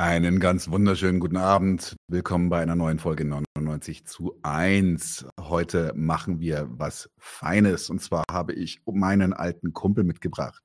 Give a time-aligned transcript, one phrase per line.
[0.00, 1.94] Einen ganz wunderschönen guten Abend.
[2.08, 5.26] Willkommen bei einer neuen Folge 99 zu 1.
[5.38, 10.62] Heute machen wir was Feines und zwar habe ich meinen alten Kumpel mitgebracht.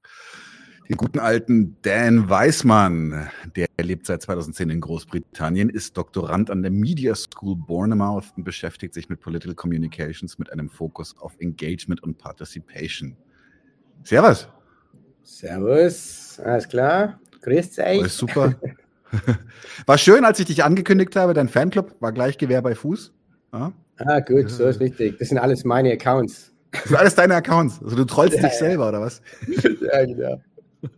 [0.87, 3.29] Den guten alten Dan Weismann.
[3.57, 8.93] Der lebt seit 2010 in Großbritannien, ist Doktorand an der Media School Bournemouth und beschäftigt
[8.93, 13.18] sich mit Political Communications mit einem Fokus auf Engagement und Participation.
[14.02, 14.47] Servus.
[15.24, 17.19] Servus, alles klar.
[17.41, 17.99] Grüß euch.
[17.99, 18.55] Alles super.
[19.86, 21.33] War schön, als ich dich angekündigt habe.
[21.33, 23.14] Dein Fanclub war gleich Gewehr bei Fuß.
[23.54, 23.74] Ja?
[23.97, 25.18] Ah, gut, so ist richtig.
[25.19, 26.51] Das sind alles meine Accounts.
[26.71, 27.82] Das sind alles deine Accounts.
[27.82, 29.21] Also du trollst ja, dich selber, oder was?
[29.64, 30.41] Ja, genau.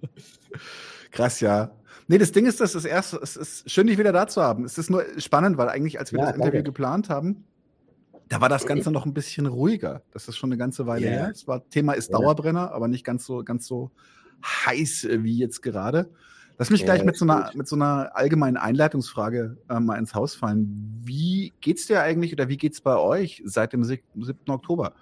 [1.11, 1.71] Krass, ja.
[2.07, 4.63] Nee, das Ding ist, dass das erste, es ist schön, dich wieder da zu haben.
[4.63, 6.71] Es ist nur spannend, weil eigentlich, als wir ja, das Interview danke.
[6.71, 7.43] geplant haben,
[8.29, 10.01] da war das Ganze noch ein bisschen ruhiger.
[10.11, 11.15] Das ist schon eine ganze Weile yeah.
[11.15, 11.29] her.
[11.29, 13.91] Das war, Thema ist Dauerbrenner, aber nicht ganz so, ganz so
[14.43, 16.09] heiß wie jetzt gerade.
[16.59, 20.33] Lass mich gleich mit so, einer, mit so einer allgemeinen Einleitungsfrage äh, mal ins Haus
[20.33, 21.01] fallen.
[21.03, 24.01] Wie geht's dir eigentlich oder wie geht's bei euch seit dem 7.
[24.47, 24.93] Oktober?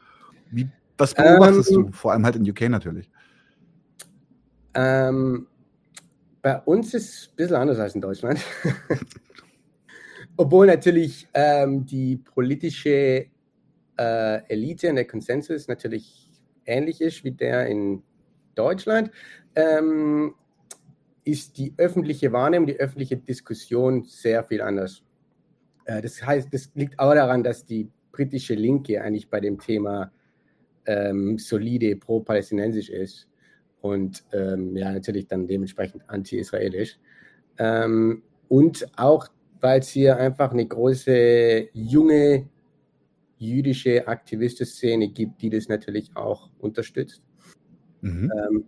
[0.51, 1.91] Wie, was beobachtest ähm, du?
[1.93, 3.09] Vor allem halt in UK natürlich.
[4.73, 5.47] Ähm,
[6.41, 8.39] bei uns ist es ein bisschen anders als in Deutschland.
[10.37, 13.27] Obwohl natürlich ähm, die politische
[13.97, 16.29] äh, Elite und der Konsensus natürlich
[16.65, 18.03] ähnlich ist wie der in
[18.55, 19.09] Deutschland.
[19.55, 20.35] Ähm,
[21.25, 25.03] ist die öffentliche Wahrnehmung, die öffentliche Diskussion sehr viel anders.
[25.85, 30.11] Äh, das heißt, das liegt auch daran, dass die britische Linke eigentlich bei dem Thema
[30.85, 33.27] ähm, solide pro-palästinensisch ist
[33.81, 36.97] und ähm, ja, natürlich dann dementsprechend anti-israelisch.
[37.57, 39.27] Ähm, und auch,
[39.59, 42.47] weil es hier einfach eine große junge
[43.37, 47.21] jüdische Aktivistenszene gibt, die das natürlich auch unterstützt.
[48.05, 48.31] Mhm.
[48.37, 48.65] Ähm,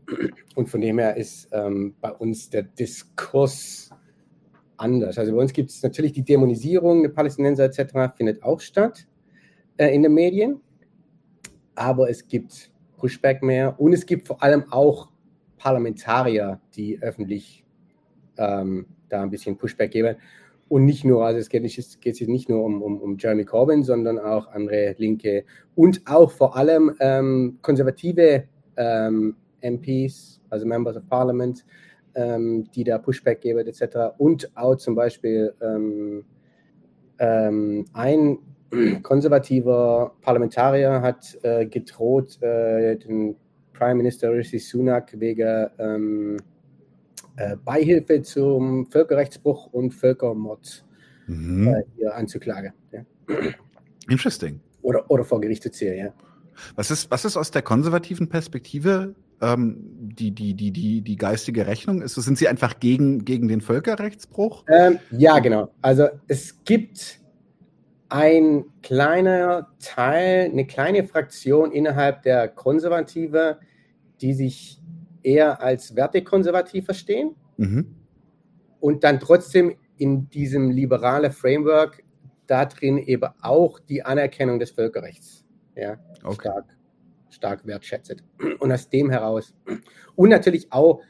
[0.55, 3.91] und von dem her ist ähm, bei uns der Diskurs
[4.77, 5.19] anders.
[5.19, 8.15] Also bei uns gibt es natürlich die Dämonisierung der Palästinenser etc.
[8.15, 9.05] findet auch statt
[9.77, 10.59] äh, in den Medien,
[11.75, 15.11] aber es gibt Pushback mehr und es gibt vor allem auch
[15.57, 17.63] Parlamentarier, die öffentlich
[18.37, 20.15] ähm, da ein bisschen Pushback geben.
[20.67, 23.45] Und nicht nur, also es geht, nicht, es geht nicht nur um, um, um Jeremy
[23.45, 25.45] Corbyn, sondern auch andere Linke
[25.75, 28.47] und auch vor allem ähm, konservative
[28.77, 31.65] ähm, MPs, also Members of Parliament,
[32.15, 34.13] ähm, die da Pushback geben etc.
[34.17, 36.23] Und auch zum Beispiel ähm,
[37.19, 38.39] ähm ein
[39.03, 43.35] konservativer Parlamentarier hat äh, gedroht, äh, den
[43.73, 46.37] Prime Minister Rishi Sunak wegen ähm,
[47.37, 50.83] äh, Beihilfe zum Völkerrechtsbruch und Völkermord
[51.27, 51.67] mhm.
[51.67, 52.73] Äh, hier anzuklagen.
[52.91, 53.05] Ja.
[54.09, 54.59] Interesting.
[54.81, 56.13] Oder, oder vor Gericht zu ziehen, ja.
[56.75, 61.67] Was ist, was ist aus der konservativen Perspektive ähm, die, die, die, die, die geistige
[61.67, 62.01] Rechnung?
[62.01, 64.63] Ist, sind Sie einfach gegen, gegen den Völkerrechtsbruch?
[64.67, 65.69] Ähm, ja, genau.
[65.81, 67.19] Also es gibt
[68.09, 73.59] ein kleiner Teil, eine kleine Fraktion innerhalb der Konservative,
[74.21, 74.81] die sich
[75.23, 77.95] eher als wertekonservativ verstehen mhm.
[78.79, 82.03] und dann trotzdem in diesem liberalen Framework
[82.45, 85.36] da drin eben auch die Anerkennung des Völkerrechts
[85.77, 86.41] ja, okay.
[86.41, 86.65] stark,
[87.29, 88.23] stark wertschätzt.
[88.59, 89.53] Und aus dem heraus
[90.15, 91.01] und natürlich auch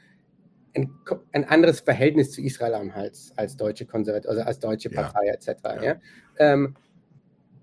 [0.76, 0.92] ein,
[1.32, 5.34] ein anderes Verhältnis zu Israel haben als, als deutsche Konservative, also als deutsche Partei ja.
[5.34, 5.50] etc.
[5.64, 5.84] Ja.
[5.84, 5.96] ja?
[6.38, 6.76] Ähm,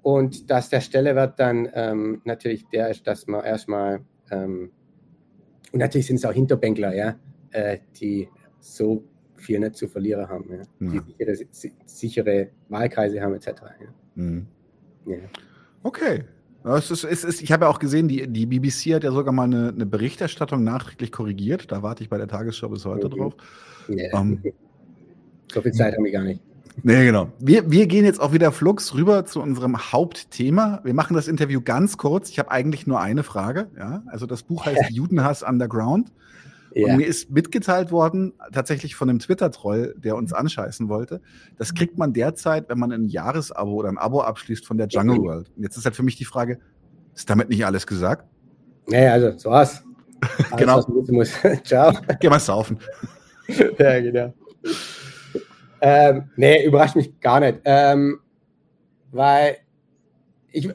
[0.02, 4.00] und dass der Stellewert dann ähm, natürlich der ist, dass man erstmal,
[4.30, 4.70] ähm,
[5.72, 7.18] und natürlich sind es auch Hinterbänkler, ja,
[7.52, 8.28] äh, die
[8.60, 9.04] so
[9.36, 10.62] viel nicht zu verlieren haben, ja?
[10.80, 13.48] die sichere, sichere Wahlkreise haben etc.
[13.48, 13.94] Ja.
[14.14, 14.46] Mhm.
[15.06, 15.16] Ja.
[15.82, 16.24] Okay,
[16.64, 19.32] es ist, es ist, ich habe ja auch gesehen, die, die BBC hat ja sogar
[19.32, 21.70] mal eine, eine Berichterstattung nachträglich korrigiert.
[21.70, 23.12] Da warte ich bei der Tagesschau bis heute mhm.
[23.12, 23.34] drauf.
[23.88, 24.10] Nee.
[24.12, 24.42] Ähm,
[25.52, 26.40] so viel Zeit haben wir gar nicht.
[26.82, 27.28] Nee, genau.
[27.38, 30.80] Wir, wir gehen jetzt auch wieder flugs rüber zu unserem Hauptthema.
[30.82, 32.30] Wir machen das Interview ganz kurz.
[32.30, 33.68] Ich habe eigentlich nur eine Frage.
[33.76, 34.02] Ja?
[34.06, 36.10] Also das Buch heißt Judenhass Underground.
[36.74, 36.88] Ja.
[36.88, 41.20] Und mir ist mitgeteilt worden, tatsächlich von einem Twitter-Troll, der uns anscheißen wollte,
[41.56, 45.18] das kriegt man derzeit, wenn man ein Jahresabo oder ein Abo abschließt von der Jungle
[45.18, 45.52] World.
[45.56, 46.58] Und jetzt ist halt für mich die Frage,
[47.14, 48.26] ist damit nicht alles gesagt?
[48.88, 49.84] Nee, also, so was.
[50.56, 50.78] genau.
[50.78, 51.32] Was muss.
[51.64, 51.92] Ciao.
[52.20, 52.78] Geh mal saufen.
[53.78, 54.34] ja, genau.
[55.80, 57.60] Ähm, nee, überrascht mich gar nicht.
[57.64, 58.18] Ähm,
[59.12, 59.58] weil
[60.50, 60.68] ich,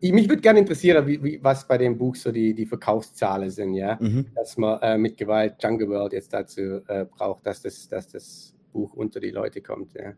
[0.00, 3.50] ich, mich würde gerne interessieren, wie, wie, was bei dem Buch so die, die Verkaufszahlen
[3.50, 3.98] sind, ja.
[4.00, 4.26] Mhm.
[4.34, 8.54] Dass man äh, mit Gewalt Jungle World jetzt dazu äh, braucht, dass das, dass das
[8.72, 10.14] Buch unter die Leute kommt, ja.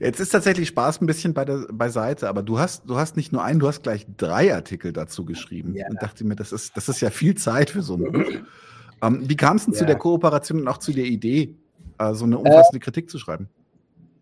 [0.00, 3.32] Jetzt ist tatsächlich Spaß ein bisschen bei der, beiseite, aber du hast, du hast nicht
[3.32, 5.74] nur einen, du hast gleich drei Artikel dazu geschrieben.
[5.74, 5.86] Ja.
[5.88, 8.30] Und dachte mir, das ist, das ist ja viel Zeit für so ein Buch.
[9.02, 9.80] ähm, wie kam es denn ja.
[9.80, 11.56] zu der Kooperation und auch zu der Idee,
[11.98, 13.48] äh, so eine umfassende äh, Kritik zu schreiben?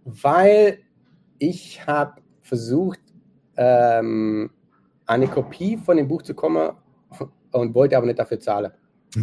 [0.04, 0.78] Weil
[1.38, 3.00] ich habe versucht,
[3.56, 4.50] ähm,
[5.06, 6.72] eine Kopie von dem Buch zu kommen
[7.52, 8.72] und wollte aber nicht dafür zahlen.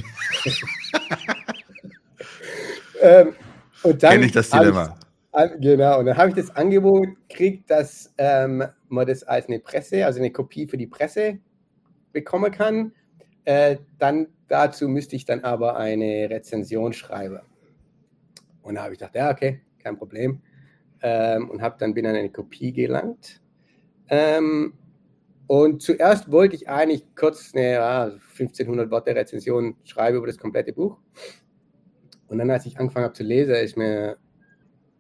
[3.02, 3.34] ähm,
[3.84, 4.96] und dann Kenn ich das Dilemma.
[5.34, 9.60] Ich, genau, und dann habe ich das Angebot gekriegt, dass ähm, man das als eine
[9.60, 11.40] Presse, also eine Kopie für die Presse
[12.12, 12.94] bekommen kann.
[13.46, 17.40] Äh, dann dazu müsste ich dann aber eine Rezension schreiben.
[18.62, 20.42] Und da habe ich gedacht, ja, okay, kein Problem.
[21.02, 23.42] Ähm, und habe dann bin an eine Kopie gelangt.
[24.12, 24.74] Ähm,
[25.48, 30.74] und zuerst wollte ich eigentlich kurz eine ja, 1500 Worte Rezension schreiben über das komplette
[30.74, 30.98] Buch.
[32.28, 34.18] Und dann, als ich angefangen habe zu lesen, ist mir,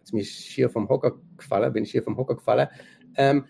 [0.03, 2.67] ist mir schier vom Hocker gefallen, bin ich schier vom Hocker gefallen,
[3.15, 3.45] ähm,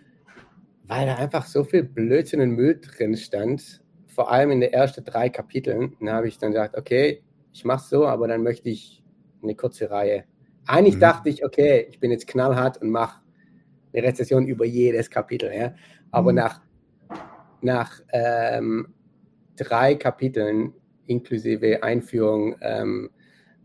[0.83, 5.03] weil da einfach so viel Blödsinn und Müll drin stand, vor allem in den ersten
[5.03, 5.95] drei Kapiteln.
[6.01, 7.23] Da habe ich dann gesagt, okay,
[7.53, 9.03] ich mache es so, aber dann möchte ich
[9.41, 10.25] eine kurze Reihe.
[10.65, 11.01] Eigentlich mhm.
[11.01, 13.20] dachte ich, okay, ich bin jetzt knallhart und mache
[13.93, 15.51] eine Rezession über jedes Kapitel.
[15.53, 15.73] Ja?
[16.11, 16.37] Aber mhm.
[16.37, 16.61] nach,
[17.61, 18.87] nach ähm,
[19.55, 20.73] drei Kapiteln
[21.07, 23.09] inklusive Einführung ähm,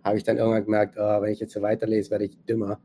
[0.05, 2.81] habe ich dann irgendwann gemerkt, oh, wenn ich jetzt so weiterlese, werde ich dümmer.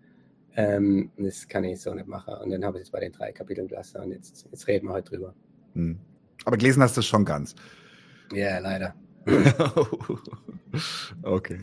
[0.56, 2.34] Ähm, das kann ich so nicht machen.
[2.44, 4.94] Und dann habe ich es bei den drei Kapiteln gelassen und jetzt, jetzt reden wir
[4.94, 5.34] heute drüber.
[5.74, 6.00] Hm.
[6.46, 7.56] Aber gelesen hast du es schon ganz.
[8.34, 8.96] Ja, yeah, leider.
[11.24, 11.60] okay.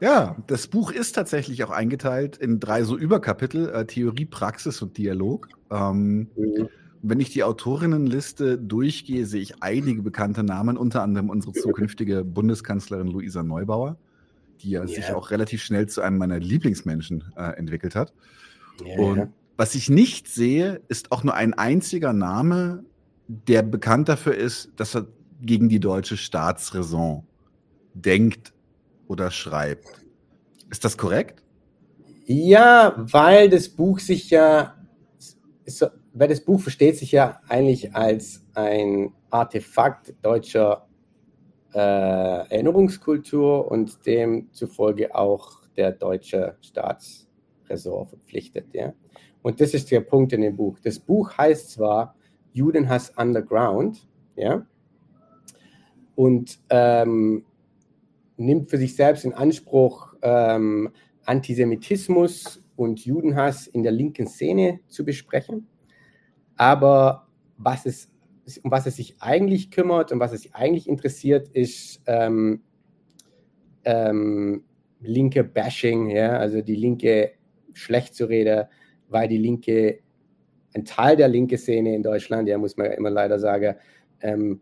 [0.00, 4.98] Ja, das Buch ist tatsächlich auch eingeteilt in drei so Überkapitel: äh, Theorie, Praxis und
[4.98, 5.48] Dialog.
[5.70, 6.68] Ähm, mhm.
[7.02, 13.06] Wenn ich die Autorinnenliste durchgehe, sehe ich einige bekannte Namen, unter anderem unsere zukünftige Bundeskanzlerin
[13.06, 13.96] Luisa Neubauer
[14.62, 14.88] die ja yeah.
[14.88, 18.12] sich auch relativ schnell zu einem meiner Lieblingsmenschen äh, entwickelt hat.
[18.84, 18.98] Yeah.
[18.98, 22.84] Und was ich nicht sehe, ist auch nur ein einziger Name,
[23.28, 25.06] der bekannt dafür ist, dass er
[25.40, 27.24] gegen die deutsche Staatsräson
[27.94, 28.52] denkt
[29.08, 29.86] oder schreibt.
[30.70, 31.42] Ist das korrekt?
[32.26, 34.74] Ja, weil das Buch sich ja,
[36.12, 40.88] weil das Buch versteht sich ja eigentlich als ein Artefakt deutscher
[41.72, 48.66] äh, Erinnerungskultur und demzufolge auch der deutsche Staatsressort verpflichtet.
[48.72, 48.92] Ja?
[49.42, 50.78] Und das ist der Punkt in dem Buch.
[50.82, 52.16] Das Buch heißt zwar
[52.52, 54.66] Judenhass Underground, ja,
[56.16, 57.44] und ähm,
[58.36, 60.90] nimmt für sich selbst in Anspruch, ähm,
[61.24, 65.66] Antisemitismus und Judenhass in der linken Szene zu besprechen.
[66.56, 68.10] Aber was es
[68.62, 72.62] um was es sich eigentlich kümmert und was es sich eigentlich interessiert, ist ähm,
[73.84, 74.64] ähm,
[75.00, 77.32] linke Bashing, ja, also die Linke
[77.74, 78.66] schlecht zu reden,
[79.08, 80.00] weil die Linke,
[80.74, 83.76] ein Teil der linke Szene in Deutschland, ja, muss man ja immer leider sagen,
[84.20, 84.60] ähm,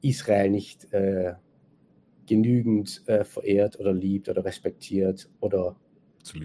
[0.00, 1.34] Israel nicht äh,
[2.32, 5.76] genügend äh, verehrt oder liebt oder respektiert oder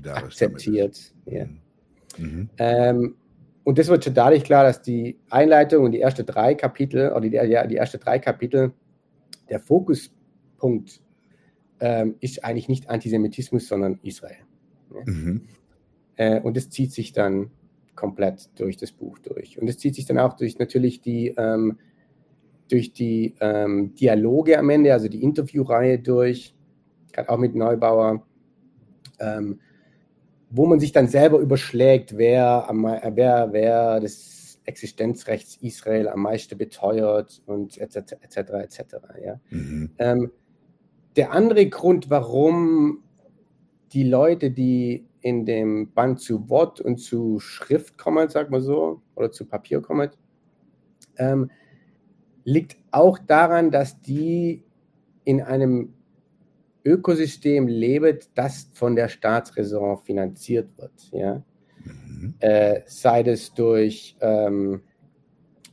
[0.03, 1.13] akzeptiert.
[1.25, 1.45] Ja.
[1.45, 1.59] Mhm.
[2.17, 2.49] Mhm.
[2.57, 3.15] Ähm,
[3.63, 7.21] und das wird schon dadurch klar, dass die Einleitung und die ersten drei Kapitel, oder
[7.21, 8.73] die, ja, die ersten drei Kapitel,
[9.49, 11.01] der Fokuspunkt
[11.79, 14.43] ähm, ist eigentlich nicht Antisemitismus, sondern Israel.
[14.93, 15.01] Ja?
[15.05, 15.41] Mhm.
[16.17, 17.51] Äh, und das zieht sich dann
[17.95, 19.57] komplett durch das Buch durch.
[19.59, 21.77] Und es zieht sich dann auch durch natürlich die, ähm,
[22.69, 26.55] durch die ähm, Dialoge am Ende, also die Interviewreihe durch,
[27.11, 28.23] gerade auch mit Neubauer.
[29.19, 29.59] Ähm,
[30.49, 32.69] wo man sich dann selber überschlägt, wer,
[33.13, 38.13] wer, wer das Existenzrechts Israel am meisten beteuert und etc.
[38.21, 38.37] etc.
[38.37, 38.81] etc.
[39.23, 39.39] Ja.
[39.49, 39.91] Mhm.
[39.97, 40.31] Ähm,
[41.15, 43.03] der andere Grund, warum
[43.93, 49.01] die Leute, die in dem Band zu Wort und zu Schrift kommen, sag mal so,
[49.15, 50.11] oder zu Papier kommen,
[51.17, 51.49] ähm,
[52.47, 54.63] liegt auch daran, dass die
[55.25, 55.93] in einem
[56.85, 60.93] Ökosystem lebt, das von der Staatsräson finanziert wird.
[61.11, 61.43] Ja?
[61.83, 62.35] Mhm.
[62.39, 64.81] Äh, sei es durch ähm,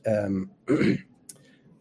[0.05, 0.51] ähm,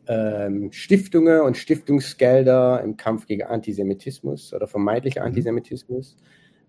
[0.07, 5.27] ähm, Stiftungen und Stiftungsgelder im Kampf gegen Antisemitismus oder vermeintlicher mhm.
[5.29, 6.17] Antisemitismus.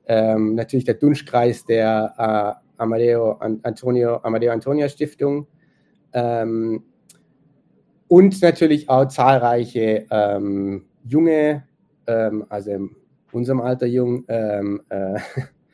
[0.07, 5.47] Ähm, natürlich der Dunschkreis der äh, Amadeo Antonio, Amadeo Antonia Stiftung.
[6.14, 6.85] Ähm,
[8.14, 11.64] und natürlich auch zahlreiche ähm, junge
[12.06, 12.90] ähm, also in
[13.33, 15.18] unserem Alter jung, ähm, äh,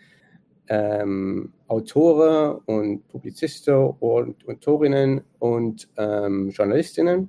[0.71, 7.29] ähm, Autoren und Publizisten und Autorinnen und ähm, Journalistinnen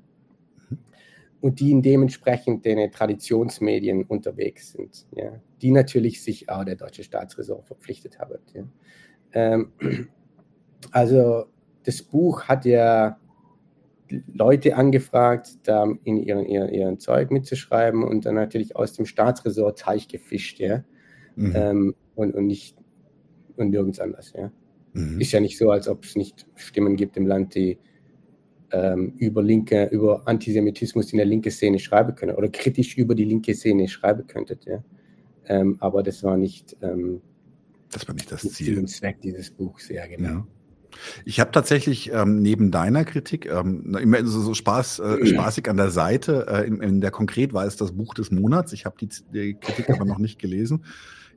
[1.42, 7.04] und die in dementsprechend den Traditionsmedien unterwegs sind, ja, die natürlich sich auch der deutsche
[7.04, 8.40] Staatsräson verpflichtet haben.
[8.54, 8.64] Ja.
[9.34, 9.74] Ähm,
[10.92, 11.48] also
[11.84, 13.18] das Buch hat ja
[14.34, 19.80] Leute angefragt, da in ihren, ihren, ihren Zeug mitzuschreiben und dann natürlich aus dem Staatsresort
[19.80, 20.84] Teich gefischt, ja.
[21.36, 21.54] mhm.
[21.56, 22.78] ähm, und, und nicht
[23.58, 24.34] und nirgends anders.
[24.36, 24.52] Ja.
[24.94, 25.20] Mhm.
[25.20, 27.78] Ist ja nicht so, als ob es nicht Stimmen gibt im Land, die
[28.72, 33.26] ähm, über linke, über Antisemitismus in der linken Szene schreiben können oder kritisch über die
[33.26, 34.66] linke Szene schreiben könntet.
[34.66, 34.84] Ja.
[35.46, 37.22] Ähm, aber das war nicht, ähm,
[37.92, 38.78] das war nicht das Ziel.
[38.80, 40.30] und Zweck dieses Buchs, ja, genau.
[40.30, 40.48] Ja.
[41.26, 45.78] Ich habe tatsächlich ähm, neben deiner Kritik ähm, immer so, so Spaß, äh, spaßig an
[45.78, 46.48] der Seite.
[46.48, 48.74] Äh, in, in, der konkret war es das Buch des Monats.
[48.74, 50.86] Ich habe die, die, Kritik aber noch nicht gelesen.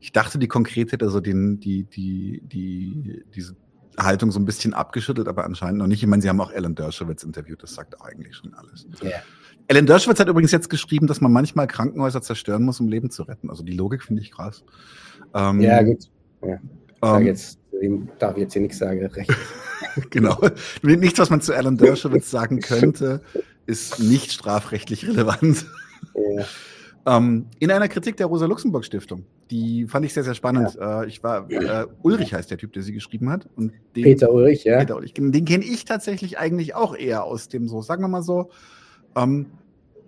[0.00, 3.56] Ich dachte, die konkret hätte so den, die, die, die, diese
[3.98, 6.02] Haltung so ein bisschen abgeschüttelt, aber anscheinend noch nicht.
[6.02, 8.86] Ich meine, sie haben auch Alan Dershowitz interviewt, das sagt eigentlich schon alles.
[9.02, 9.22] Yeah.
[9.68, 13.22] Alan Dershowitz hat übrigens jetzt geschrieben, dass man manchmal Krankenhäuser zerstören muss, um Leben zu
[13.22, 13.50] retten.
[13.50, 14.64] Also die Logik finde ich krass.
[15.32, 16.10] Ähm, ja, gut.
[16.42, 16.58] Ja.
[17.02, 17.58] Ähm, jetzt,
[18.18, 19.04] darf ich jetzt hier nichts sagen.
[19.06, 19.32] Recht.
[20.10, 20.38] genau.
[20.82, 23.20] Nichts, was man zu Alan Dershowitz sagen könnte,
[23.66, 25.66] ist nicht strafrechtlich relevant.
[26.14, 26.44] Ja.
[27.06, 29.26] Ähm, in einer Kritik der Rosa-Luxemburg-Stiftung.
[29.50, 30.74] Die fand ich sehr, sehr spannend.
[30.74, 31.02] Ja.
[31.02, 33.46] Äh, ich war, äh, Ulrich heißt der Typ, der sie geschrieben hat.
[33.56, 34.78] Und den, Peter Ulrich, ja.
[34.78, 35.12] Peter Ulrich.
[35.14, 38.50] Den kenne ich tatsächlich eigentlich auch eher aus dem so, sagen wir mal so,
[39.16, 39.46] ähm,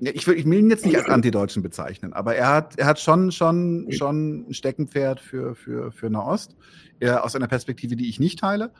[0.00, 3.00] ich will, ich will ihn jetzt nicht als Antideutschen bezeichnen, aber er hat, er hat
[3.00, 6.56] schon, schon, schon ein Steckenpferd für, für, für Nahost,
[7.00, 8.72] er, aus einer Perspektive, die ich nicht teile.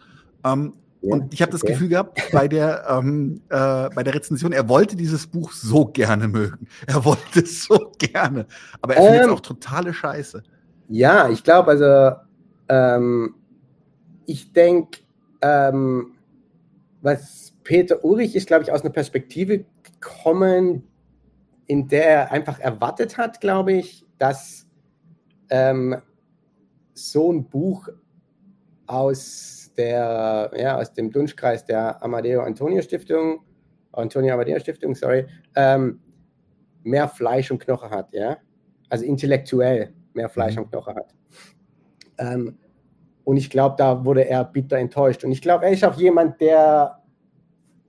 [0.44, 4.68] Ähm, und ich habe das Gefühl gehabt, bei der, ähm, äh, bei der Rezension, er
[4.68, 6.66] wollte dieses Buch so gerne mögen.
[6.86, 8.46] Er wollte es so gerne.
[8.80, 10.42] Aber er findet es ähm, auch totale Scheiße.
[10.88, 12.16] Ja, ich glaube, also,
[12.68, 13.34] ähm,
[14.24, 15.00] ich denke,
[15.42, 16.12] ähm,
[17.02, 20.82] was Peter Ulrich ist, glaube ich, aus einer Perspektive gekommen,
[21.66, 24.66] in der er einfach erwartet hat, glaube ich, dass
[25.50, 25.96] ähm,
[26.94, 27.88] so ein Buch
[28.86, 33.40] aus der, ja, aus dem Dunschkreis der Amadeo Antonio Stiftung,
[33.92, 36.00] Antonio Amadeo Stiftung, sorry, ähm,
[36.82, 38.36] mehr Fleisch und Knochen hat, ja.
[38.88, 40.62] Also intellektuell mehr Fleisch mhm.
[40.62, 41.14] und Knochen hat.
[42.18, 42.58] Ähm,
[43.24, 45.24] und ich glaube, da wurde er bitter enttäuscht.
[45.24, 47.02] Und ich glaube, er ist auch jemand, der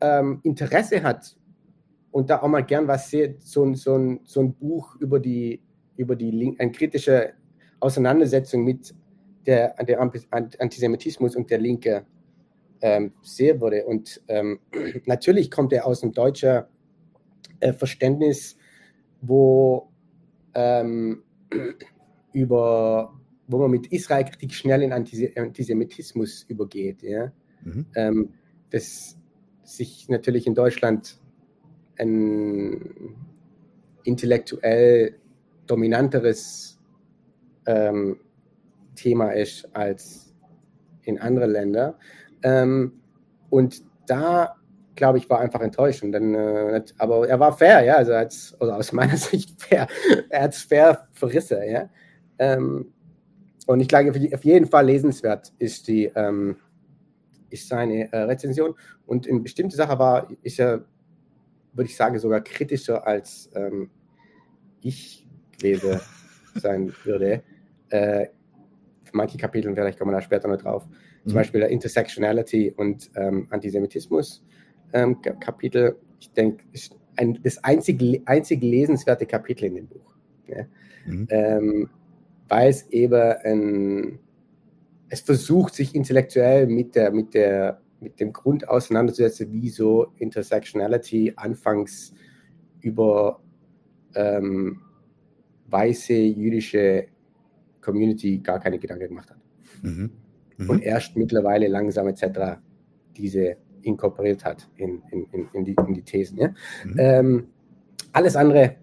[0.02, 1.36] ähm, Interesse hat
[2.18, 5.62] und da auch mal gern was sieht, so, so, so ein Buch über die,
[5.98, 7.34] über die eine kritische
[7.80, 8.96] Auseinandersetzung mit
[9.46, 12.08] der, der Antisemitismus und der Linke
[12.82, 13.86] ähm, sehen würde.
[13.86, 14.60] Und ähm,
[15.06, 16.64] natürlich kommt er aus einem deutschen
[17.60, 18.58] äh, Verständnis,
[19.22, 19.88] wo
[20.56, 21.22] ähm,
[22.34, 23.14] über
[23.46, 27.04] wo man mit Israel-Kritik schnell in Antisemitismus übergeht.
[27.04, 27.32] Ja?
[27.64, 27.86] Mhm.
[27.94, 28.34] Ähm,
[28.72, 29.20] das
[29.62, 31.20] sich natürlich in Deutschland
[32.00, 33.16] ein
[34.04, 35.16] intellektuell
[35.66, 36.80] dominanteres
[37.66, 38.20] ähm,
[38.96, 40.34] Thema ist als
[41.04, 41.94] in anderen Ländern.
[42.44, 42.94] Ähm,
[43.50, 44.56] und da,
[44.96, 46.04] glaube ich, war einfach enttäuscht.
[46.04, 49.88] Und dann, äh, aber er war fair, ja, also als, oder aus meiner Sicht fair.
[50.30, 51.90] er hat es fair verrissen, ja.
[52.40, 52.94] Ähm,
[53.68, 56.56] und ich glaube, auf jeden Fall lesenswert ist die, ähm,
[57.50, 58.76] ist seine äh, Rezension.
[59.06, 60.86] Und in bestimmte Sachen war, ist er,
[61.78, 63.90] würde ich sagen, sogar kritischer als ähm,
[64.82, 65.28] ich
[65.62, 66.02] lese
[66.56, 67.44] sein würde.
[67.90, 68.28] Äh,
[69.14, 70.88] manche Kapitel, vielleicht kommen wir da später noch drauf,
[71.24, 71.36] zum mhm.
[71.36, 74.44] Beispiel der Intersectionality und ähm, Antisemitismus
[74.94, 80.16] ähm, Kapitel, ich denke, ist ein, das einzige, einzige lesenswerte Kapitel in dem Buch.
[80.48, 80.66] Ja?
[81.06, 81.28] Mhm.
[81.30, 81.90] Ähm,
[82.48, 84.20] weil es eben ein,
[85.10, 92.14] es versucht, sich intellektuell mit, der, mit, der, mit dem Grund auseinanderzusetzen, wieso Intersectionality anfangs
[92.82, 93.42] über
[94.16, 94.82] ähm,
[95.68, 97.08] weiße jüdische
[97.82, 99.38] Community gar keine Gedanken gemacht hat.
[99.82, 100.12] Mhm.
[100.58, 100.70] Mhm.
[100.70, 102.60] Und erst mittlerweile langsam etc.
[103.16, 106.38] diese inkorporiert hat in, in, in, in, die, in die Thesen.
[106.38, 106.50] Ja?
[106.84, 106.96] Mhm.
[106.98, 107.48] Ähm,
[108.12, 108.76] alles andere,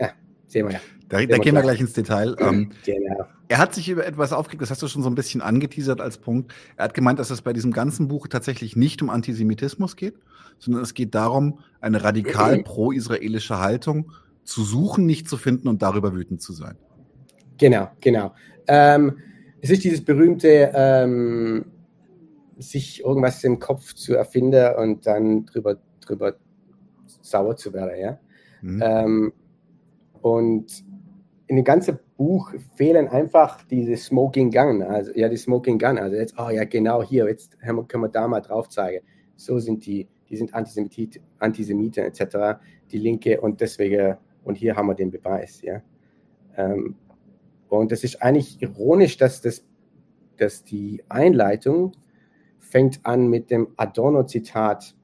[0.00, 0.10] ja,
[0.46, 0.80] sehen wir ja.
[1.08, 2.34] Da, da gehen wir gleich ins Detail.
[2.40, 3.26] Ähm, genau.
[3.54, 6.18] Er hat sich über etwas aufgeregt, das hast du schon so ein bisschen angeteasert als
[6.18, 6.52] Punkt.
[6.76, 10.16] Er hat gemeint, dass es bei diesem ganzen Buch tatsächlich nicht um Antisemitismus geht,
[10.58, 14.10] sondern es geht darum, eine radikal pro-israelische Haltung
[14.42, 16.76] zu suchen, nicht zu finden und darüber wütend zu sein.
[17.56, 18.34] Genau, genau.
[18.66, 19.18] Ähm,
[19.60, 21.66] es ist dieses berühmte, ähm,
[22.58, 26.34] sich irgendwas im Kopf zu erfinden und dann drüber, drüber
[27.22, 28.00] sauer zu werden.
[28.00, 28.18] Ja?
[28.62, 28.82] Mhm.
[28.84, 29.32] Ähm,
[30.22, 30.84] und
[31.54, 35.98] in dem ganzen Buch fehlen einfach diese Smoking Gun, also ja, die Smoking Gun.
[35.98, 39.06] Also jetzt, oh ja, genau hier, jetzt können wir da mal drauf zeigen.
[39.36, 42.58] So sind die, die sind Antisemit, Antisemiten etc.,
[42.90, 45.80] die Linke und deswegen, und hier haben wir den Beweis, ja.
[46.56, 46.96] Ähm,
[47.68, 49.64] und es ist eigentlich ironisch, dass, das,
[50.36, 51.92] dass die Einleitung
[52.58, 54.96] fängt an mit dem Adorno-Zitat,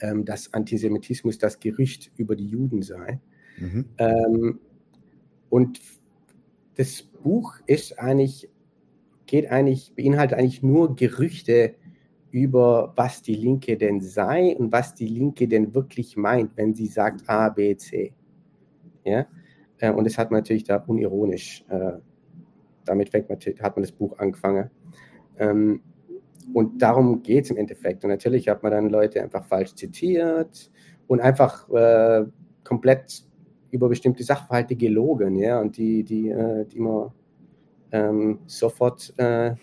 [0.00, 3.20] ähm, dass Antisemitismus das Gerücht über die Juden sei.
[3.58, 3.84] Mhm.
[3.98, 4.58] Ähm,
[5.52, 5.82] und
[6.76, 8.48] das Buch ist eigentlich,
[9.26, 11.74] geht eigentlich, beinhaltet eigentlich nur Gerüchte
[12.30, 16.86] über was die Linke denn sei und was die Linke denn wirklich meint, wenn sie
[16.86, 18.14] sagt A, B, C.
[19.04, 19.26] Ja?
[19.76, 21.98] Äh, und das hat man natürlich da unironisch, äh,
[22.86, 24.70] damit hat man das Buch angefangen.
[25.36, 25.82] Ähm,
[26.54, 28.04] und darum geht es im Endeffekt.
[28.04, 30.70] Und natürlich hat man dann Leute einfach falsch zitiert
[31.08, 32.24] und einfach äh,
[32.64, 33.26] komplett
[33.72, 37.10] über bestimmte Sachverhalte gelogen, ja, und die, die, äh, die man
[37.90, 39.54] ähm, sofort äh,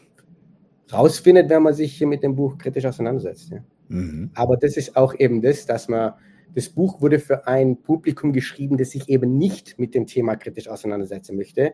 [0.91, 3.51] rausfindet, wenn man sich hier mit dem Buch kritisch auseinandersetzt.
[3.51, 3.59] Ja.
[3.87, 4.31] Mhm.
[4.33, 6.13] Aber das ist auch eben das, dass man,
[6.55, 10.67] das Buch wurde für ein Publikum geschrieben, das sich eben nicht mit dem Thema kritisch
[10.67, 11.73] auseinandersetzen möchte,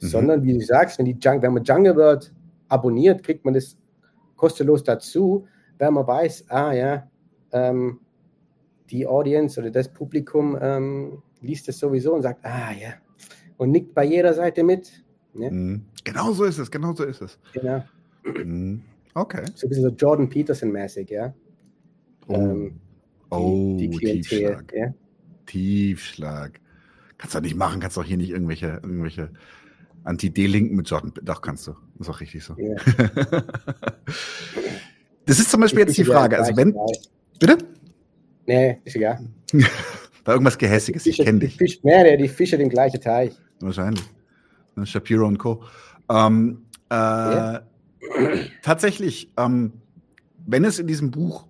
[0.00, 0.06] mhm.
[0.06, 2.34] sondern wie du sagst, wenn, die, wenn man Jungle World
[2.66, 3.78] abonniert, kriegt man das
[4.34, 5.46] kostenlos dazu,
[5.78, 7.08] wenn man weiß, ah ja,
[7.52, 8.00] ähm,
[8.90, 12.94] die Audience oder das Publikum ähm, liest es sowieso und sagt, ah ja,
[13.56, 14.90] und nickt bei jeder Seite mit.
[15.34, 15.50] Ne?
[15.50, 15.84] Mhm.
[16.04, 17.38] Genau so ist es, genau so ist es.
[17.52, 17.84] Genau.
[18.24, 18.82] Mhm.
[19.14, 19.44] Okay.
[19.54, 21.34] So ein bisschen so Jordan Peterson-mäßig, ja.
[22.28, 22.80] Oh, ähm,
[23.30, 24.72] oh die, die Tiefschlag.
[24.74, 24.94] Ja?
[25.46, 26.60] Tiefschlag.
[27.16, 29.30] Kannst du nicht machen, kannst du auch hier nicht irgendwelche, irgendwelche
[30.04, 31.12] Anti-D-Linken mit Jordan.
[31.22, 31.74] Doch, kannst du.
[31.98, 32.54] Ist auch richtig so.
[32.56, 32.76] Ja.
[35.26, 36.38] das ist zum Beispiel jetzt die Frage.
[36.38, 36.76] Also wenn.
[37.40, 37.58] Bitte?
[38.46, 39.20] Nee, ist egal.
[40.28, 41.56] War irgendwas Gehässiges, ich kenne dich.
[41.56, 43.32] Fisch, nee, die Fische den gleichen Teich.
[43.60, 44.04] Wahrscheinlich.
[44.84, 45.64] Shapiro und Co.
[46.10, 47.62] Ähm, äh, ja.
[48.60, 49.72] Tatsächlich, ähm,
[50.46, 51.48] wenn es in diesem Buch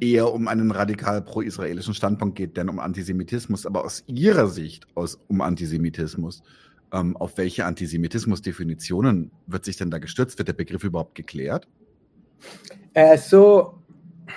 [0.00, 5.20] eher um einen radikal pro-israelischen Standpunkt geht, denn um Antisemitismus, aber aus Ihrer Sicht aus,
[5.28, 6.42] um Antisemitismus,
[6.94, 10.38] ähm, auf welche Antisemitismus-Definitionen wird sich denn da gestürzt?
[10.38, 11.68] Wird der Begriff überhaupt geklärt?
[12.94, 13.82] Äh, so,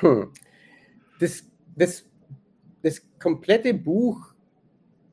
[0.01, 0.27] hm,
[1.21, 1.45] das,
[1.77, 2.03] das
[3.25, 4.35] komplette Buch,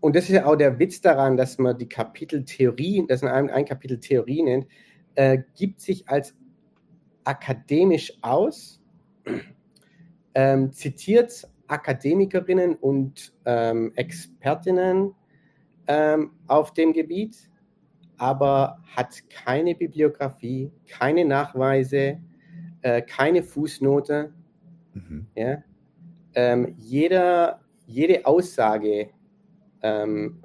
[0.01, 3.65] und das ist ja auch der Witz daran, dass man die Kapiteltheorie, dass man ein
[3.65, 4.67] Kapitel Theorie nennt,
[5.15, 6.35] äh, gibt sich als
[7.25, 8.83] akademisch aus,
[10.35, 15.15] ähm, zitiert Akademikerinnen und ähm, Expertinnen
[15.87, 17.49] ähm, auf dem Gebiet,
[18.19, 22.21] aber hat keine Bibliografie, keine Nachweise,
[22.83, 24.35] äh, keine Fußnote.
[24.93, 25.27] Mhm.
[25.35, 25.63] Ja?
[26.35, 29.11] Ähm, jeder, jede Aussage,
[29.83, 30.43] ähm,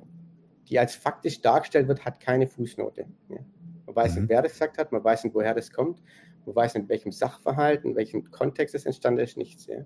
[0.69, 3.05] die als faktisch dargestellt wird, hat keine Fußnote.
[3.29, 3.37] Ja?
[3.85, 4.21] Man weiß mhm.
[4.21, 6.01] nicht, wer das gesagt hat, man weiß nicht, woher das kommt,
[6.45, 9.67] man weiß nicht, in welchem Sachverhalt, in welchem Kontext es entstanden ist, nichts.
[9.67, 9.85] Ja?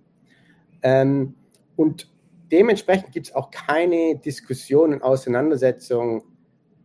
[0.81, 1.35] Ähm,
[1.75, 2.11] und
[2.51, 6.23] dementsprechend gibt es auch keine Diskussionen, Auseinandersetzungen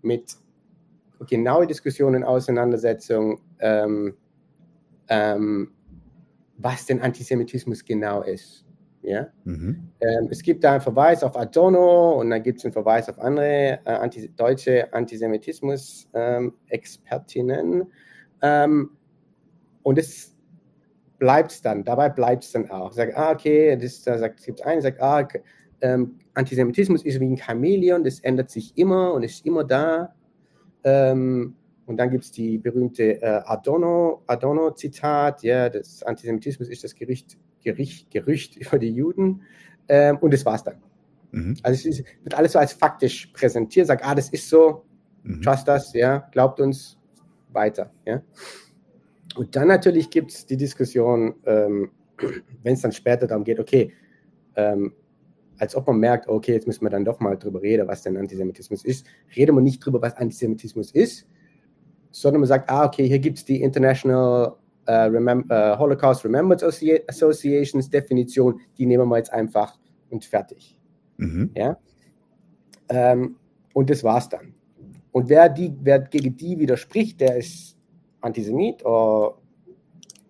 [0.03, 0.37] mit
[1.29, 4.17] genaue Diskussionen, Auseinandersetzungen, ähm,
[5.09, 5.73] ähm,
[6.59, 8.66] was denn Antisemitismus genau ist.
[9.07, 9.29] Ja?
[9.45, 9.89] Mhm.
[10.01, 13.21] Ähm, es gibt da einen Verweis auf Adorno und dann gibt es einen Verweis auf
[13.21, 17.85] andere äh, anti deutsche Antisemitismus-Expertinnen.
[18.43, 18.91] Ähm,
[19.85, 20.35] und es
[21.19, 22.91] bleibt dann, dabei bleibt es dann auch.
[22.93, 25.29] Sagt, ah, okay, das, da sagt, es gibt einen, sagt, ah,
[25.83, 30.17] ähm, Antisemitismus ist wie ein Chamäleon, das ändert sich immer und ist immer da.
[30.83, 31.55] Ähm,
[31.87, 38.13] und dann gibt es die berühmte äh, Adorno-Zitat, ja, das Antisemitismus ist das Gericht, Gericht,
[38.13, 39.43] Gerücht über die Juden.
[39.89, 40.77] Ähm, und das war's dann.
[41.33, 41.57] Mhm.
[41.65, 44.85] Also es ist, wird alles so als faktisch präsentiert, sagt, ah, das ist so,
[45.25, 45.43] mhm.
[45.43, 46.97] trust das, ja, glaubt uns
[47.53, 47.91] weiter.
[48.07, 48.23] Ja.
[49.37, 51.91] Und dann natürlich gibt es die Diskussion, ähm,
[52.63, 53.93] wenn es dann später darum geht, okay,
[54.55, 54.93] ähm,
[55.59, 58.17] als ob man merkt, okay, jetzt müssen wir dann doch mal drüber reden, was denn
[58.17, 59.07] Antisemitismus ist.
[59.35, 61.27] Reden wir nicht drüber, was Antisemitismus ist,
[62.11, 64.57] sondern man sagt, ah, okay, hier gibt es die International
[64.93, 69.79] Remem uh, Holocaust Remembered Associations Definition, die nehmen wir jetzt einfach
[70.11, 70.79] und fertig.
[71.17, 71.51] Mhm.
[71.57, 71.79] Ja?
[72.89, 73.37] Ähm,
[73.73, 74.55] und das war's dann.
[75.13, 77.77] Und wer, die, wer gegen die widerspricht, der ist
[78.21, 79.39] Antisemit oder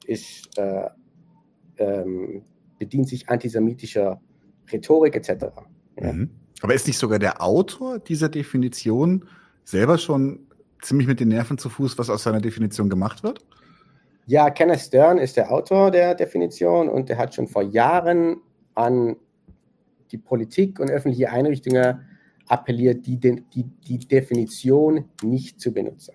[0.07, 0.89] ist, äh,
[1.79, 2.43] ähm,
[2.79, 4.21] bedient sich antisemitischer
[4.73, 5.47] Rhetorik etc.
[6.01, 6.13] Ja.
[6.13, 6.31] Mhm.
[6.63, 9.25] Aber ist nicht sogar der Autor dieser Definition
[9.65, 10.47] selber schon
[10.81, 13.45] ziemlich mit den Nerven zu Fuß, was aus seiner Definition gemacht wird?
[14.27, 18.39] Ja, Kenneth Stern ist der Autor der Definition und er hat schon vor Jahren
[18.75, 19.17] an
[20.11, 22.01] die Politik und öffentliche Einrichtungen
[22.49, 26.15] appelliert, die, die, die Definition nicht zu benutzen.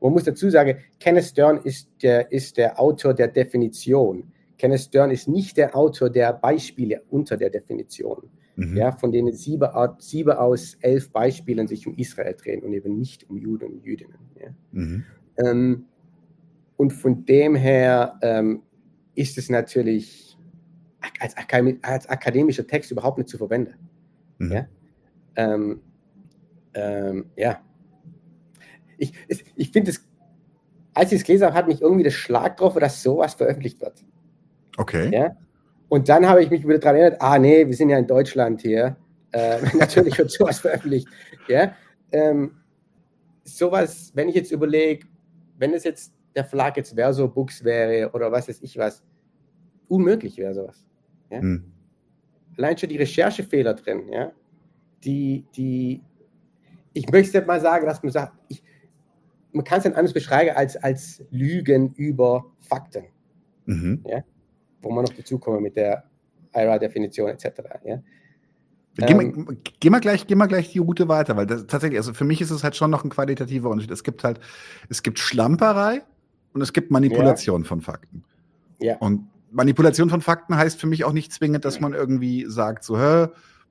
[0.00, 4.24] Man muss dazu sagen, Kenneth Stern ist der, ist der Autor der Definition.
[4.58, 8.76] Kenneth Stern ist nicht der Autor der Beispiele unter der Definition, mhm.
[8.76, 13.28] ja, von denen sieben, sieben, aus elf Beispielen sich um Israel drehen und eben nicht
[13.28, 14.18] um Juden und Jüdinnen.
[14.40, 14.48] Ja.
[14.72, 15.04] Mhm.
[15.38, 15.84] Ähm,
[16.76, 18.62] und von dem her ähm,
[19.14, 20.36] ist es natürlich
[21.20, 21.36] als,
[21.82, 23.74] als, akademischer Text überhaupt nicht zu verwenden.
[24.38, 24.52] Mhm.
[24.52, 24.66] Ja?
[25.36, 25.80] Ähm,
[26.74, 27.60] ähm, ja.
[28.98, 29.12] ich,
[29.54, 30.06] ich finde es,
[30.94, 34.04] als ich es gelesen habe, hat mich irgendwie das Schlag getroffen, dass sowas veröffentlicht wird.
[34.76, 35.10] Okay.
[35.12, 35.36] Ja?
[35.88, 38.60] Und dann habe ich mich wieder daran erinnert, ah nee, wir sind ja in Deutschland
[38.60, 38.96] hier.
[39.32, 41.08] Äh, natürlich wird sowas veröffentlicht.
[41.48, 41.74] Ja?
[42.12, 42.56] Ähm,
[43.44, 45.06] sowas, wenn ich jetzt überlege,
[45.58, 49.02] wenn es jetzt der Verlag jetzt Verso Books wäre oder was weiß ich was,
[49.88, 50.86] unmöglich wäre sowas.
[51.30, 51.40] Ja?
[51.40, 51.72] Hm.
[52.58, 54.30] Allein schon die Recherchefehler drin, ja,
[55.02, 56.02] die, die,
[56.92, 58.62] ich möchte mal sagen, dass man sagt, ich,
[59.52, 63.06] man kann es dann anders beschreiben als, als Lügen über Fakten.
[63.64, 64.04] Mhm.
[64.06, 64.22] Ja?
[64.82, 66.04] Wo man noch dazu kommen mit der
[66.54, 67.46] IRA-Definition etc.
[67.84, 68.02] Ja?
[68.96, 71.98] Geh, ähm, mal, geh, mal gleich, geh mal gleich die Route weiter, weil das, tatsächlich,
[71.98, 73.90] also für mich ist es halt schon noch ein qualitativer Unterschied.
[73.90, 74.40] Es gibt halt,
[74.88, 76.02] es gibt Schlamperei
[76.56, 77.68] und es gibt Manipulation ja.
[77.68, 78.24] von Fakten.
[78.78, 78.96] Ja.
[78.96, 82.98] Und Manipulation von Fakten heißt für mich auch nicht zwingend, dass man irgendwie sagt, so,
[82.98, 83.26] hä,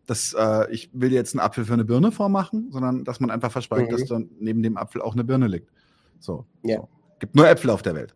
[0.06, 3.32] das, äh, ich will dir jetzt einen Apfel für eine Birne vormachen, sondern dass man
[3.32, 3.92] einfach verspricht, mhm.
[3.92, 5.72] dass dann neben dem Apfel auch eine Birne liegt.
[6.20, 6.46] So.
[6.62, 6.78] Ja.
[6.78, 6.90] So.
[7.18, 8.14] Gibt nur Äpfel auf der Welt.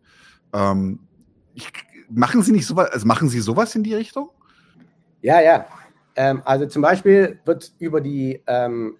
[0.52, 1.00] Ähm,
[1.54, 1.68] ich,
[2.08, 4.30] machen Sie nicht sowas, also machen Sie sowas in die Richtung?
[5.20, 5.66] Ja, ja.
[6.14, 8.98] Ähm, also zum Beispiel wird über die, ähm,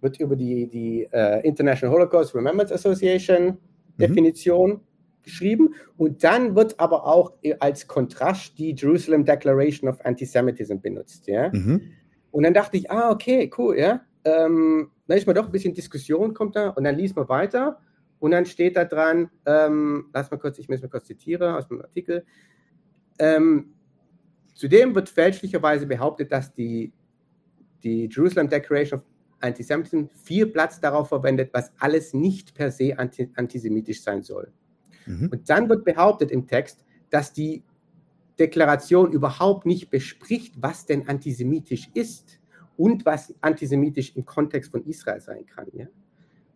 [0.00, 3.58] wird über die, die uh, International Holocaust Remembrance Association.
[3.98, 4.80] Definition mhm.
[5.22, 11.26] geschrieben und dann wird aber auch als Kontrast die Jerusalem Declaration of Antisemitism benutzt.
[11.26, 11.50] Ja?
[11.52, 11.82] Mhm.
[12.30, 14.00] Und dann dachte ich, ah, okay, cool, ja.
[14.24, 17.78] Ähm, dann ist mal doch ein bisschen Diskussion, kommt da, und dann liest man weiter
[18.20, 21.66] und dann steht da dran, ähm, lass mal kurz, ich muss mal kurz zitieren aus
[21.68, 22.24] dem Artikel.
[23.18, 23.74] Ähm,
[24.54, 26.92] Zudem wird fälschlicherweise behauptet, dass die,
[27.82, 29.06] die Jerusalem Declaration of
[29.42, 34.52] Antisemitism viel Platz darauf verwendet, was alles nicht per se anti antisemitisch sein soll.
[35.06, 35.28] Mhm.
[35.30, 37.62] Und dann wird behauptet im Text, dass die
[38.38, 42.40] Deklaration überhaupt nicht bespricht, was denn antisemitisch ist
[42.76, 45.66] und was antisemitisch im Kontext von Israel sein kann.
[45.72, 45.86] Ja?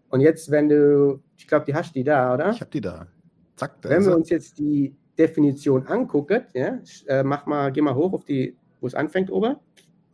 [0.08, 2.50] Und jetzt, wenn du, ich glaube, die hast die da, oder?
[2.50, 3.06] Ich habe die da.
[3.56, 7.94] Zack, da wenn wir uns jetzt die Definition anguckt, ja, äh, mach mal, geh mal
[7.94, 9.56] hoch auf die, wo es anfängt, oben.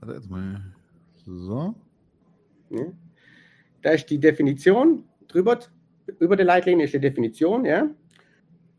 [0.00, 0.62] Warte jetzt mal.
[1.24, 1.74] So.
[2.72, 2.86] Ja.
[3.82, 5.58] Da ist die Definition drüber,
[6.18, 7.90] über der Leitlinie ist die Definition, ja.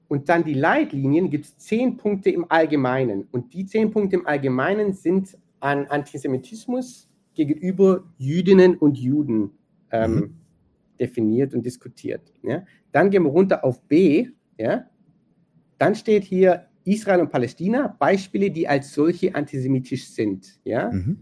[0.07, 3.27] Und dann die Leitlinien gibt es zehn Punkte im Allgemeinen.
[3.31, 9.51] Und die zehn Punkte im Allgemeinen sind an Antisemitismus gegenüber Jüdinnen und Juden
[9.91, 10.35] ähm, mhm.
[10.99, 12.33] definiert und diskutiert.
[12.43, 12.63] Ja.
[12.91, 14.87] Dann gehen wir runter auf B, ja.
[15.79, 20.59] Dann steht hier Israel und Palästina, Beispiele, die als solche antisemitisch sind.
[20.63, 20.91] Ja?
[20.91, 21.17] Mhm.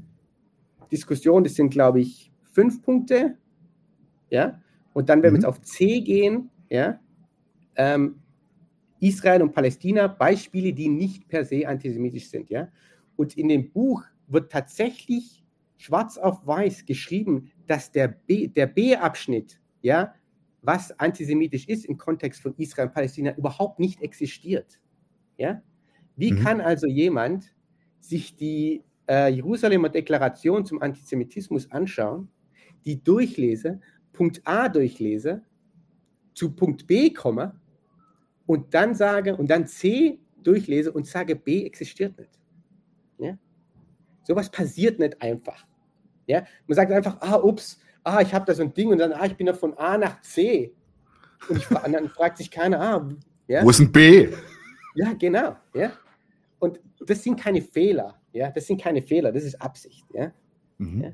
[0.92, 3.38] Diskussion, das sind, glaube ich, fünf Punkte.
[4.30, 4.62] Ja?
[4.94, 5.36] Und dann, wenn mhm.
[5.36, 7.00] wir jetzt auf C gehen, ja,
[7.76, 8.22] ähm,
[9.00, 12.50] Israel und Palästina, Beispiele, die nicht per se antisemitisch sind.
[12.50, 12.70] Ja?
[13.16, 15.44] Und in dem Buch wird tatsächlich
[15.78, 20.14] schwarz auf weiß geschrieben, dass der B-Abschnitt, ja,
[20.62, 24.80] was antisemitisch ist im Kontext von Israel und Palästina, überhaupt nicht existiert.
[25.38, 25.64] Ja?
[26.16, 26.44] Wie mhm.
[26.44, 27.56] kann also jemand
[28.00, 32.30] sich die äh, Jerusalemer Deklaration zum Antisemitismus anschauen,
[32.86, 33.80] die durchlese,
[34.14, 35.42] Punkt A durchlese,
[36.34, 37.60] zu Punkt B komme
[38.46, 42.32] und dann sage und dann C durchlese und sage, B existiert nicht.
[43.18, 43.38] Ja?
[44.24, 45.66] Sowas passiert nicht einfach.
[46.28, 46.46] Ja?
[46.68, 49.26] Man sagt einfach, ah, ups, ah, ich habe da so ein Ding und dann, ah,
[49.26, 50.74] ich bin da von A nach C.
[51.50, 53.10] Und, ich, und dann fragt sich keiner, ah,
[53.48, 53.64] ja?
[53.64, 54.30] Wo ist ein B?
[54.96, 55.92] Ja, genau, ja.
[56.60, 60.32] Und das sind keine Fehler, ja, das sind keine Fehler, das ist Absicht, ja.
[60.78, 61.02] Mhm.
[61.02, 61.12] ja?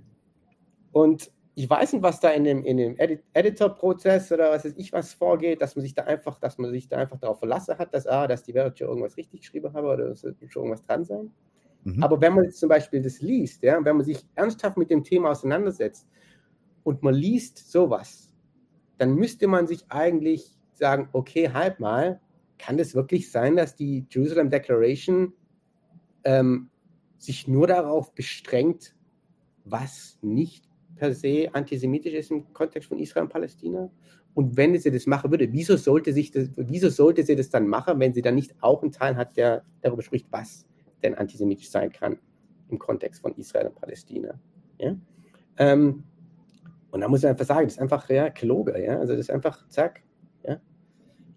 [0.92, 4.76] Und ich weiß nicht, was da in dem, in dem Edit Editor-Prozess oder was weiß
[4.78, 7.80] ich was vorgeht, dass man sich da einfach, dass man sich da einfach darauf verlassen
[7.80, 10.66] hat, dass, ah, dass die Welt schon irgendwas richtig geschrieben habe oder es wird schon
[10.66, 11.32] irgendwas dran sein.
[11.84, 12.04] Mhm.
[12.04, 15.04] Aber wenn man jetzt zum Beispiel das liest, ja, wenn man sich ernsthaft mit dem
[15.04, 16.08] Thema auseinandersetzt
[16.84, 18.32] und man liest sowas,
[19.00, 22.22] dann müsste man sich eigentlich sagen, okay, halt mal,
[22.60, 25.34] kann es wirklich sein, dass die Jerusalem Declaration
[26.24, 26.70] ähm,
[27.18, 28.94] sich nur darauf bestrengt,
[29.66, 30.67] was nicht
[30.98, 33.90] per se antisemitisch ist im Kontext von Israel und Palästina?
[34.34, 37.68] Und wenn sie das machen würde, wieso sollte, sich das, wieso sollte sie das dann
[37.68, 40.66] machen, wenn sie dann nicht auch einen Teil hat, der darüber spricht, was
[41.02, 42.20] denn antisemitisch sein kann
[42.70, 44.40] im Kontext von Israel und Palästina?
[44.80, 44.96] Ja?
[45.58, 46.04] Ähm,
[46.92, 49.00] und da muss ich einfach sagen, das ist einfach ja, Kloge, ja.
[49.00, 50.04] Also das ist einfach zack.
[50.44, 50.60] Ja.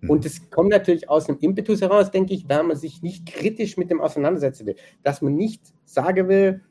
[0.08, 0.22] Und mhm.
[0.22, 3.90] das kommt natürlich aus einem Impetus heraus, denke ich, wenn man sich nicht kritisch mit
[3.90, 4.76] dem auseinandersetzen will.
[5.02, 6.62] Dass man nicht sagen will,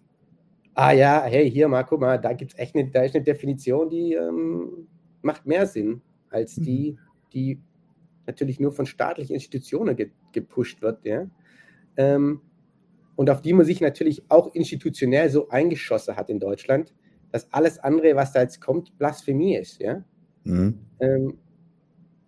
[0.79, 3.23] ah ja, hey, hier mal, guck mal, da gibt es echt eine, da ist eine
[3.23, 4.87] Definition, die ähm,
[5.21, 6.63] macht mehr Sinn als mhm.
[6.63, 6.97] die,
[7.33, 7.61] die
[8.25, 11.25] natürlich nur von staatlichen Institutionen ge gepusht wird, ja.
[11.97, 12.41] Ähm,
[13.17, 16.93] und auf die man sich natürlich auch institutionell so eingeschossen hat in Deutschland,
[17.31, 19.81] dass alles andere, was da jetzt kommt, Blasphemie ist.
[19.81, 20.05] Ja?
[20.45, 20.79] Mhm.
[21.01, 21.37] Ähm,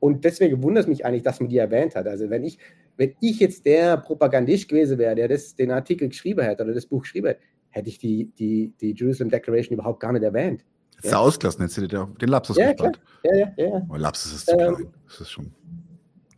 [0.02, 2.08] und deswegen wundert es mich eigentlich, dass man die erwähnt hat.
[2.08, 2.58] Also wenn ich,
[2.98, 6.88] wenn ich jetzt der Propagandist gewesen wäre, der das, den Artikel geschrieben hätte oder das
[6.88, 10.64] Buch geschrieben hätte, hätte ich die, die, die Jerusalem Declaration überhaupt gar nicht erwähnt.
[10.96, 11.20] Hättest ja.
[11.20, 13.02] du ausgelassen, hättest du dir den Lapsus ja, gespart.
[13.24, 13.76] Ja, ja, ja.
[13.76, 14.94] Aber Lapsus ist zu ähm, klein.
[15.08, 15.52] Das ist schon.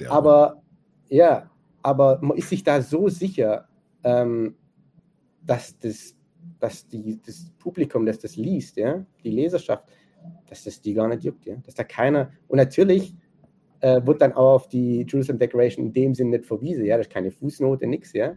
[0.10, 0.62] Aber,
[1.10, 1.50] ja,
[1.82, 3.68] aber man ist sich da so sicher,
[4.04, 4.56] ähm,
[5.42, 6.16] dass, das,
[6.60, 9.86] dass die, das Publikum, das das liest, ja, die Leserschaft,
[10.48, 13.16] dass das die gar nicht juckt, ja, dass da keiner, und natürlich
[13.82, 17.08] äh, wird dann auch auf die Jerusalem Declaration in dem Sinn nicht verwiesen, ja, das
[17.08, 18.36] ist keine Fußnote, nichts, ja.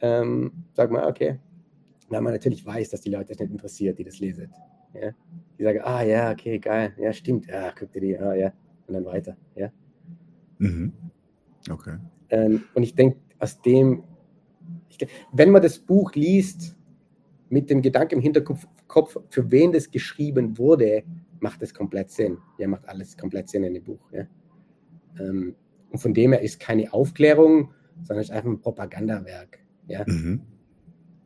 [0.00, 1.38] Ähm, sag mal, okay,
[2.08, 4.52] weil man natürlich weiß, dass die Leute das nicht interessiert, die das lesen.
[4.94, 5.10] Ja?
[5.58, 8.52] Die sagen, ah ja, okay, geil, ja, stimmt, ja, guck dir die, ah ja,
[8.86, 9.70] und dann weiter, ja.
[10.58, 10.92] Mhm.
[11.70, 11.96] Okay.
[12.30, 14.04] Ähm, und ich denke, aus dem,
[14.88, 14.98] ich,
[15.32, 16.76] wenn man das Buch liest,
[17.48, 21.04] mit dem Gedanken im Hinterkopf, für wen das geschrieben wurde,
[21.40, 22.38] macht es komplett Sinn.
[22.58, 24.00] Ja, macht alles komplett Sinn in dem Buch.
[24.12, 24.26] Ja.
[25.20, 25.54] Ähm,
[25.90, 29.58] und von dem her ist keine Aufklärung, sondern es ist einfach ein Propagandawerk.
[29.86, 30.04] Ja.
[30.06, 30.40] Mhm.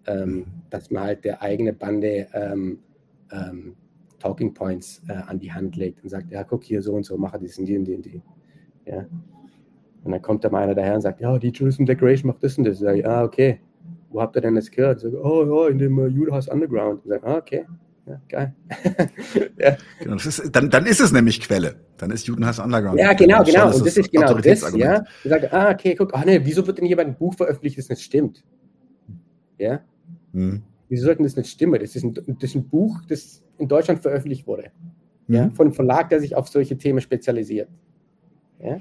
[0.07, 2.79] Ähm, dass man halt der eigene Bande ähm,
[3.33, 3.77] ähm,
[4.19, 7.17] Talking Points äh, an die Hand legt und sagt, ja, guck hier so und so,
[7.17, 8.23] mache das und die und die und die.
[8.87, 9.07] Ja.
[10.05, 12.57] Und dann kommt da mal einer daher und sagt, ja, die Jerusalem Decoration macht das
[12.57, 12.79] und das.
[12.79, 13.61] Sag ich, ah, okay.
[14.09, 14.99] Wo habt ihr denn das gehört?
[14.99, 17.01] Ich sage, oh ja, in dem uh, Judas Underground.
[17.05, 17.67] Ich sage, ah, okay.
[18.07, 18.55] Ja, geil.
[19.59, 19.77] ja.
[20.01, 21.77] Genau, ist, dann, dann ist es nämlich Quelle.
[21.99, 22.99] Dann ist Judenhass Underground.
[22.99, 23.67] Ja, genau, genau.
[23.67, 25.05] Und das ist genau das, ja.
[25.23, 27.89] Ich sage, ah, okay, guck, ah, nee, wieso wird denn jemand ein Buch veröffentlicht, das
[27.89, 28.43] nicht stimmt?
[29.59, 29.81] Ja.
[30.33, 30.63] Hm.
[30.89, 31.81] Wieso sollten das nicht stimmen?
[31.81, 34.71] Das ist, ein, das ist ein Buch, das in Deutschland veröffentlicht wurde.
[35.27, 35.35] Hm.
[35.35, 37.69] Ja, von einem Verlag, der sich auf solche Themen spezialisiert.
[38.63, 38.81] Ja.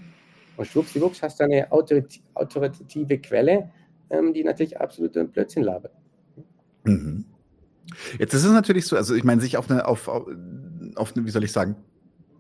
[0.58, 3.70] Und schwuppsiwupps hast du eine autoritative Quelle,
[4.10, 5.94] ähm, die natürlich absolut Blödsinn labert.
[6.84, 7.26] Mhm.
[8.20, 11.30] Jetzt ist es natürlich so, also ich meine, sich auf eine, auf, auf eine, wie
[11.30, 11.76] soll ich sagen,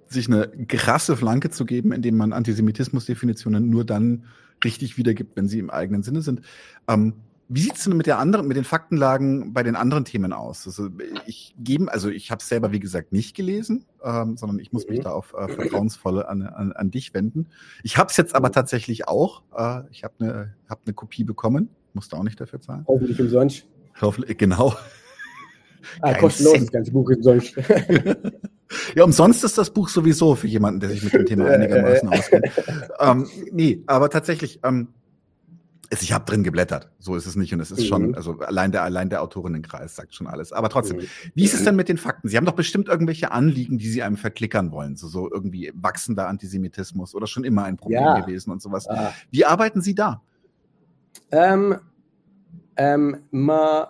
[0.08, 4.26] sich eine krasse Flanke zu geben, indem man Antisemitismusdefinitionen nur dann
[4.64, 6.42] richtig wiedergibt, wenn sie im eigenen Sinne sind.
[6.88, 7.14] Ähm,
[7.52, 10.68] wie sieht es denn mit der anderen, mit den Faktenlagen bei den anderen Themen aus?
[10.68, 10.90] Also
[11.26, 14.88] ich gebe, also ich habe es selber wie gesagt nicht gelesen, ähm, sondern ich muss
[14.88, 15.04] mich mhm.
[15.04, 17.48] da auf äh, vertrauensvolle an, an, an dich wenden.
[17.82, 19.42] Ich habe es jetzt aber tatsächlich auch.
[19.56, 22.86] Äh, ich habe eine hab ne Kopie bekommen, musste auch nicht dafür zahlen.
[22.88, 23.66] Hoffentlich umsonst.
[24.00, 24.76] Hoffentlich, genau.
[26.02, 27.56] Ah, kostenlos, das ganze Buch umsonst.
[28.96, 32.52] Ja, umsonst ist das Buch sowieso für jemanden, der sich mit dem Thema einigermaßen auskennt.
[33.00, 34.90] ähm, nee, aber tatsächlich, ähm,
[35.92, 37.86] ich habe drin geblättert, so ist es nicht und es ist mhm.
[37.86, 40.54] schon, also allein der allein der Autorinnenkreis sagt schon alles.
[40.54, 41.08] Aber trotzdem, mhm.
[41.34, 42.28] wie ist es denn mit den Fakten?
[42.30, 46.28] Sie haben doch bestimmt irgendwelche Anliegen, die Sie einem verklickern wollen, so, so irgendwie wachsender
[46.28, 48.20] Antisemitismus oder schon immer ein Problem ja.
[48.20, 48.88] gewesen und sowas.
[48.88, 49.14] Ah.
[49.32, 50.22] Wie arbeiten Sie da?
[51.32, 51.78] Ähm,
[52.78, 53.88] ähm, man,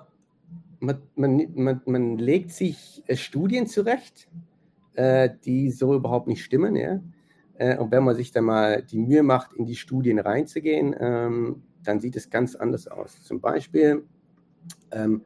[0.79, 4.29] man, man, man, man legt sich äh, Studien zurecht,
[4.93, 7.01] äh, die so überhaupt nicht stimmen, ja.
[7.55, 11.63] Äh, und wenn man sich dann mal die Mühe macht, in die Studien reinzugehen, ähm,
[11.83, 13.23] dann sieht es ganz anders aus.
[13.23, 14.03] Zum Beispiel
[14.91, 15.23] ähm,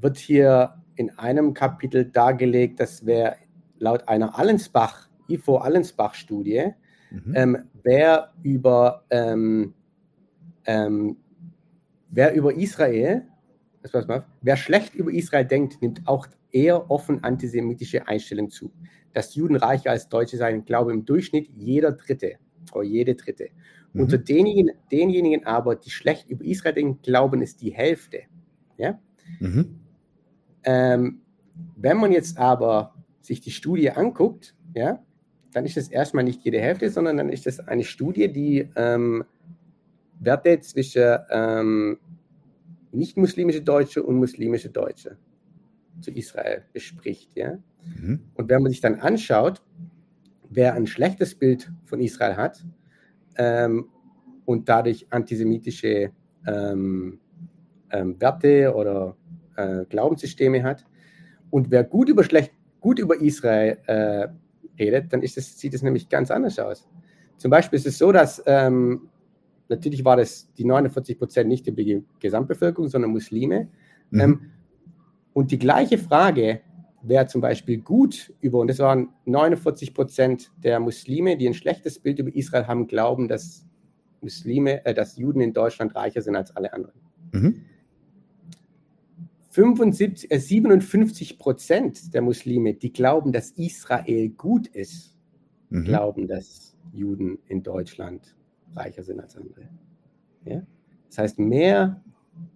[0.00, 3.36] wird hier in einem Kapitel dargelegt, dass wer
[3.78, 6.72] laut einer Allensbach, IFO Allensbach-Studie,
[7.10, 7.32] mhm.
[7.34, 9.74] ähm, wer über ähm,
[10.66, 11.16] ähm
[12.10, 13.26] wer über Israel,
[14.40, 18.72] wer schlecht über Israel denkt, nimmt auch eher offen antisemitische Einstellungen zu.
[19.12, 22.36] Dass Juden reicher als Deutsche seien, glaube im Durchschnitt jeder Dritte
[22.72, 23.48] oder jede Dritte.
[23.94, 24.02] Mhm.
[24.02, 28.22] Unter denjenigen, denjenigen aber, die schlecht über Israel denken, glauben es die Hälfte.
[28.76, 29.00] Ja?
[29.40, 29.80] Mhm.
[30.64, 31.20] Ähm,
[31.76, 35.02] wenn man jetzt aber sich die Studie anguckt, ja,
[35.52, 39.24] dann ist es erstmal nicht jede Hälfte, sondern dann ist es eine Studie, die ähm,
[40.18, 41.98] Werte zwischen ähm,
[42.90, 45.16] nicht-muslimische Deutsche und muslimische Deutsche
[46.00, 47.36] zu Israel bespricht.
[47.36, 47.58] Ja?
[47.84, 48.20] Mhm.
[48.34, 49.62] Und wenn man sich dann anschaut,
[50.50, 52.64] wer ein schlechtes Bild von Israel hat,
[53.36, 53.88] ähm,
[54.44, 56.10] und dadurch antisemitische
[56.46, 57.18] ähm,
[57.90, 59.16] ähm, Werte oder
[59.56, 60.84] äh, Glaubenssysteme hat.
[61.50, 64.28] Und wer gut über, schlecht, gut über Israel äh,
[64.78, 66.88] redet, dann das, sieht es nämlich ganz anders aus.
[67.36, 69.08] Zum Beispiel ist es so, dass ähm,
[69.68, 73.68] natürlich war das die 49 Prozent nicht die Gesamtbevölkerung, sondern Muslime.
[74.10, 74.20] Mhm.
[74.20, 74.50] Ähm,
[75.32, 76.60] und die gleiche Frage,
[77.06, 81.98] wer zum Beispiel gut über, und das waren 49 Prozent der Muslime, die ein schlechtes
[81.98, 83.66] Bild über Israel haben, glauben, dass
[84.20, 87.00] Muslime, äh, dass Juden in Deutschland reicher sind als alle anderen.
[87.32, 87.62] Mhm.
[89.50, 95.16] 75, äh, 57 Prozent der Muslime, die glauben, dass Israel gut ist,
[95.70, 95.84] mhm.
[95.84, 98.34] glauben, dass Juden in Deutschland
[98.74, 99.68] reicher sind als andere.
[100.44, 100.62] Ja?
[101.08, 102.02] Das heißt, mehr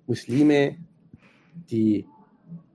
[0.07, 0.77] Muslime,
[1.71, 2.07] die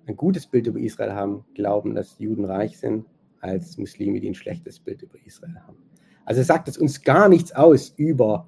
[0.07, 3.05] ein gutes Bild über Israel haben, glauben, dass Juden reich sind,
[3.39, 5.77] als Muslime, die ein schlechtes Bild über Israel haben.
[6.25, 8.47] Also sagt es uns gar nichts aus über,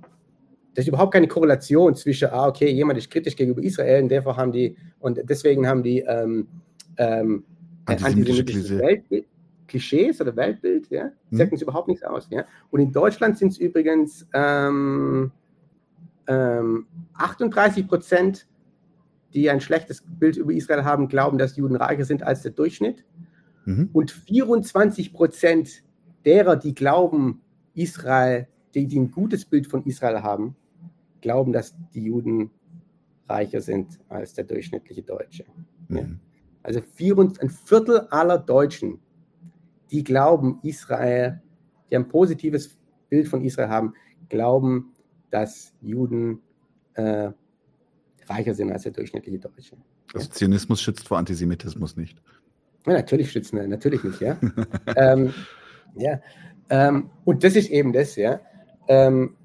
[0.74, 4.38] das ist überhaupt keine Korrelation zwischen, ah, okay, jemand ist kritisch gegenüber Israel und davor
[4.38, 6.48] haben die, und deswegen haben die ähm,
[6.98, 7.44] ähm,
[7.86, 9.26] antisemitische Weltbild,
[9.68, 11.38] Klischees oder Weltbild, ja, mhm.
[11.38, 12.28] sagt uns überhaupt nichts aus.
[12.30, 12.46] Ja.
[12.72, 15.32] Und in Deutschland sind es übrigens ähm,
[16.28, 18.48] 38 ähm, Prozent,
[19.34, 23.04] die ein schlechtes Bild über Israel haben, glauben, dass Juden reicher sind als der Durchschnitt.
[23.66, 23.90] Mhm.
[23.92, 25.84] Und 24 Prozent
[26.24, 27.42] derer, die glauben,
[27.74, 30.56] Israel, die, die ein gutes Bild von Israel haben,
[31.22, 32.52] glauben, dass die Juden
[33.28, 35.46] reicher sind als der durchschnittliche Deutsche.
[35.88, 35.98] Mhm.
[35.98, 36.06] Ja.
[36.64, 39.00] Also vier, ein Viertel aller Deutschen,
[39.92, 41.42] die glauben, Israel,
[41.90, 42.78] die ein positives
[43.10, 43.94] Bild von Israel haben,
[44.30, 44.94] glauben,
[45.30, 46.42] dass Juden
[46.96, 47.32] äh,
[48.30, 49.78] reicher sind als der durchschnittliche Deutsche.
[50.14, 52.22] Also Zionismus schützt vor Antisemitismus nicht.
[52.86, 54.38] Ja, natürlich schützen wir, natürlich nicht, ja.
[54.96, 55.34] ähm,
[55.96, 56.22] ja.
[56.70, 58.42] Ähm, und das ist eben das, ja.
[58.88, 59.36] Ähm,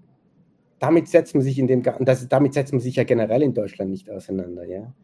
[0.78, 3.90] damit setzt man sich in dem, das, damit setzt man sich ja generell in Deutschland
[3.90, 4.94] nicht auseinander, ja.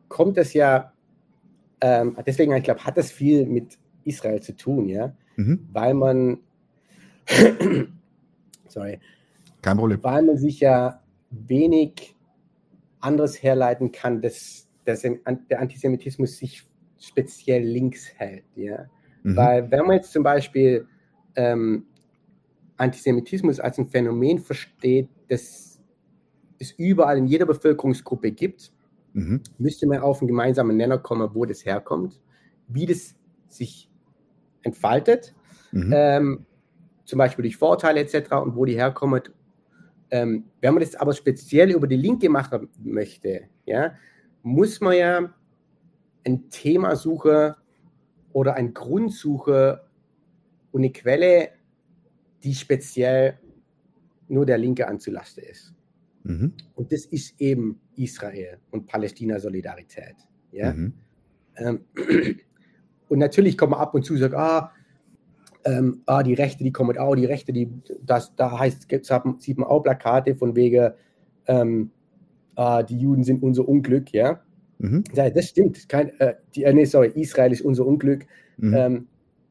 [0.09, 0.93] kommt es ja,
[1.81, 5.69] ähm, deswegen, ich glaube, hat das viel mit Israel zu tun, ja, mhm.
[5.71, 6.41] weil man
[8.69, 9.01] Sorry.
[9.61, 10.03] Kein Problem.
[10.03, 12.17] Weil man sich ja wenig
[13.01, 16.65] anderes herleiten kann, dass, dass der Antisemitismus sich
[16.99, 18.45] speziell links hält.
[18.55, 18.87] Ja?
[19.23, 19.37] Mhm.
[19.37, 20.87] Weil wenn man jetzt zum Beispiel
[21.37, 21.87] ähm,
[22.77, 25.81] Antisemitismus als ein Phänomen versteht, das
[26.59, 28.73] es überall in jeder Bevölkerungsgruppe gibt,
[29.15, 29.43] mhm.
[29.59, 32.21] müsste man auf einen gemeinsamen Nenner kommen, wo das herkommt,
[32.69, 33.17] wie das
[33.49, 33.91] sich
[34.63, 35.35] entfaltet.
[35.73, 35.93] Mhm.
[35.95, 36.47] Ähm,
[37.05, 38.33] zum Beispiel durch Vorteile etc.
[38.33, 39.23] und wo die herkommen.
[40.11, 43.95] Ähm, wenn man das aber speziell über die Linke machen möchte, ja,
[44.43, 45.35] muss man ja
[46.25, 47.55] ein Thema suchen
[48.33, 49.77] oder ein Grund suchen
[50.71, 51.51] und eine Quelle,
[52.43, 53.39] die speziell
[54.29, 55.75] nur der Linke anzulasten ist.
[56.25, 56.53] Mhm.
[56.75, 60.17] Und das ist eben Israel und Palästina-Solidarität.
[60.51, 60.73] Ja?
[60.73, 60.95] Mhm.
[61.57, 61.85] Ähm,
[63.09, 64.73] und natürlich kommt man ab und zu sagen, ah,
[65.65, 67.71] ähm, ah, die Rechte, die kommen auch, die Rechte, die,
[68.03, 68.89] das, da heißt,
[69.39, 70.93] sieht man auch Plakate von wegen,
[71.47, 71.91] ähm,
[72.57, 74.41] ah, die Juden sind unser Unglück, ja.
[74.79, 75.05] Mhm.
[75.15, 75.89] Das stimmt.
[75.89, 78.27] Kein, äh, die, äh, nee, sorry, Israel ist unser Unglück.
[78.57, 78.75] Mhm.
[78.75, 79.07] Ähm,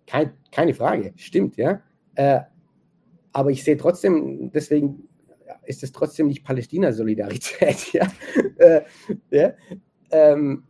[0.06, 1.82] kein, keine Frage, stimmt, ja.
[2.15, 2.41] Äh,
[3.32, 5.08] aber ich sehe trotzdem, deswegen
[5.65, 8.08] ist es trotzdem nicht Palästina-Solidarität, ja.
[8.57, 8.82] äh,
[9.30, 9.53] ja?
[10.12, 10.64] Ähm,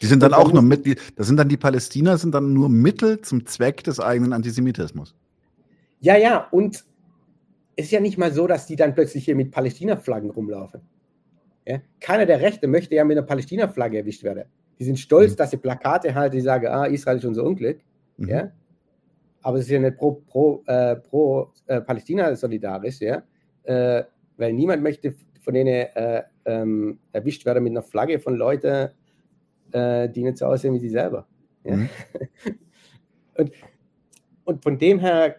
[0.00, 0.86] die sind dann auch nur mit,
[1.16, 5.14] das sind dann die Palästina, sind dann nur Mittel zum Zweck des eigenen Antisemitismus.
[6.00, 6.84] Ja, ja, und
[7.76, 10.80] es ist ja nicht mal so, dass die dann plötzlich hier mit Palästina-Flaggen rumlaufen.
[11.66, 11.80] Ja?
[12.00, 14.44] Keiner der Rechte möchte ja mit einer Palästina-Flagge erwischt werden.
[14.78, 15.36] Die sind stolz, mhm.
[15.36, 17.80] dass sie Plakate halten, die sagen, ah, Israel ist unser Unglück.
[18.16, 18.28] Mhm.
[18.28, 18.52] Ja?
[19.42, 23.22] Aber es ist ja nicht pro, pro, äh, pro äh, Palästina solidarisch, ja?
[23.62, 24.04] Äh,
[24.36, 28.90] weil niemand möchte von denen äh, ähm, erwischt werden mit einer Flagge von Leuten,
[29.76, 31.26] äh, die nicht so aussehen wie sie selber.
[31.64, 31.76] Ja?
[31.76, 31.88] Mhm.
[33.36, 33.52] und,
[34.44, 35.36] und von dem her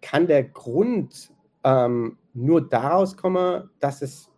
[0.00, 1.32] kann der Grund
[1.64, 4.30] ähm, nur daraus kommen, dass es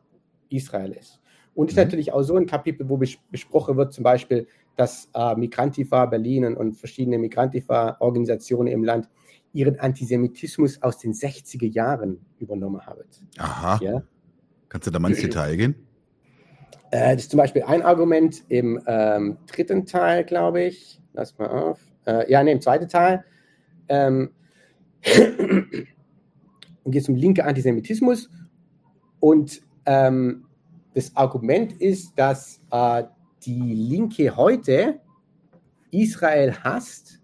[0.49, 1.21] Israel ist.
[1.55, 1.81] Und es mhm.
[1.81, 6.07] ist natürlich auch so ein Kapitel, wo bes besprochen wird, zum Beispiel, dass äh, Migrantifa
[6.07, 9.09] Berlin und verschiedene Migrantifa-Organisationen im Land
[9.53, 13.03] ihren Antisemitismus aus den 60er Jahren übernommen haben.
[13.39, 13.79] Aha.
[13.83, 14.03] Ja?
[14.69, 15.88] Kannst du da mal ins Detail gehen?
[16.91, 21.01] Äh, das ist zum Beispiel ein Argument im ähm, dritten Teil, glaube ich.
[21.13, 21.81] Lass mal auf.
[22.07, 23.25] Äh, ja, nee, im zweiten Teil.
[23.89, 24.31] Ähm,
[25.03, 28.31] geht es um linke Antisemitismus.
[29.21, 30.47] Und ähm,
[30.95, 33.05] das Argument ist, dass äh,
[33.45, 35.01] die Linke heute
[35.91, 37.21] Israel hasst,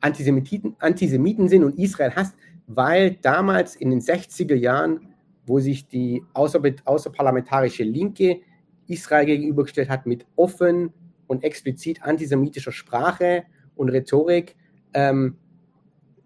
[0.00, 2.36] Antisemiten, Antisemiten sind und Israel hasst,
[2.66, 5.14] weil damals in den 60er Jahren,
[5.46, 8.40] wo sich die außer, außerparlamentarische Linke
[8.88, 10.92] Israel gegenübergestellt hat mit offen
[11.26, 13.44] und explizit antisemitischer Sprache
[13.76, 14.56] und Rhetorik,
[14.94, 15.36] ähm,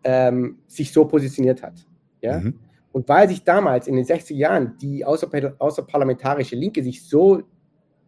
[0.05, 1.87] ähm, sich so positioniert hat.
[2.21, 2.41] Ja?
[2.41, 2.59] Mhm.
[2.93, 7.43] Und weil sich damals in den 60er Jahren die außer, außerparlamentarische Linke sich so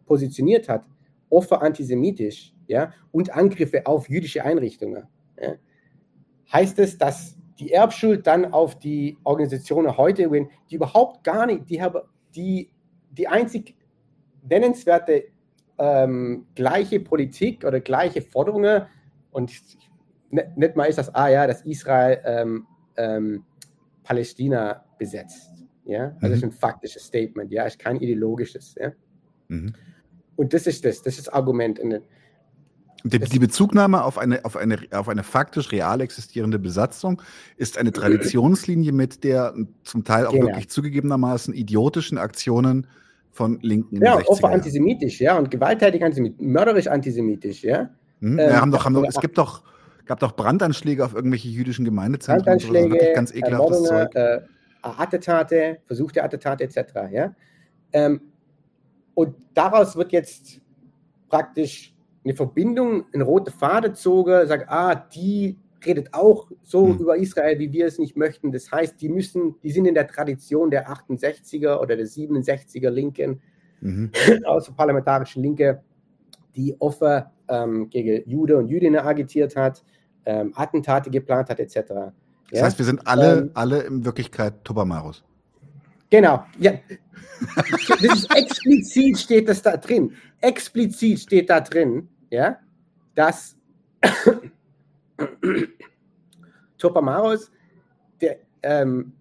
[0.05, 0.85] positioniert hat,
[1.29, 5.07] offen antisemitisch ja, und Angriffe auf jüdische Einrichtungen,
[5.41, 5.55] ja,
[6.51, 10.29] heißt es, dass die Erbschuld dann auf die Organisationen heute,
[10.69, 12.01] die überhaupt gar nicht, die, haben,
[12.35, 12.69] die,
[13.11, 13.75] die einzig
[14.49, 15.25] nennenswerte
[15.77, 18.83] ähm, gleiche Politik oder gleiche Forderungen
[19.31, 19.51] und
[20.29, 22.67] nicht mal ist das, ah ja, dass Israel ähm,
[22.97, 23.43] ähm,
[24.03, 25.51] Palästina besetzt.
[25.85, 26.29] Ja, also mhm.
[26.29, 28.75] das ist ein faktisches Statement, ja, ist kein ideologisches.
[28.79, 28.91] Ja?
[29.49, 29.73] Mhm.
[30.35, 31.79] Und das ist das, das ist das Argument.
[31.79, 32.01] In,
[33.03, 37.21] die, die, Bezugnahme auf eine, auf, eine, auf eine faktisch real existierende Besatzung
[37.55, 40.47] ist eine Traditionslinie mit der zum Teil auch genau.
[40.47, 42.87] wirklich zugegebenermaßen idiotischen Aktionen
[43.35, 44.01] von Linken.
[44.01, 47.89] Ja, offen antisemitisch, ja, und gewalttätig antisemitisch, mörderisch antisemitisch, ja.
[48.21, 49.61] Hm, ähm, haben doch, haben doch, es gibt doch,
[50.05, 52.45] gab doch Brandanschläge auf irgendwelche jüdischen Gemeindezentren.
[52.45, 54.15] Brandanschläge, ganz ekelhaftes Zeug.
[54.15, 54.39] Äh,
[54.81, 56.77] Attentate, versuchte Attentate etc.
[57.11, 57.35] Ja?
[57.91, 58.21] Ähm,
[59.15, 60.61] und daraus wird jetzt
[61.27, 66.97] praktisch eine Verbindung, ein roter Faden gezogen, sagt, ah, die redet auch so hm.
[66.99, 68.51] über Israel, wie wir es nicht möchten.
[68.51, 73.41] Das heißt, die müssen, die sind in der Tradition der 68er oder der 67er Linken,
[73.81, 74.11] mhm.
[74.45, 75.81] außerparlamentarischen Linke,
[76.55, 79.83] die offen ähm, gegen Jude und Jüdinnen agitiert hat,
[80.25, 81.75] ähm, Attentate geplant hat, etc.
[81.75, 82.13] Ja?
[82.51, 85.23] Das heißt, wir sind alle, ähm, alle in Wirklichkeit Tobamarus.
[86.09, 86.73] Genau, ja.
[87.89, 90.13] das ist explizit steht das da drin.
[90.39, 92.57] Explizit steht da drin, ja,
[93.15, 93.57] dass
[96.77, 97.51] Topamaros
[98.21, 99.13] der ähm,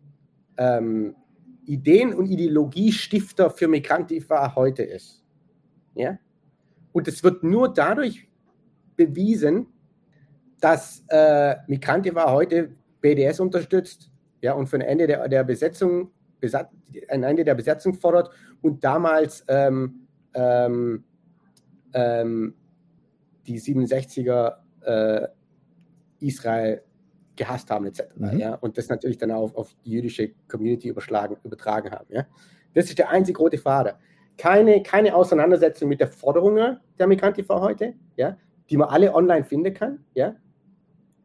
[0.56, 1.14] ähm,
[1.66, 5.24] Ideen- und Ideologiestifter für Migrantifa heute ist.
[5.94, 6.18] Ja?
[6.92, 8.28] Und es wird nur dadurch
[8.96, 9.66] bewiesen,
[10.60, 16.10] dass äh, Migrantifa heute BDS unterstützt ja, und für ein Ende der, der Besetzung
[17.08, 18.30] ein Ende der Besetzung fordert
[18.60, 21.04] und damals ähm, ähm,
[21.94, 22.54] ähm,
[23.46, 25.28] die 67er äh,
[26.24, 26.82] Israel
[27.36, 28.02] gehasst haben, etc.
[28.16, 28.38] Mhm.
[28.38, 28.54] Ja?
[28.54, 32.06] Und das natürlich dann auch auf die jüdische Community überschlagen, übertragen haben.
[32.08, 32.26] Ja?
[32.74, 33.94] Das ist der einzige rote Faden.
[34.36, 38.36] Keine, keine Auseinandersetzung mit der Forderungen der Migrantifa heute, ja?
[38.70, 40.04] die man alle online finden kann.
[40.14, 40.36] Ja?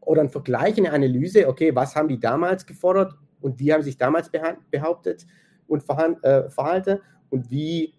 [0.00, 3.96] Oder ein Vergleich, eine Analyse, okay, was haben die damals gefordert und wie haben sich
[3.96, 4.30] damals
[4.70, 5.26] behauptet
[5.66, 7.94] und äh, verhalten und wie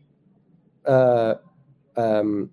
[0.84, 1.36] äh,
[1.95, 2.52] ähm,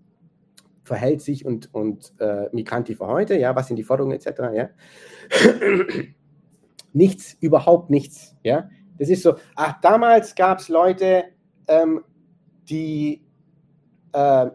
[0.89, 4.69] verhält sich und, und äh, Migranti heute, ja, was sind die Forderungen etc., ja.
[6.93, 8.69] nichts, überhaupt nichts, ja.
[8.99, 11.25] Das ist so, ach, damals gab es Leute,
[11.69, 12.03] ähm,
[12.69, 13.25] die
[14.13, 14.47] äh,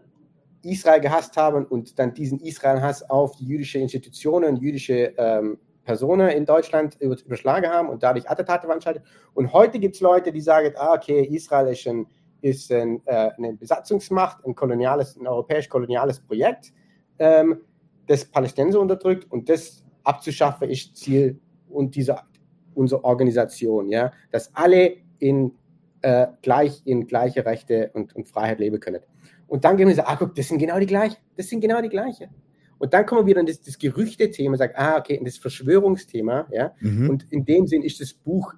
[0.64, 6.46] Israel gehasst haben und dann diesen Israel-Hass auf die jüdische Institutionen, jüdische ähm, Personen in
[6.46, 9.04] Deutschland überschlagen haben und dadurch Attentate veranstaltet.
[9.34, 12.08] Und heute gibt es Leute, die sagen, ah, okay, Israel ist ein
[12.44, 16.74] ist ein, äh, eine Besatzungsmacht, ein koloniales, ein europäisch-koloniales Projekt,
[17.20, 17.62] ähm,
[18.08, 21.40] das Palästinenser unterdrückt und das abzuschaffen ist Ziel
[21.70, 22.28] und dieser
[22.76, 25.54] unserer Organisation, ja, dass alle in
[26.02, 29.00] äh, gleich in gleiche Rechte und, und Freiheit leben können.
[29.48, 31.82] Und dann gehen wir sagen, ah, guck, das sind genau die gleichen, das sind genau
[31.82, 32.30] die gleichen.
[32.78, 36.48] Und dann kommen wir wieder in das, das Gerüchte-Thema, sagen, ah, okay, in das Verschwörungsthema,
[36.52, 36.74] ja.
[36.82, 37.10] Mhm.
[37.10, 38.54] Und in dem Sinn ist das Buch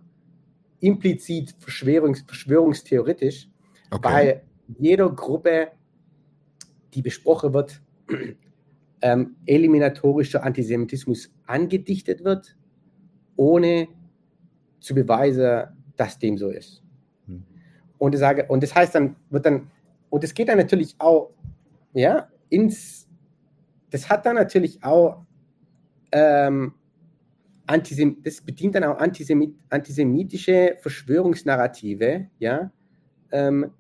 [0.80, 3.50] implizit Verschwörungs, verschwörungstheoretisch,
[3.96, 4.14] Okay.
[4.14, 4.42] Weil
[4.80, 5.70] jeder Gruppe,
[6.94, 7.82] die besprochen wird,
[9.02, 12.58] ähm, eliminatorischer Antisemitismus angedichtet wird,
[13.36, 13.88] ohne
[14.80, 16.84] zu beweisen, dass dem so ist.
[17.28, 17.44] Hm.
[17.98, 19.72] Und, ich sage, und das heißt dann, wird dann,
[20.10, 21.32] und es geht dann natürlich auch,
[21.94, 23.08] ja, ins,
[23.92, 25.26] das hat dann natürlich auch,
[26.12, 26.74] ähm,
[27.68, 32.72] Antisem das bedient dann auch antisemit antisemitische Verschwörungsnarrative, ja,
[33.32, 33.72] ähm,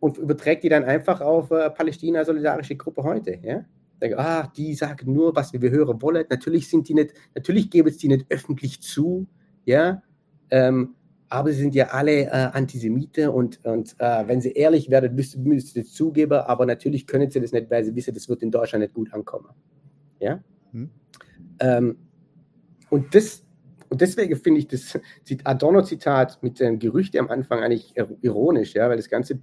[0.00, 3.38] und überträgt die dann einfach auf äh, Palästina Solidarische Gruppe heute.
[3.42, 3.64] Ja?
[4.00, 6.24] denke, ah, die sagen nur, was wir hören wollen.
[6.30, 9.26] Natürlich sind die nicht, natürlich geben es die nicht öffentlich zu,
[9.64, 10.02] ja,
[10.50, 10.94] ähm,
[11.28, 15.58] aber sie sind ja alle äh, Antisemiten und, und äh, wenn sie ehrlich werden, müssten
[15.60, 18.50] sie es zugeben, aber natürlich können sie das nicht, weil sie wissen, das wird in
[18.50, 19.50] Deutschland nicht gut ankommen.
[20.18, 20.42] Ja?
[20.72, 20.90] Hm.
[21.60, 21.96] Ähm,
[22.88, 23.44] und, das,
[23.90, 24.98] und deswegen finde ich das
[25.44, 29.38] Adorno-Zitat mit dem Gerücht am Anfang eigentlich ironisch, ja, weil das ganze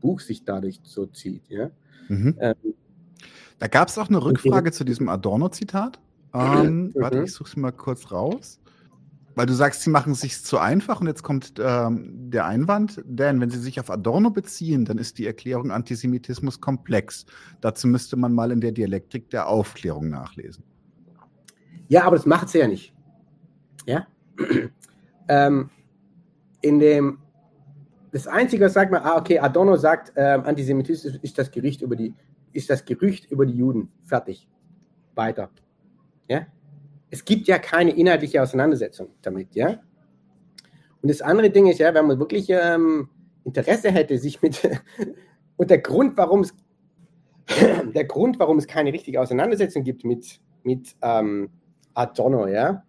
[0.00, 1.48] Buch sich dadurch so zieht.
[1.48, 1.70] Ja?
[2.08, 2.36] Mhm.
[2.40, 2.54] Ähm,
[3.58, 6.00] da gab es auch eine Rückfrage zu diesem Adorno-Zitat.
[6.34, 6.92] Ähm, mhm.
[6.94, 8.60] Warte, ich suche es mal kurz raus.
[9.36, 13.00] Weil du sagst, sie machen es sich zu einfach und jetzt kommt ähm, der Einwand,
[13.04, 17.26] denn wenn sie sich auf Adorno beziehen, dann ist die Erklärung Antisemitismus komplex.
[17.60, 20.64] Dazu müsste man mal in der Dialektik der Aufklärung nachlesen.
[21.88, 22.92] Ja, aber das macht sie ja nicht.
[23.86, 24.06] Ja?
[25.28, 25.70] ähm,
[26.60, 27.19] in dem,
[28.12, 31.96] das Einzige, was sagt man, ah, okay, Adorno sagt, ähm, Antisemitismus ist das Gericht über
[31.96, 32.14] die,
[32.52, 33.90] ist das Gerücht über die Juden.
[34.04, 34.48] Fertig.
[35.14, 35.50] Weiter.
[36.28, 36.46] Ja?
[37.10, 39.80] es gibt ja keine inhaltliche Auseinandersetzung damit, ja.
[41.02, 43.08] Und das andere Ding ist ja, wenn man wirklich ähm,
[43.44, 44.60] Interesse hätte, sich mit
[45.56, 46.54] und der Grund, warum es
[47.94, 51.50] der Grund, warum es keine richtige Auseinandersetzung gibt mit, mit ähm,
[51.94, 52.84] Adorno, ja,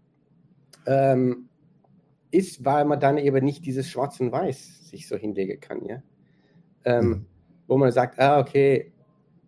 [0.85, 1.49] ähm,
[2.31, 6.01] ist, weil man dann eben nicht dieses Schwarz und Weiß sich so hinlegen kann, ja.
[6.83, 7.25] Ähm, mhm.
[7.67, 8.91] Wo man sagt, ah, okay,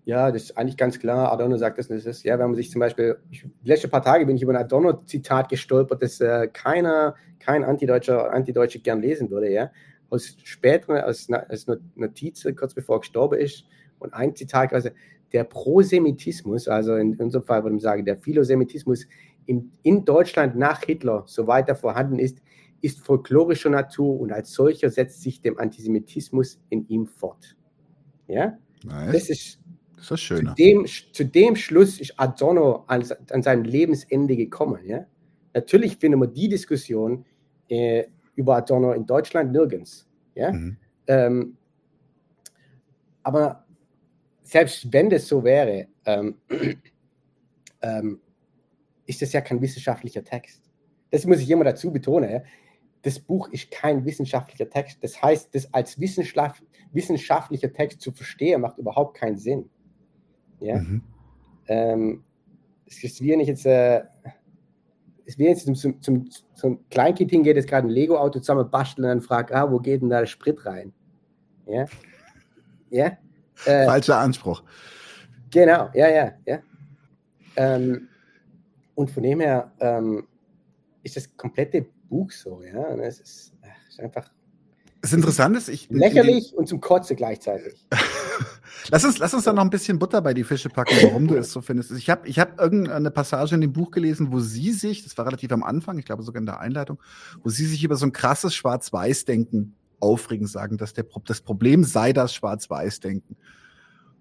[0.05, 1.31] ja, das ist eigentlich ganz klar.
[1.31, 4.03] Adorno sagt das, das ist, ja, wenn man sich zum Beispiel, ich, die letzten paar
[4.03, 9.29] Tage bin ich über ein Adorno-Zitat gestolpert, das äh, keiner, kein Antideutscher, Antideutsche gern lesen
[9.29, 9.71] würde, ja.
[10.09, 11.65] Aus späteren, aus, aus
[11.95, 13.65] Notiz, kurz bevor er gestorben ist,
[13.99, 14.89] und ein Zitat, also
[15.31, 19.07] der Prosemitismus, also in unserem Fall würde man sagen, der Philosemitismus
[19.45, 22.41] in, in Deutschland nach Hitler so weiter vorhanden ist,
[22.83, 27.55] ist folklorischer Natur und als solcher setzt sich dem Antisemitismus in ihm fort.
[28.27, 28.57] Ja?
[28.83, 29.13] Nice.
[29.13, 29.59] Das ist
[29.95, 30.47] das ist schön.
[30.47, 34.85] Zu dem, zu dem Schluss ist Adorno an, an seinem Lebensende gekommen.
[34.85, 35.05] Ja?
[35.53, 37.25] Natürlich finden wir die Diskussion
[37.69, 38.03] äh,
[38.35, 40.05] über Adorno in Deutschland nirgends.
[40.35, 40.51] Ja?
[40.51, 40.77] Mhm.
[41.07, 41.57] Ähm,
[43.23, 43.65] aber
[44.41, 46.35] selbst wenn das so wäre, ähm,
[47.81, 48.19] ähm,
[49.05, 50.69] ist das ja kein wissenschaftlicher Text.
[51.11, 52.41] Das muss ich immer dazu betonen.
[53.03, 55.03] Das Buch ist kein wissenschaftlicher Text.
[55.03, 59.69] Das heißt, das als wissenschaftlicher Text zu verstehen, macht überhaupt keinen Sinn.
[60.59, 60.79] Ja?
[60.79, 61.03] Mhm.
[61.67, 62.23] Ähm,
[62.87, 64.03] es ist wie wenn ich jetzt, äh,
[65.25, 69.09] es wie jetzt zum, zum, zum Kleinkind hingeht, das gerade ein Lego-Auto zusammen basteln und
[69.09, 70.93] dann fragt, ah, wo geht denn da der Sprit rein?
[71.65, 71.85] Ja?
[72.89, 73.17] Ja?
[73.65, 74.63] Äh, Falscher Anspruch.
[75.51, 76.59] Genau, ja, ja, ja.
[77.55, 78.07] Ähm,
[78.95, 80.27] und von dem her ähm,
[81.03, 82.79] ist das komplette Buch so, ja.
[82.79, 84.29] Und es ist, ach, ist einfach.
[85.01, 85.89] Das Interessante ist, ich.
[85.89, 87.73] Lächerlich und zum Kotze gleichzeitig.
[88.89, 91.35] Lass uns, lass uns da noch ein bisschen Butter bei die Fische packen, warum du
[91.35, 91.91] es so findest.
[91.91, 95.25] Ich habe ich hab irgendeine Passage in dem Buch gelesen, wo sie sich, das war
[95.25, 96.99] relativ am Anfang, ich glaube sogar in der Einleitung,
[97.43, 102.11] wo sie sich über so ein krasses Schwarz-Weiß-Denken aufregen, sagen, dass der, das Problem sei
[102.11, 103.37] das Schwarz-Weiß-Denken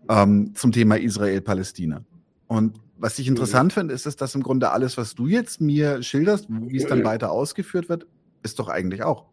[0.09, 2.05] ähm, zum Thema Israel-Palästina.
[2.53, 3.81] Und was ich interessant mhm.
[3.81, 7.33] finde, ist, dass im Grunde alles, was du jetzt mir schilderst, wie es dann weiter
[7.33, 8.07] ausgeführt wird,
[8.43, 9.25] ist doch eigentlich auch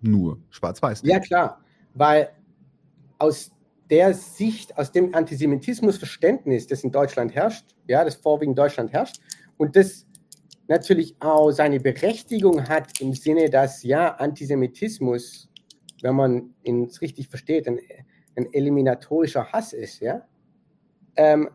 [0.00, 1.02] nur Schwarz-Weiß.
[1.04, 1.60] Ja, klar,
[1.92, 2.30] weil
[3.18, 3.50] aus
[3.90, 9.20] der Sicht, aus dem Antisemitismusverständnis, das in Deutschland herrscht, ja, das vorwiegend Deutschland herrscht,
[9.58, 10.06] und das
[10.66, 15.50] natürlich auch seine Berechtigung hat im Sinne, dass ja Antisemitismus,
[16.00, 17.78] wenn man ihn richtig versteht, ein,
[18.34, 20.26] ein eliminatorischer Hass ist, ja,
[21.16, 21.50] ähm,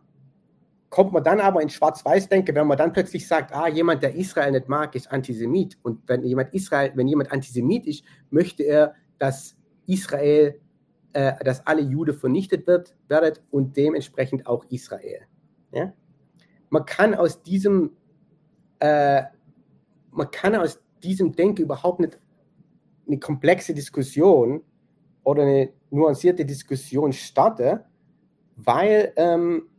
[0.90, 4.52] kommt man dann aber in Schwarz-Weiß-Denke, wenn man dann plötzlich sagt, ah, jemand, der Israel
[4.52, 5.78] nicht mag, ist Antisemit.
[5.84, 10.60] Und wenn jemand Israel, wenn jemand Antisemit ist, möchte er, dass Israel
[11.14, 15.22] äh, dass alle Juden vernichtet wird, werdet und dementsprechend auch Israel.
[15.72, 15.92] Ja?
[16.70, 17.92] Man kann aus diesem
[18.80, 19.24] äh,
[20.12, 22.20] man kann aus diesem Denken überhaupt nicht
[23.08, 24.62] eine komplexe Diskussion
[25.24, 27.80] oder eine nuancierte Diskussion starten,
[28.56, 29.70] weil ähm,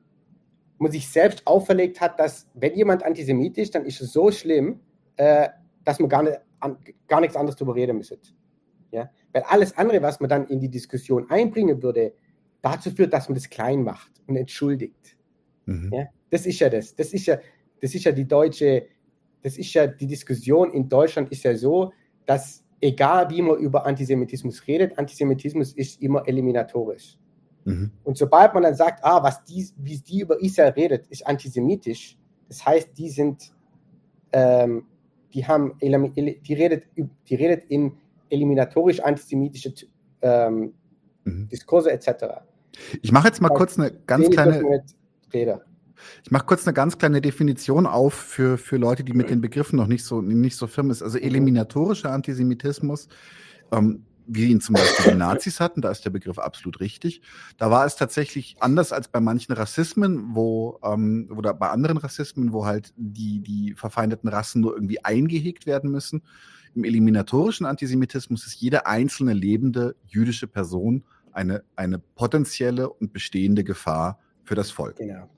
[0.87, 4.81] sich selbst auferlegt hat, dass wenn jemand antisemitisch ist, dann ist es so schlimm,
[5.17, 5.49] äh,
[5.85, 8.19] dass man gar, nicht, an, gar nichts anderes darüber reden müsste.
[8.93, 9.11] Ja?
[9.33, 12.15] Weil alles andere, was man dann in die Diskussion einbringen würde,
[12.63, 15.17] dazu führt, dass man das klein macht und entschuldigt.
[15.67, 15.93] Mhm.
[15.93, 16.07] Ja?
[16.31, 16.95] Das ist ja das.
[16.95, 17.39] Das ist ja,
[17.81, 18.87] das ist ja die deutsche,
[19.43, 21.93] das ist ja die Diskussion in Deutschland ist ja so,
[22.27, 27.19] dass egal wie man über Antisemitismus redet, Antisemitismus ist immer eliminatorisch.
[27.69, 27.91] Mhm.
[28.05, 32.17] Und sobald man dann sagt, ah, was die, wie die über Israel redet, ist antisemitisch,
[32.49, 33.53] das heißt, die sind,
[34.33, 34.87] ähm,
[35.35, 37.93] die haben, die redet, die redet in
[38.31, 39.75] eliminatorisch antisemitische
[40.23, 40.73] ähm,
[41.25, 41.49] mhm.
[41.49, 42.41] Diskurse etc.
[43.03, 44.83] Ich mache jetzt mal kurz eine ganz kleine.
[45.33, 45.63] Rede.
[46.25, 49.77] Ich mache kurz eine ganz kleine Definition auf für, für Leute, die mit den Begriffen
[49.77, 51.03] noch nicht so, nicht so firm ist.
[51.03, 53.09] Also eliminatorischer Antisemitismus,
[53.73, 57.23] ähm, wie ihn zum Beispiel die Nazis hatten, da ist der Begriff absolut richtig.
[57.57, 62.53] Da war es tatsächlich anders als bei manchen Rassismen, wo, ähm, oder bei anderen Rassismen,
[62.53, 66.23] wo halt die, die verfeindeten Rassen nur irgendwie eingehegt werden müssen.
[66.75, 74.19] Im eliminatorischen Antisemitismus ist jede einzelne lebende jüdische Person eine, eine potenzielle und bestehende Gefahr
[74.45, 74.97] für das Volk.
[74.97, 75.29] Genau.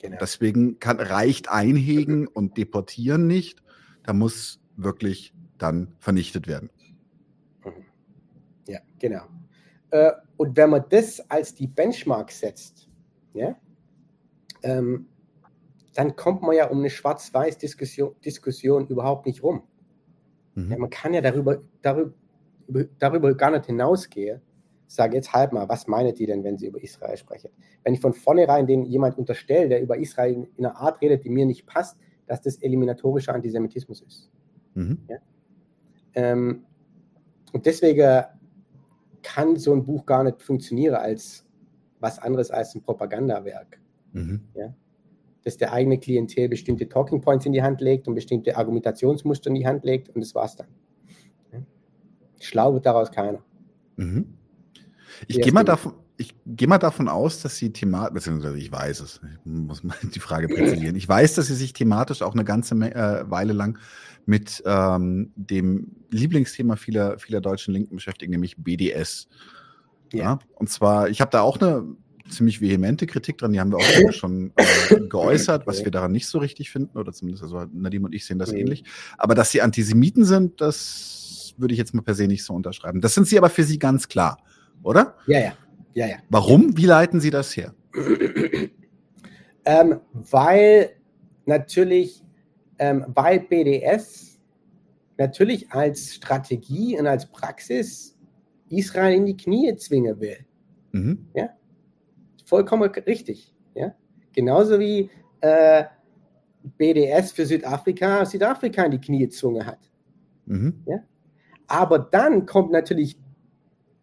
[0.00, 0.16] genau.
[0.20, 3.62] Deswegen kann, reicht Einhegen und Deportieren nicht.
[4.04, 6.70] Da muss wirklich dann vernichtet werden.
[8.98, 9.22] Genau.
[9.90, 12.88] Äh, und wenn man das als die Benchmark setzt,
[13.34, 13.56] ja,
[14.62, 15.06] ähm,
[15.94, 19.62] dann kommt man ja um eine Schwarz-Weiß-Diskussion Diskussion überhaupt nicht rum.
[20.54, 20.70] Mhm.
[20.70, 22.12] Ja, man kann ja darüber, darüber,
[22.98, 24.40] darüber gar nicht hinausgehen,
[24.86, 27.50] sage jetzt halt mal, was meint die denn, wenn sie über Israel sprechen?
[27.84, 31.30] Wenn ich von vornherein den jemand unterstelle, der über Israel in einer Art redet, die
[31.30, 31.96] mir nicht passt,
[32.26, 34.30] dass das eliminatorischer Antisemitismus ist.
[34.74, 34.98] Mhm.
[35.08, 35.16] Ja?
[36.14, 36.64] Ähm,
[37.52, 38.24] und deswegen
[39.22, 41.46] kann so ein Buch gar nicht funktionieren als
[42.00, 43.80] was anderes als ein Propagandawerk.
[44.12, 44.40] Mhm.
[44.54, 44.74] Ja?
[45.44, 49.54] Dass der eigene Klientel bestimmte Talking Points in die Hand legt und bestimmte Argumentationsmuster in
[49.54, 50.68] die Hand legt und das war's dann.
[51.52, 51.60] Ja?
[52.40, 53.42] Schlau wird daraus keiner.
[53.96, 54.34] Mhm.
[55.26, 59.00] Ich gehe mal davon, ich gehe mal davon aus, dass sie thematisch, beziehungsweise ich weiß
[59.00, 60.96] es, ich muss mal die Frage präzisieren.
[60.96, 63.78] Ich weiß, dass sie sich thematisch auch eine ganze äh, Weile lang
[64.26, 69.28] mit ähm, dem Lieblingsthema vieler, vieler deutschen Linken beschäftigen, nämlich BDS.
[70.12, 70.18] Ja.
[70.18, 71.84] ja und zwar, ich habe da auch eine
[72.28, 76.26] ziemlich vehemente Kritik dran, die haben wir auch schon äh, geäußert, was wir daran nicht
[76.26, 78.58] so richtig finden, oder zumindest, also Nadim und ich sehen das mhm.
[78.58, 78.84] ähnlich.
[79.16, 83.00] Aber dass sie Antisemiten sind, das würde ich jetzt mal per se nicht so unterschreiben.
[83.00, 84.38] Das sind sie aber für sie ganz klar
[84.82, 85.14] oder?
[85.26, 85.52] Ja, ja.
[85.98, 86.16] Ja, ja.
[86.30, 86.76] Warum?
[86.76, 87.74] Wie leiten Sie das her?
[89.64, 90.90] ähm, weil
[91.44, 92.22] natürlich,
[92.78, 94.38] ähm, weil BDS
[95.16, 98.16] natürlich als Strategie und als Praxis
[98.68, 100.38] Israel in die Knie zwingen will.
[100.92, 101.26] Mhm.
[101.34, 101.48] Ja?
[102.44, 103.52] Vollkommen richtig.
[103.74, 103.92] Ja?
[104.32, 105.84] Genauso wie äh,
[106.76, 109.90] BDS für Südafrika Südafrika in die Knie gezwungen hat.
[110.46, 110.84] Mhm.
[110.86, 110.98] Ja?
[111.66, 113.18] Aber dann kommt natürlich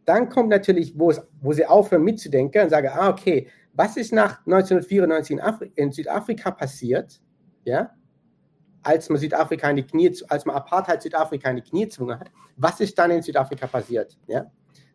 [0.06, 4.14] dann kommt natürlich, wo, es, wo sie aufhören mitzudenken und sagen, ah, okay, was ist
[4.14, 7.20] nach 1994 in, Afri in Südafrika passiert,
[7.66, 7.92] ja,
[8.84, 12.32] als man Südafrika in die Knie, als man Apartheid Südafrika in die Knie gezwungen hat,
[12.56, 14.46] was ist dann in Südafrika passiert, ja?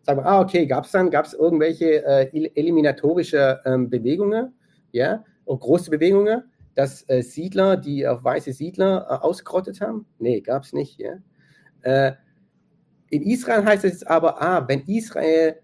[0.03, 4.55] Sagen wir, ah, okay, gab es dann, gab es irgendwelche äh, eliminatorische ähm, Bewegungen,
[4.93, 6.45] ja, oder große Bewegungen,
[6.75, 10.07] dass äh, Siedler, die auf weiße Siedler äh, ausgerottet haben?
[10.19, 11.17] Nee, gab es nicht, ja.
[11.83, 12.13] Äh,
[13.11, 15.57] in Israel heißt es aber, ah, wenn Israel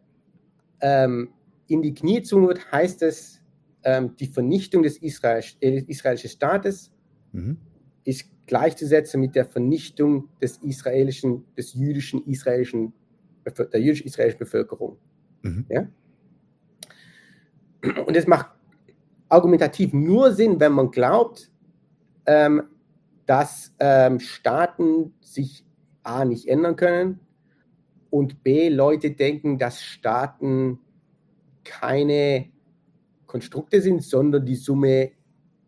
[0.80, 1.30] ähm,
[1.68, 3.40] in die Knie gezwungen wird, heißt es,
[3.84, 6.92] ähm, die Vernichtung des Israel, äh, israelischen Staates
[7.32, 7.56] mhm.
[8.04, 12.92] ist gleichzusetzen mit der Vernichtung des israelischen, des jüdischen israelischen,
[13.44, 14.98] der jüdisch-israelischen Bevölkerung.
[15.42, 15.66] Mhm.
[15.68, 15.88] Ja?
[18.06, 18.50] Und es macht
[19.28, 21.50] argumentativ nur Sinn, wenn man glaubt,
[22.26, 22.64] ähm,
[23.26, 25.64] dass ähm, Staaten sich
[26.02, 27.20] A nicht ändern können
[28.10, 30.78] und B, Leute denken, dass Staaten
[31.64, 32.50] keine
[33.26, 35.10] Konstrukte sind, sondern die Summe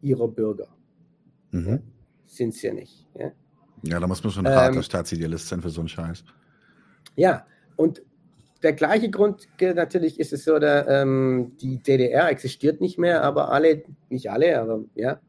[0.01, 0.69] ihrer Bürger.
[1.51, 1.83] Mhm.
[2.27, 3.07] Sind sie ja nicht.
[3.19, 3.33] Ja?
[3.83, 6.25] ja, da muss man schon ein harter ähm, Staatsidealist sein für so einen Scheiß.
[7.17, 8.03] Ja, und
[8.63, 13.53] der gleiche Grund natürlich ist es so, der, ähm, die DDR existiert nicht mehr, aber
[13.53, 15.21] alle, nicht alle, aber ja,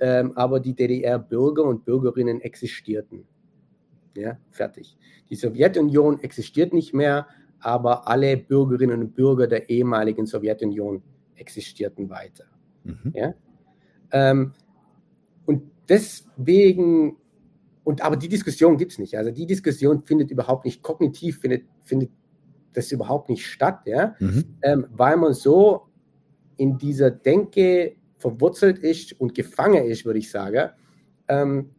[0.00, 3.26] ähm, aber die DDR-Bürger und Bürgerinnen existierten.
[4.16, 4.96] Ja, fertig.
[5.28, 7.26] Die Sowjetunion existiert nicht mehr,
[7.60, 11.02] aber alle Bürgerinnen und Bürger der ehemaligen Sowjetunion
[11.36, 12.44] existierten weiter.
[12.84, 13.12] Mhm.
[13.14, 13.34] Ja?
[14.12, 14.52] Ähm,
[15.46, 17.16] und deswegen,
[17.84, 19.16] und aber die Diskussion gibt es nicht.
[19.16, 22.10] Also die Diskussion findet überhaupt nicht kognitiv, findet, findet
[22.72, 24.14] das überhaupt nicht statt, ja?
[24.20, 24.56] Mhm.
[24.62, 25.86] Ähm, weil man so
[26.56, 30.70] in dieser Denke verwurzelt ist und gefangen ist, würde ich sagen,
[31.28, 31.70] ähm,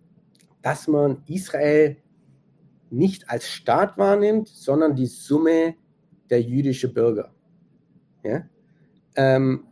[0.62, 1.98] dass man Israel
[2.92, 5.76] nicht als Staat wahrnimmt, sondern die Summe
[6.30, 7.34] der jüdischen Bürger.
[8.24, 8.44] Ja?
[9.16, 9.66] Ähm,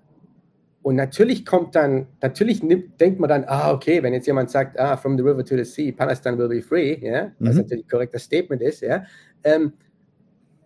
[0.82, 4.80] und natürlich kommt dann, natürlich nimmt, denkt man dann, ah, okay, wenn jetzt jemand sagt,
[4.80, 7.62] ah, from the river to the sea, Palestine will be free, ja, was mhm.
[7.62, 9.04] natürlich ein korrekter Statement ist, ja,
[9.44, 9.74] ähm,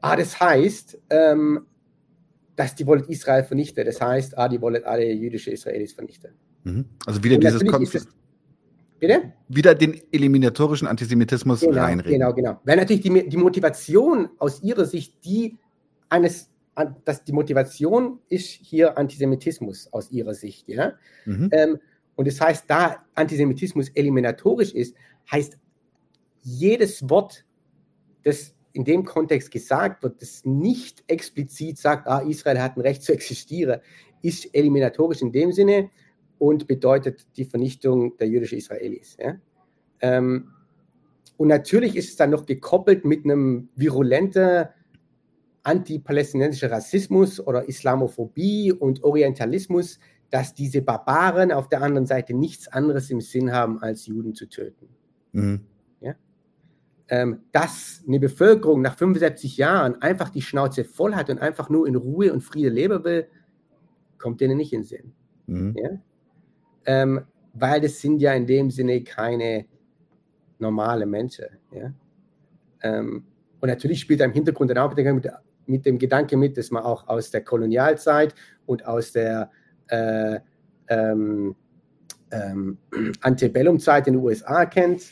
[0.01, 1.65] ah, das heißt, ähm,
[2.55, 3.83] dass die wollen Israel vernichten.
[3.85, 6.31] Das heißt, ah, die wollen alle jüdische Israelis vernichten.
[6.63, 6.85] Mhm.
[7.05, 8.07] Also wieder dieses Konflikt.
[9.03, 9.33] Bitte?
[9.49, 12.19] Wieder den eliminatorischen Antisemitismus genau, reinreden.
[12.19, 12.61] Genau, genau.
[12.63, 15.57] Weil natürlich die, die Motivation aus ihrer Sicht die
[16.07, 16.49] eines
[17.03, 20.69] dass die Motivation ist hier Antisemitismus aus ihrer Sicht.
[20.69, 20.93] Ja?
[21.25, 21.49] Mhm.
[21.51, 21.79] Ähm,
[22.15, 24.95] und das heißt, da Antisemitismus eliminatorisch ist,
[25.29, 25.57] heißt
[26.41, 27.43] jedes Wort,
[28.23, 33.03] das in dem Kontext gesagt wird, das nicht explizit sagt, ah, Israel hat ein Recht
[33.03, 33.81] zu existieren,
[34.21, 35.89] ist eliminatorisch in dem Sinne
[36.37, 39.17] und bedeutet die Vernichtung der jüdischen Israelis.
[39.19, 39.35] Ja?
[40.01, 40.49] Ähm,
[41.37, 44.65] und natürlich ist es dann noch gekoppelt mit einem virulenten
[45.63, 53.09] antipalästinensischen Rassismus oder Islamophobie und Orientalismus, dass diese Barbaren auf der anderen Seite nichts anderes
[53.09, 54.89] im Sinn haben, als Juden zu töten.
[55.31, 55.61] Mhm.
[56.01, 56.15] Ja?
[57.07, 61.87] Ähm, dass eine Bevölkerung nach 75 Jahren einfach die Schnauze voll hat und einfach nur
[61.87, 63.27] in Ruhe und Friede leben will,
[64.17, 65.13] kommt denen nicht in den Sinn.
[65.47, 65.75] Mhm.
[65.77, 65.89] Ja?
[66.85, 67.21] Ähm,
[67.53, 69.65] weil das sind ja in dem Sinne keine
[70.59, 71.45] normale Menschen.
[71.71, 71.93] Ja?
[72.81, 73.25] Ähm,
[73.61, 75.29] und natürlich spielt er im Hintergrund dann auch mit,
[75.67, 79.51] mit, dem Gedanke mit, dass man auch aus der Kolonialzeit und aus der
[79.87, 80.39] äh,
[80.89, 81.55] ähm,
[82.31, 82.77] ähm,
[83.21, 85.03] Antebellum-Zeit in den USA kennt,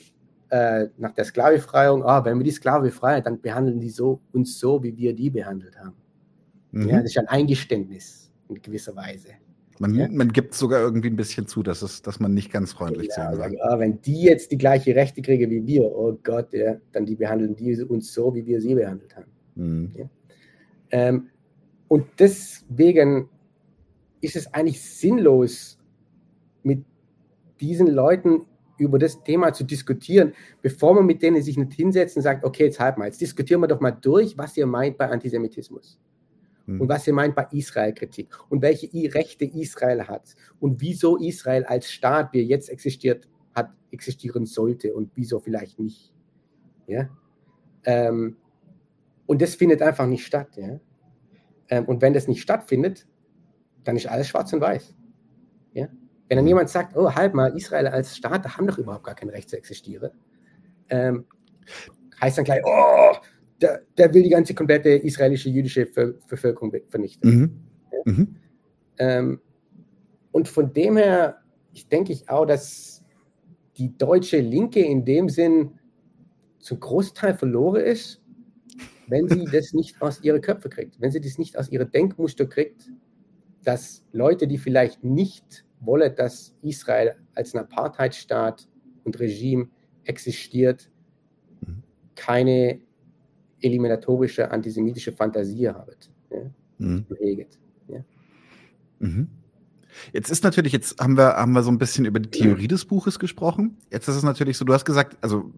[0.49, 4.59] äh, nach der Sklavebefreiung, ah, wenn wir die Sklaven befreien, dann behandeln die so, uns
[4.59, 5.95] so, wie wir die behandelt haben.
[6.71, 6.89] Mhm.
[6.89, 9.29] Ja, das ist ein Eingeständnis in gewisser Weise.
[9.81, 10.07] Man, ja?
[10.11, 13.15] man gibt sogar irgendwie ein bisschen zu, dass, es, dass man nicht ganz freundlich ja,
[13.15, 13.55] sein soll.
[13.55, 17.15] Ja, wenn die jetzt die gleiche Rechte kriegen wie wir, oh Gott, ja, dann die
[17.15, 19.31] behandeln die uns so, wie wir sie behandelt haben.
[19.55, 19.91] Mhm.
[19.97, 20.09] Ja?
[20.91, 21.29] Ähm,
[21.87, 23.27] und deswegen
[24.21, 25.79] ist es eigentlich sinnlos,
[26.61, 26.85] mit
[27.59, 28.45] diesen Leuten
[28.77, 32.65] über das Thema zu diskutieren, bevor man mit denen sich nicht hinsetzt und sagt, okay,
[32.65, 35.99] jetzt halt mal, jetzt diskutieren wir doch mal durch, was ihr meint bei Antisemitismus.
[36.71, 36.81] Mhm.
[36.81, 41.91] Und was ihr meint bei Israel-Kritik und welche Rechte Israel hat und wieso Israel als
[41.91, 46.13] Staat, wie er jetzt existiert, hat, existieren sollte und wieso vielleicht nicht.
[46.87, 47.09] Ja?
[47.83, 48.37] Ähm,
[49.25, 50.55] und das findet einfach nicht statt.
[50.55, 50.79] Ja?
[51.69, 53.07] Ähm, und wenn das nicht stattfindet,
[53.83, 54.95] dann ist alles schwarz und weiß.
[55.73, 55.87] Ja?
[56.27, 56.49] Wenn dann mhm.
[56.49, 59.49] jemand sagt, oh, halt mal, Israel als Staat, da haben doch überhaupt gar kein Recht
[59.49, 60.11] zu existieren,
[60.89, 61.25] ähm,
[62.21, 63.15] heißt dann gleich, oh,
[63.61, 67.29] der, der will die ganze komplette israelische jüdische Bevölkerung vernichten.
[68.05, 68.13] Mhm.
[68.13, 68.35] Mhm.
[68.97, 69.41] Ähm,
[70.31, 71.37] und von dem her,
[71.73, 73.03] ich denke ich auch, dass
[73.77, 75.79] die deutsche Linke in dem Sinn
[76.59, 78.21] zum Großteil verloren ist,
[79.07, 82.45] wenn sie das nicht aus ihre Köpfe kriegt, wenn sie das nicht aus ihre Denkmuster
[82.45, 82.89] kriegt,
[83.63, 88.67] dass Leute, die vielleicht nicht wollen, dass Israel als ein Apartheidstaat
[89.03, 89.69] und Regime
[90.05, 90.89] existiert,
[91.61, 91.83] mhm.
[92.15, 92.79] keine
[93.61, 96.09] eliminatorische antisemitische Fantasie habt.
[96.29, 96.39] Ja?
[96.77, 97.05] Mhm.
[97.87, 98.03] Ja?
[98.99, 99.27] Mhm.
[100.13, 102.85] Jetzt ist natürlich, jetzt haben wir, haben wir so ein bisschen über die Theorie des
[102.85, 103.77] Buches gesprochen.
[103.91, 105.51] Jetzt ist es natürlich so, du hast gesagt, also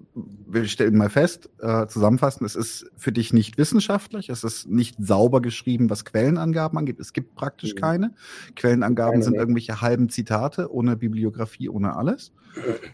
[0.47, 4.95] wir stellen mal fest, äh, zusammenfassen, es ist für dich nicht wissenschaftlich, es ist nicht
[4.99, 6.99] sauber geschrieben, was Quellenangaben angeht.
[6.99, 7.79] Es gibt praktisch mhm.
[7.79, 8.13] keine.
[8.55, 12.31] Quellenangaben keine sind irgendwelche halben Zitate, ohne Bibliografie, ohne alles.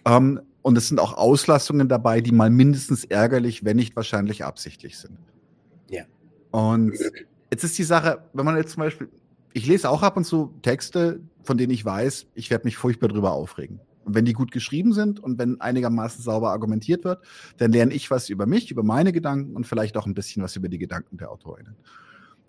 [0.06, 4.98] Ähm, und es sind auch Auslassungen dabei, die mal mindestens ärgerlich, wenn nicht wahrscheinlich absichtlich
[4.98, 5.18] sind.
[5.90, 6.04] Ja.
[6.52, 6.94] Und
[7.52, 9.10] jetzt ist die Sache, wenn man jetzt zum Beispiel,
[9.54, 13.08] ich lese auch ab und zu Texte, von denen ich weiß, ich werde mich furchtbar
[13.08, 13.80] drüber aufregen.
[14.06, 17.24] Und wenn die gut geschrieben sind und wenn einigermaßen sauber argumentiert wird,
[17.58, 20.56] dann lerne ich was über mich, über meine Gedanken und vielleicht auch ein bisschen was
[20.56, 21.76] über die Gedanken der Autorinnen.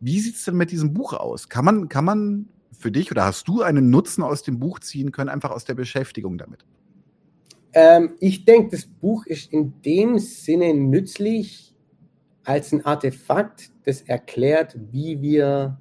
[0.01, 1.49] Wie sieht es denn mit diesem Buch aus?
[1.49, 5.13] Kann man, kann man für dich oder hast du einen Nutzen aus dem Buch ziehen
[5.13, 6.65] können, einfach aus der Beschäftigung damit?
[7.73, 11.75] Ähm, ich denke, das Buch ist in dem Sinne nützlich
[12.45, 15.81] als ein Artefakt, das erklärt, wie wir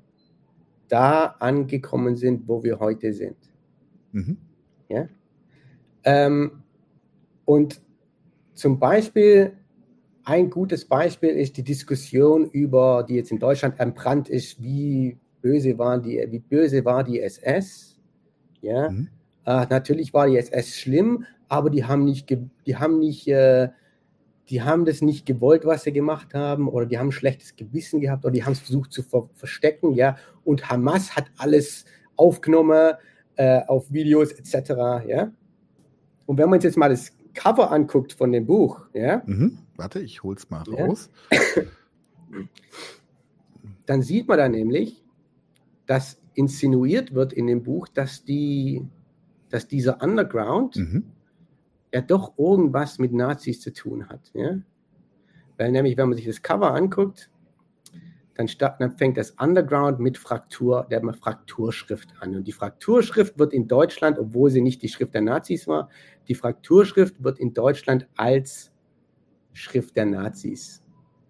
[0.87, 3.37] da angekommen sind, wo wir heute sind.
[4.11, 4.37] Mhm.
[4.89, 5.07] Ja?
[6.03, 6.63] Ähm,
[7.45, 7.81] und
[8.53, 9.53] zum Beispiel,
[10.23, 15.77] ein gutes Beispiel ist die Diskussion über, die jetzt in Deutschland entbrannt ist, wie böse,
[15.77, 17.97] waren die, wie böse war die SS.
[18.61, 18.89] Ja?
[18.89, 19.09] Mhm.
[19.49, 22.29] Äh, natürlich war die SS schlimm, aber die haben nicht,
[22.67, 23.69] die haben nicht, äh,
[24.47, 27.99] die haben das nicht gewollt, was sie gemacht haben, oder die haben ein schlechtes Gewissen
[27.99, 30.17] gehabt, oder die haben es versucht zu ver verstecken, ja.
[30.43, 31.85] Und Hamas hat alles
[32.15, 32.93] aufgenommen
[33.37, 34.69] äh, auf Videos etc.
[35.07, 35.31] Ja.
[36.27, 39.23] Und wenn man uns jetzt mal das Cover anguckt von dem Buch, ja.
[39.25, 39.57] Mhm.
[39.77, 40.85] Warte, ich hol's mal ja.
[40.85, 41.09] raus.
[43.87, 45.03] Dann sieht man da nämlich,
[45.87, 48.85] dass insinuiert wird in dem Buch, dass die,
[49.49, 51.11] dass dieser Underground mhm
[51.93, 54.31] ja doch irgendwas mit Nazis zu tun hat.
[54.33, 54.59] Ja?
[55.57, 57.29] Weil nämlich, wenn man sich das Cover anguckt,
[58.35, 58.47] dann,
[58.79, 62.37] dann, fängt das Underground mit Fraktur, der Frakturschrift an.
[62.37, 65.89] Und die Frakturschrift wird in Deutschland, obwohl sie nicht die Schrift der Nazis war,
[66.29, 68.71] die Frakturschrift wird in Deutschland als
[69.51, 70.81] Schrift der Nazis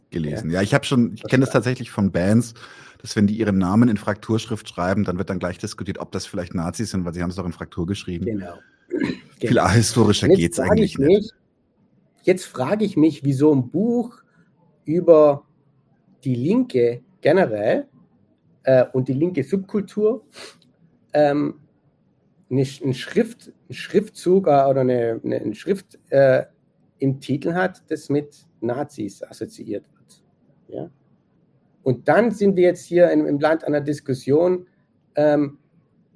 [0.10, 0.50] gelesen.
[0.50, 2.54] Ja, ich habe schon, ich kenne das tatsächlich von Bands,
[3.02, 6.26] dass wenn die ihren Namen in Frakturschrift schreiben, dann wird dann gleich diskutiert, ob das
[6.26, 8.26] vielleicht Nazis sind, weil sie haben es doch in Fraktur geschrieben.
[8.26, 8.56] Genau.
[8.90, 9.64] Viel genau.
[9.64, 11.08] ahistorischer geht es eigentlich nicht.
[11.08, 11.32] Mich,
[12.24, 14.22] jetzt frage ich mich, wieso ein Buch
[14.86, 15.46] über
[16.24, 17.88] die Linke generell
[18.64, 20.26] äh, und die linke Subkultur
[21.14, 21.56] ähm,
[22.50, 26.44] eine, ein, Schrift, ein Schriftzug äh, oder eine, eine Schrift äh,
[26.98, 29.86] im Titel hat, das mit Nazis assoziiert.
[30.70, 30.90] Ja?
[31.84, 34.68] Und dann sind wir jetzt hier im, im Land einer Diskussion,
[35.16, 35.58] ähm,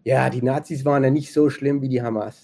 [0.04, 2.44] ja, die Nazis waren ja nicht so schlimm wie die Hamas.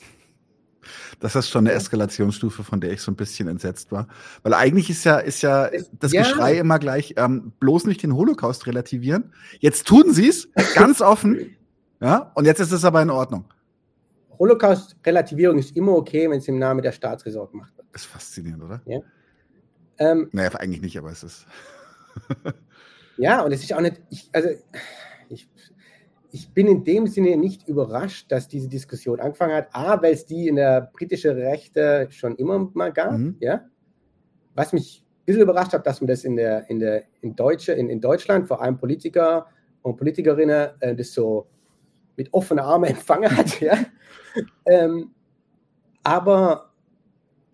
[1.19, 4.07] Das ist schon eine Eskalationsstufe, von der ich so ein bisschen entsetzt war.
[4.43, 6.23] Weil eigentlich ist ja, ist ja das ja.
[6.23, 9.33] Geschrei immer gleich, ähm, bloß nicht den Holocaust relativieren.
[9.59, 11.55] Jetzt tun sie es ganz offen.
[12.01, 13.43] Ja, und jetzt ist es aber in Ordnung.
[14.39, 17.87] Holocaust-Relativierung ist immer okay, wenn es im Namen der Staatsräson gemacht wird.
[17.91, 18.81] Das ist faszinierend, oder?
[18.85, 18.99] Ja.
[19.97, 21.45] Ähm, naja, eigentlich nicht, aber es ist.
[23.17, 24.01] ja, und es ist auch nicht.
[24.09, 24.49] Ich, also,
[25.29, 25.49] ich,
[26.31, 29.69] ich bin in dem Sinne nicht überrascht, dass diese Diskussion angefangen hat.
[29.73, 33.13] A, weil es die in der britischen Rechte schon immer mal gab.
[33.13, 33.37] Mhm.
[33.39, 33.65] Ja.
[34.53, 37.73] Was mich ein bisschen überrascht hat, dass man das in, der, in, der, in, Deutsche,
[37.73, 39.47] in, in Deutschland, vor allem Politiker
[39.81, 41.47] und Politikerinnen, äh, das so
[42.15, 43.59] mit offener Arme empfangen hat.
[43.59, 43.77] Ja.
[44.65, 45.11] ähm,
[46.03, 46.73] aber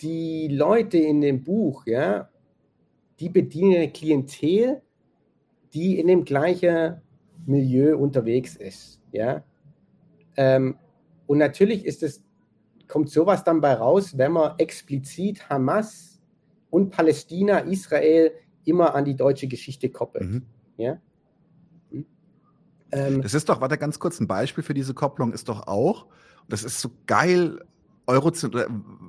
[0.01, 2.29] die Leute in dem Buch, ja,
[3.19, 4.81] die bedienen eine Klientel,
[5.73, 7.01] die in dem gleichen
[7.45, 8.99] Milieu unterwegs ist.
[9.11, 9.43] Ja?
[10.37, 10.77] Ähm,
[11.27, 12.23] und natürlich ist es,
[12.87, 16.21] kommt sowas dann bei raus, wenn man explizit Hamas
[16.69, 18.31] und Palästina, Israel
[18.65, 20.29] immer an die deutsche Geschichte koppelt.
[20.29, 20.45] Mhm.
[20.77, 20.97] Ja?
[21.91, 22.05] Hm?
[22.91, 26.07] Ähm, das ist doch, warte ganz kurz, ein Beispiel für diese Kopplung ist doch auch,
[26.47, 27.59] das ist so geil
[28.07, 28.67] Eurozentr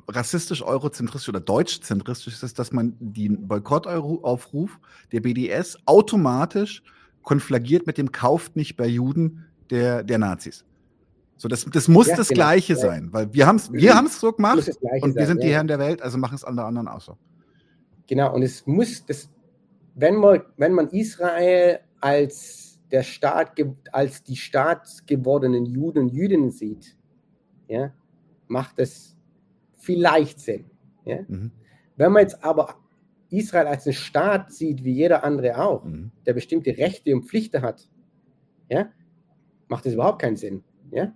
[0.09, 4.79] rassistisch, eurozentristisch oder deutschzentristisch ist, dass man den Boykottaufruf
[5.13, 6.83] der BDS automatisch
[7.23, 10.65] konflagiert mit dem Kauft nicht bei Juden der, der Nazis.
[11.37, 12.39] So, das, das muss ja, das genau.
[12.39, 12.79] Gleiche ja.
[12.79, 13.97] sein, weil wir haben es wir mhm.
[13.97, 14.71] haben's so gemacht
[15.03, 17.17] und wir sind die Herren der Welt, also machen es alle anderen auch so.
[18.07, 19.29] Genau, und es muss, das,
[19.95, 23.53] wenn, man, wenn man Israel als der Staat,
[23.93, 26.97] als die staatsgewordenen Juden und Jüdinnen sieht,
[27.69, 27.93] ja,
[28.49, 29.17] macht es
[29.77, 30.67] vielleicht Sinn.
[31.05, 31.21] Ja?
[31.29, 31.53] Mhm.
[31.97, 32.77] Wenn man jetzt aber
[33.31, 36.13] Israel als einen Staat sieht, wie jeder andere auch, mhm.
[36.27, 37.89] der bestimmte Rechte und Pflichten hat,
[38.69, 38.91] ja,
[39.69, 40.63] macht das überhaupt keinen Sinn.
[40.91, 41.13] Ja?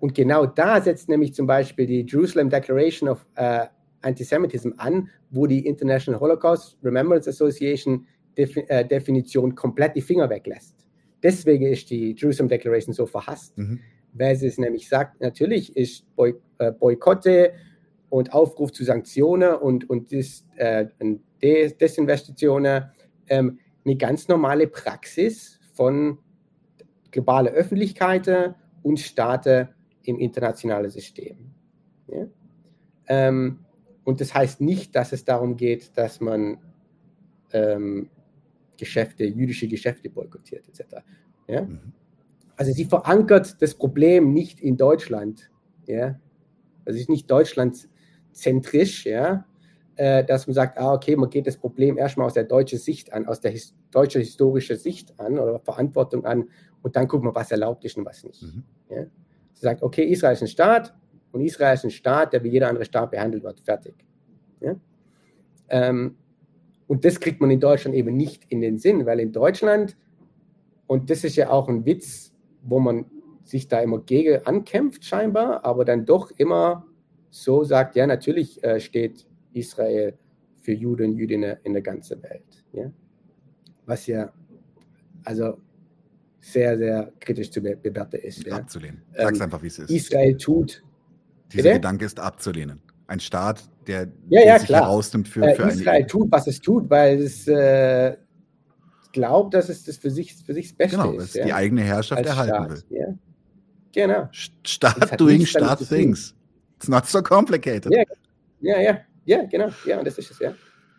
[0.00, 3.66] Und genau da setzt nämlich zum Beispiel die Jerusalem Declaration of uh,
[4.02, 10.74] Antisemitism an, wo die International Holocaust Remembrance Association Defi äh, Definition komplett die Finger weglässt.
[11.22, 13.80] Deswegen ist die Jerusalem Declaration so verhasst, mhm
[14.14, 17.52] weil es nämlich sagt, natürlich ist Boy, äh, Boykotte
[18.08, 20.86] und Aufruf zu Sanktionen und, und Dis, äh,
[21.42, 22.84] Desinvestitionen
[23.28, 26.18] ähm, eine ganz normale Praxis von
[27.10, 29.68] globaler Öffentlichkeit und Staaten
[30.04, 31.50] im internationalen System.
[32.06, 32.26] Ja?
[33.08, 33.58] Ähm,
[34.04, 36.58] und das heißt nicht, dass es darum geht, dass man
[37.52, 38.10] ähm,
[38.76, 40.96] Geschäfte, jüdische Geschäfte boykottiert etc.
[41.48, 41.62] Ja?
[41.62, 41.92] Mhm
[42.56, 45.50] also sie verankert das Problem nicht in Deutschland,
[45.86, 46.18] ja,
[46.84, 49.46] also ist nicht deutschlandzentrisch, ja,
[49.96, 53.12] äh, dass man sagt, ah, okay, man geht das Problem erstmal aus der deutschen Sicht
[53.12, 56.48] an, aus der his deutschen historischen Sicht an oder Verantwortung an
[56.82, 58.42] und dann gucken wir, was erlaubt ist und was nicht.
[58.42, 58.64] Mhm.
[58.90, 59.04] Ja.
[59.52, 60.94] Sie sagt, okay, Israel ist ein Staat
[61.32, 63.94] und Israel ist ein Staat, der wie jeder andere Staat behandelt wird, fertig.
[64.60, 64.74] Ja.
[65.68, 66.16] Ähm,
[66.86, 69.96] und das kriegt man in Deutschland eben nicht in den Sinn, weil in Deutschland,
[70.86, 72.33] und das ist ja auch ein Witz
[72.64, 73.06] wo man
[73.44, 76.86] sich da immer gegen ankämpft scheinbar, aber dann doch immer
[77.30, 80.16] so sagt, ja, natürlich äh, steht Israel
[80.60, 82.64] für Juden und Jüdinnen in der ganzen Welt.
[82.72, 82.90] Ja?
[83.86, 84.32] Was ja
[85.24, 85.58] also
[86.40, 88.46] sehr, sehr kritisch zu be bewerten ist.
[88.46, 88.56] Ja?
[88.56, 89.02] Abzulehnen.
[89.16, 89.90] Sag's ähm, einfach, wie es ist.
[89.90, 90.82] Israel tut.
[91.52, 91.74] Dieser bitte?
[91.74, 92.80] Gedanke ist abzulehnen.
[93.06, 94.82] Ein Staat, der, ja, der ja, sich klar.
[94.82, 98.16] herausnimmt für, äh, für Israel tut, was es tut, weil es äh,
[99.14, 101.32] glaubt, dass es das für sich, für sich das Beste genau, ist.
[101.32, 101.46] Genau, ja?
[101.46, 102.98] die eigene Herrschaft Als erhalten Staat, will.
[102.98, 104.06] Ja?
[104.06, 104.28] Genau.
[104.32, 106.34] Start doing start things.
[106.76, 107.90] It's not so complicated.
[107.90, 108.02] Ja,
[108.60, 109.68] ja, ja, ja genau.
[109.86, 110.54] Ja, das ist es, ja.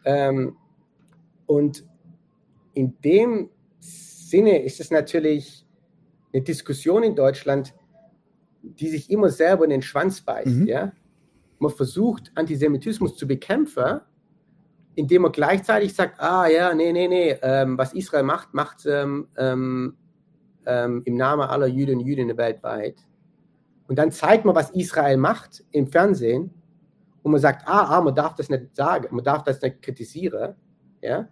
[0.05, 0.55] Ähm,
[1.45, 1.85] und
[2.73, 3.49] in dem
[3.79, 5.67] Sinne ist es natürlich
[6.33, 7.73] eine Diskussion in Deutschland,
[8.63, 10.47] die sich immer selber in den Schwanz beißt.
[10.47, 10.67] Mhm.
[10.67, 10.93] Ja?
[11.59, 14.01] Man versucht, Antisemitismus zu bekämpfen,
[14.95, 19.27] indem man gleichzeitig sagt, ah ja, nee, nee, nee, ähm, was Israel macht, macht ähm,
[19.37, 19.97] ähm,
[20.65, 22.95] ähm, im Namen aller Jüdinnen und Jüdinnen weltweit.
[23.87, 26.51] Und dann zeigt man, was Israel macht im Fernsehen
[27.21, 30.55] und man sagt, ah, ah, man darf das nicht sagen, man darf das nicht kritisieren,
[31.01, 31.27] ja.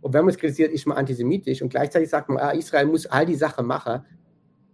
[0.00, 1.62] Und wenn man es kritisiert, ist man antisemitisch.
[1.62, 4.04] Und gleichzeitig sagt man, ah, Israel muss all die Sachen machen,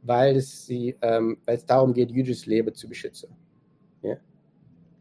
[0.03, 3.31] weil es, sie, ähm, weil es darum geht, jüdisches Leben zu beschützen.
[4.03, 4.17] Ja?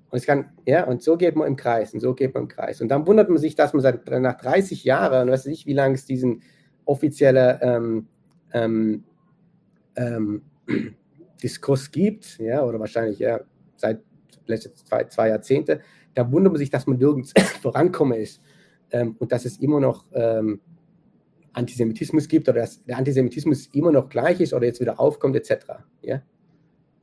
[0.09, 2.49] Und, es kann, ja, und so geht man im Kreis und so geht man im
[2.49, 2.81] Kreis.
[2.81, 5.73] Und dann wundert man sich, dass man seit, nach 30 Jahren, und weiß nicht, wie
[5.73, 6.41] lange es diesen
[6.85, 8.07] offiziellen ähm,
[8.53, 9.03] ähm,
[9.95, 10.41] ähm,
[11.43, 13.41] Diskurs gibt, ja, oder wahrscheinlich ja,
[13.75, 14.01] seit
[14.47, 15.81] letzten zwei, zwei Jahrzehnte,
[16.15, 18.41] da wundert man sich, dass man nirgends vorankommen ist
[18.91, 20.59] ähm, und dass es immer noch ähm,
[21.53, 25.65] Antisemitismus gibt oder dass der Antisemitismus immer noch gleich ist oder jetzt wieder aufkommt, etc.
[26.01, 26.21] Ja?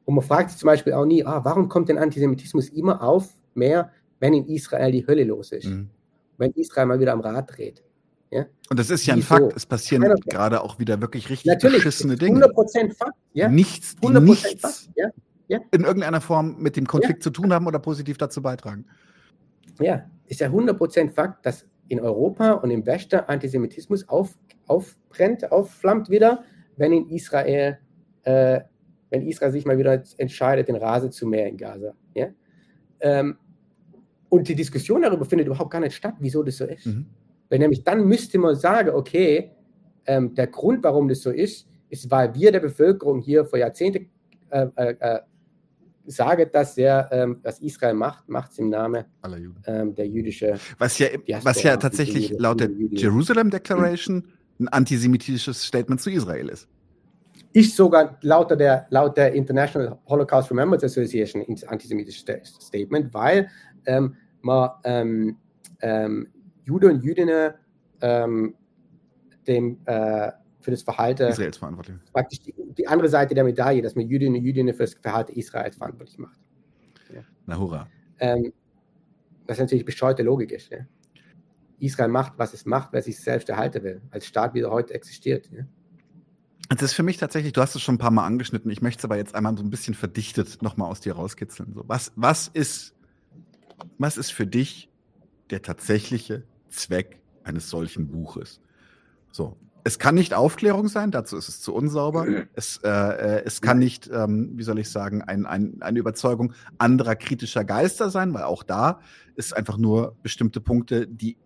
[0.07, 3.29] Und man fragt sich zum Beispiel auch nie, ah, warum kommt denn Antisemitismus immer auf,
[3.55, 3.91] mehr,
[4.21, 5.67] wenn in Israel die Hölle los ist?
[5.67, 5.91] Mhm.
[6.39, 7.83] Wenn Israel mal wieder am Rad dreht.
[8.31, 8.47] Ja?
[8.71, 9.35] Und das ist ja ein Wieso?
[9.35, 12.47] Fakt, es passieren gerade auch wieder wirklich richtig Natürlich, beschissene Dinge.
[12.47, 13.17] 100% Fakt.
[13.33, 13.49] Ja?
[13.49, 15.09] Nichts, die nichts Fakt, ja?
[15.49, 15.61] Ja?
[15.73, 18.87] in irgendeiner Form mit dem Konflikt zu tun haben oder positiv dazu beitragen.
[19.81, 24.37] Ja, ist ja 100% Fakt, dass in Europa und im Westen Antisemitismus auf,
[24.67, 26.43] aufbrennt, aufflammt wieder,
[26.77, 27.79] wenn in Israel,
[28.25, 28.61] äh,
[29.17, 31.95] wenn Israel sich mal wieder entscheidet, den Rasen zu mähen in Gaza.
[32.15, 32.29] Ja?
[33.01, 33.37] Ähm,
[34.29, 36.87] und die Diskussion darüber findet überhaupt gar nicht statt, wieso das so ist.
[36.87, 37.07] Mhm.
[37.49, 39.53] Weil nämlich dann müsste man sagen, okay,
[40.07, 44.11] ähm, der Grund, warum das so ist, ist, weil wir der Bevölkerung hier vor Jahrzehnten
[44.51, 45.21] äh, äh, äh
[46.09, 49.05] sage, dass er, ähm, was Israel macht, macht es im Namen
[49.67, 50.55] ähm, der jüdische.
[50.79, 51.09] Was ja,
[51.43, 54.29] was ja tatsächlich laut der Jerusalem Declaration
[54.61, 56.69] ein antisemitisches Statement zu Israel ist.
[57.57, 62.23] Ist sogar laut der, laut der International Holocaust Remembrance Association ein antisemitisches
[62.61, 63.49] Statement, weil
[63.87, 65.39] ähm, man ähm,
[65.81, 66.29] ähm,
[66.65, 67.55] Jude und Jüdinnen
[68.03, 68.55] ähm,
[69.47, 71.97] dem äh, für das Verhalten Israels verantwortlich.
[72.13, 75.33] Praktisch die, die, andere Seite der Medaille, dass man Jüdinnen und Jüdinnen für das Verhalten
[75.33, 76.39] Israels verantwortlich macht.
[77.15, 77.23] Ja.
[77.47, 77.89] Na hurra.
[78.19, 78.53] Ähm,
[79.47, 80.71] was natürlich bescheuerte Logik ist.
[80.71, 80.81] Ja.
[81.79, 84.71] Israel macht, was es macht, weil es sich selbst erhalten will, als Staat, wie er
[84.71, 85.49] heute existiert.
[85.51, 85.65] Ja.
[86.69, 89.01] Das ist für mich tatsächlich, du hast es schon ein paar Mal angeschnitten, ich möchte
[89.01, 91.75] es aber jetzt einmal so ein bisschen verdichtet nochmal aus dir rauskitzeln.
[91.75, 92.95] So, was, was, ist,
[93.99, 94.91] was ist für dich
[95.51, 98.61] der tatsächliche Zweck eines solchen Buches?
[99.31, 99.57] So,
[99.87, 102.27] es kann nicht Aufklärung sein, dazu ist es zu unsauber.
[102.55, 106.55] Es, äh, äh, es kann nicht, ähm, wie soll ich sagen, ein, ein, eine Überzeugung
[106.79, 108.99] anderer kritischer Geister sein, weil auch da
[109.37, 111.37] ist einfach nur bestimmte Punkte, die,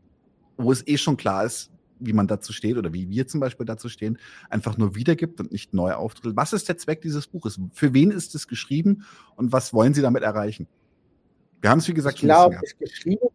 [0.56, 1.70] wo es eh schon klar ist,
[2.00, 5.52] wie man dazu steht oder wie wir zum Beispiel dazu stehen, einfach nur wiedergibt und
[5.52, 6.36] nicht neu auftritt.
[6.36, 7.60] Was ist der Zweck dieses Buches?
[7.72, 9.04] Für wen ist es geschrieben
[9.36, 10.66] und was wollen Sie damit erreichen?
[11.60, 13.28] Wir haben es, wie gesagt, ich glaube, es ist geschrieben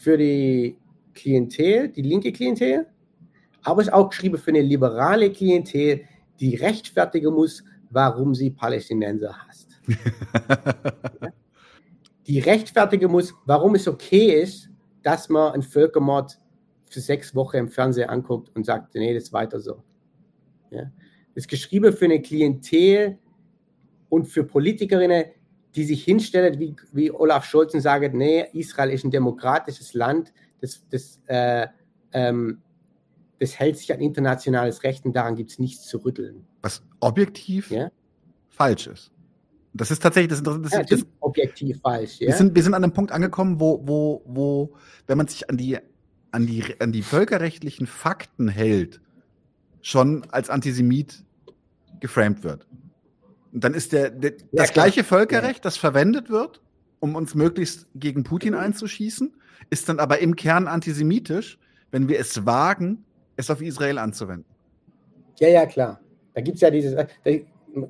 [0.00, 0.76] für die
[1.14, 2.86] Klientel, die linke Klientel,
[3.62, 6.02] aber es ist auch geschrieben für eine liberale Klientel,
[6.38, 9.68] die rechtfertigen muss, warum sie Palästinenser hasst.
[12.26, 14.68] die rechtfertigen muss, warum es okay ist,
[15.02, 16.38] dass man einen Völkermord
[16.92, 19.82] für sechs Wochen im Fernsehen anguckt und sagt, nee, das ist weiter so.
[20.70, 20.84] Ja?
[21.34, 23.18] Das ist geschrieben für eine Klientel
[24.08, 25.26] und für Politikerinnen,
[25.74, 30.32] die sich hinstellen, wie, wie Olaf Scholz und sagen, nee, Israel ist ein demokratisches Land,
[30.60, 31.68] das, das äh,
[32.12, 32.62] ähm,
[33.38, 36.44] das hält sich an internationales Recht und daran gibt es nichts zu rütteln.
[36.62, 37.90] Was objektiv ja?
[38.48, 39.12] falsch ist.
[39.74, 40.94] Das ist tatsächlich das Interessante.
[40.94, 42.18] Ja, das, objektiv falsch.
[42.20, 42.28] Ja?
[42.28, 44.74] Wir, sind, wir sind an einem Punkt angekommen, wo, wo, wo,
[45.06, 45.78] wenn man sich an die,
[46.30, 49.00] an die, an die völkerrechtlichen Fakten hält,
[49.80, 51.24] schon als Antisemit
[52.00, 52.66] geframed wird.
[53.52, 56.60] Und dann ist der, der das gleiche Völkerrecht, das verwendet wird,
[57.00, 59.32] um uns möglichst gegen Putin einzuschießen,
[59.70, 61.58] ist dann aber im Kern antisemitisch,
[61.90, 63.04] wenn wir es wagen,
[63.36, 64.44] es auf Israel anzuwenden.
[65.38, 66.00] Ja, ja, klar.
[66.34, 67.06] Da gibt es ja dieses, da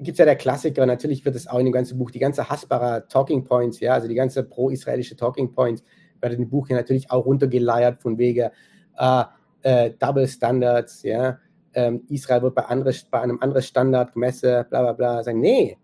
[0.01, 3.07] gibt ja der Klassiker, natürlich wird es auch in dem ganzen Buch, die ganze hassbare
[3.09, 5.83] Talking Points, ja, also die ganze pro-israelische Talking Points,
[6.21, 8.51] werden im Buch natürlich auch runtergeleiert von wegen
[8.99, 9.25] äh,
[9.63, 11.39] äh, Double Standards, ja,
[11.75, 15.77] ähm, Israel wird bei, andere, bei einem anderen Standard gemessen, bla bla bla, sagen, nee,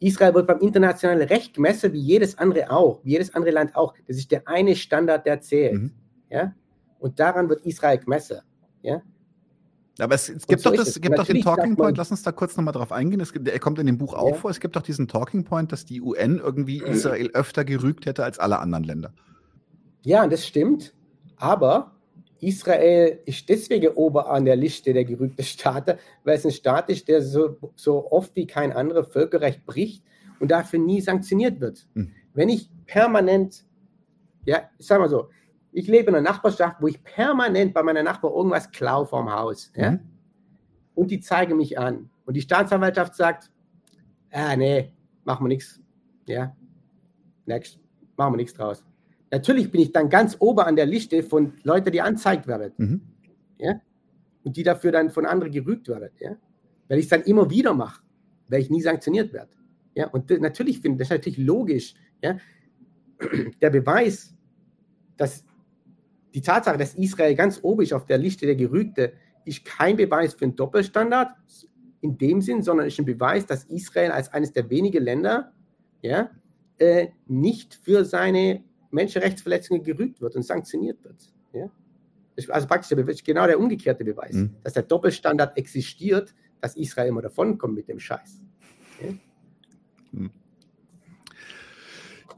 [0.00, 3.94] Israel wird beim internationalen Recht gemessen, wie jedes andere auch, wie jedes andere Land auch.
[4.06, 5.74] Das ist der eine Standard, der zählt.
[5.74, 5.92] Mhm.
[6.30, 6.54] Ja?
[6.98, 8.38] Und daran wird Israel gemessen.
[8.82, 9.02] Ja?
[9.98, 11.00] Aber es, es gibt so doch, das, es.
[11.00, 13.20] gibt doch den Talking Point, lass uns da kurz nochmal drauf eingehen.
[13.20, 14.34] Es er kommt in dem Buch auch ja.
[14.36, 14.50] vor.
[14.50, 18.38] Es gibt doch diesen Talking Point, dass die UN irgendwie Israel öfter gerügt hätte als
[18.38, 19.12] alle anderen Länder.
[20.08, 20.94] Ja, das stimmt.
[21.36, 21.94] Aber
[22.40, 27.08] Israel ist deswegen oben an der Liste der gerügten Staaten, weil es ein Staat ist,
[27.08, 30.02] der so, so oft wie kein anderer Völkerrecht bricht
[30.40, 31.86] und dafür nie sanktioniert wird.
[31.94, 32.10] Hm.
[32.32, 33.66] Wenn ich permanent,
[34.46, 35.28] ja, ich sag mal so,
[35.72, 39.70] ich lebe in einer Nachbarschaft, wo ich permanent bei meiner Nachbar irgendwas klau vom Haus.
[39.76, 39.90] Ja?
[39.90, 40.00] Mhm.
[40.94, 42.08] Und die zeigen mich an.
[42.24, 43.50] Und die Staatsanwaltschaft sagt,
[44.32, 44.90] ah, nee,
[45.24, 45.82] machen wir nichts.
[46.26, 46.56] Ja,
[47.44, 47.78] next,
[48.16, 48.82] machen wir nichts draus.
[49.30, 52.72] Natürlich bin ich dann ganz oben an der Liste von Leuten, die anzeigt werden.
[52.76, 53.00] Mhm.
[53.58, 53.80] ja,
[54.44, 56.36] und die dafür dann von anderen gerügt werden, ja,
[56.88, 58.02] weil ich es dann immer wieder mache,
[58.48, 59.50] weil ich nie sanktioniert werde.
[59.94, 62.38] Ja, und natürlich finde ich das natürlich logisch, ja,
[63.60, 64.34] der Beweis,
[65.16, 65.44] dass
[66.34, 69.12] die Tatsache, dass Israel ganz oben ist auf der Liste der Gerügte,
[69.44, 71.30] ist kein Beweis für einen Doppelstandard
[72.00, 75.52] in dem Sinn, sondern ist ein Beweis, dass Israel als eines der wenigen Länder
[76.02, 76.30] ja,
[76.78, 81.16] äh, nicht für seine Menschenrechtsverletzungen gerügt wird und sanktioniert wird.
[81.52, 81.70] Ja?
[82.48, 84.54] Also praktisch der Beweis, genau der umgekehrte Beweis, mhm.
[84.62, 88.40] dass der Doppelstandard existiert, dass Israel immer davonkommt mit dem Scheiß.
[89.02, 89.12] Ja?
[90.12, 90.30] Mhm.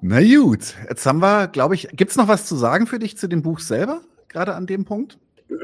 [0.02, 3.18] Na gut, jetzt haben wir, glaube ich, gibt es noch was zu sagen für dich
[3.18, 5.18] zu dem Buch selber, gerade an dem Punkt?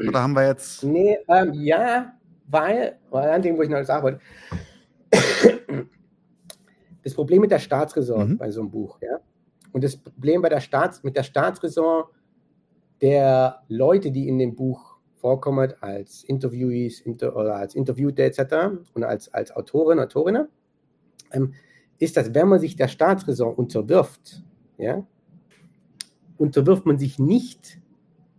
[0.07, 0.83] Oder haben wir jetzt.
[0.83, 2.13] Nee, ähm, ja,
[2.47, 4.19] weil, weil an dem, wo ich noch sagen wollte,
[7.03, 8.37] das Problem mit der Staatsräson mhm.
[8.37, 9.19] bei so einem Buch, ja,
[9.71, 12.03] und das Problem bei der Staats, mit der Staatsräson
[13.01, 18.41] der Leute, die in dem Buch vorkommen, als Interviewees inter, oder als Interviewte etc.
[18.93, 20.47] und als, als Autoren, Autorinnen,
[21.31, 21.53] ähm,
[21.99, 24.43] ist, dass wenn man sich der Staatsräson unterwirft,
[24.77, 25.05] ja,
[26.37, 27.79] unterwirft man sich nicht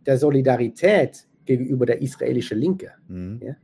[0.07, 2.93] der Solidarität gegenüber der israelischen Linke.
[3.09, 3.41] Mhm.
[3.43, 3.57] Ja?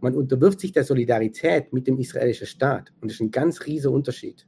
[0.00, 2.92] Man unterwirft sich der Solidarität mit dem israelischen Staat.
[3.00, 4.46] Und das ist ein ganz riesiger Unterschied.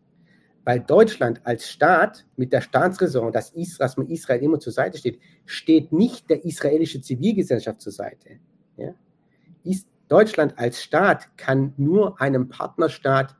[0.65, 5.19] Weil Deutschland als Staat mit der Staatsräson, dass, dass man Israel immer zur Seite steht,
[5.47, 8.39] steht nicht der israelischen Zivilgesellschaft zur Seite.
[8.77, 8.95] Ja?
[10.11, 13.37] Deutschland als Staat kann nur einem Partnerstaat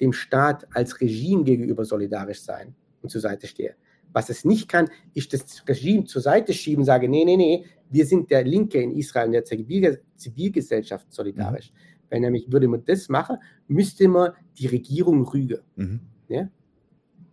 [0.00, 3.74] dem Staat als Regime gegenüber solidarisch sein und zur Seite stehe.
[4.14, 8.06] Was es nicht kann, ist das Regime zur Seite schieben, sage, nee, nee, nee, wir
[8.06, 11.70] sind der Linke in Israel, in der Zivilgesellschaft solidarisch.
[11.70, 11.76] Mhm.
[12.08, 13.36] Wenn nämlich würde man das machen,
[13.68, 15.60] müsste man die Regierung rügen.
[15.76, 16.00] Mhm.
[16.30, 16.48] Ja?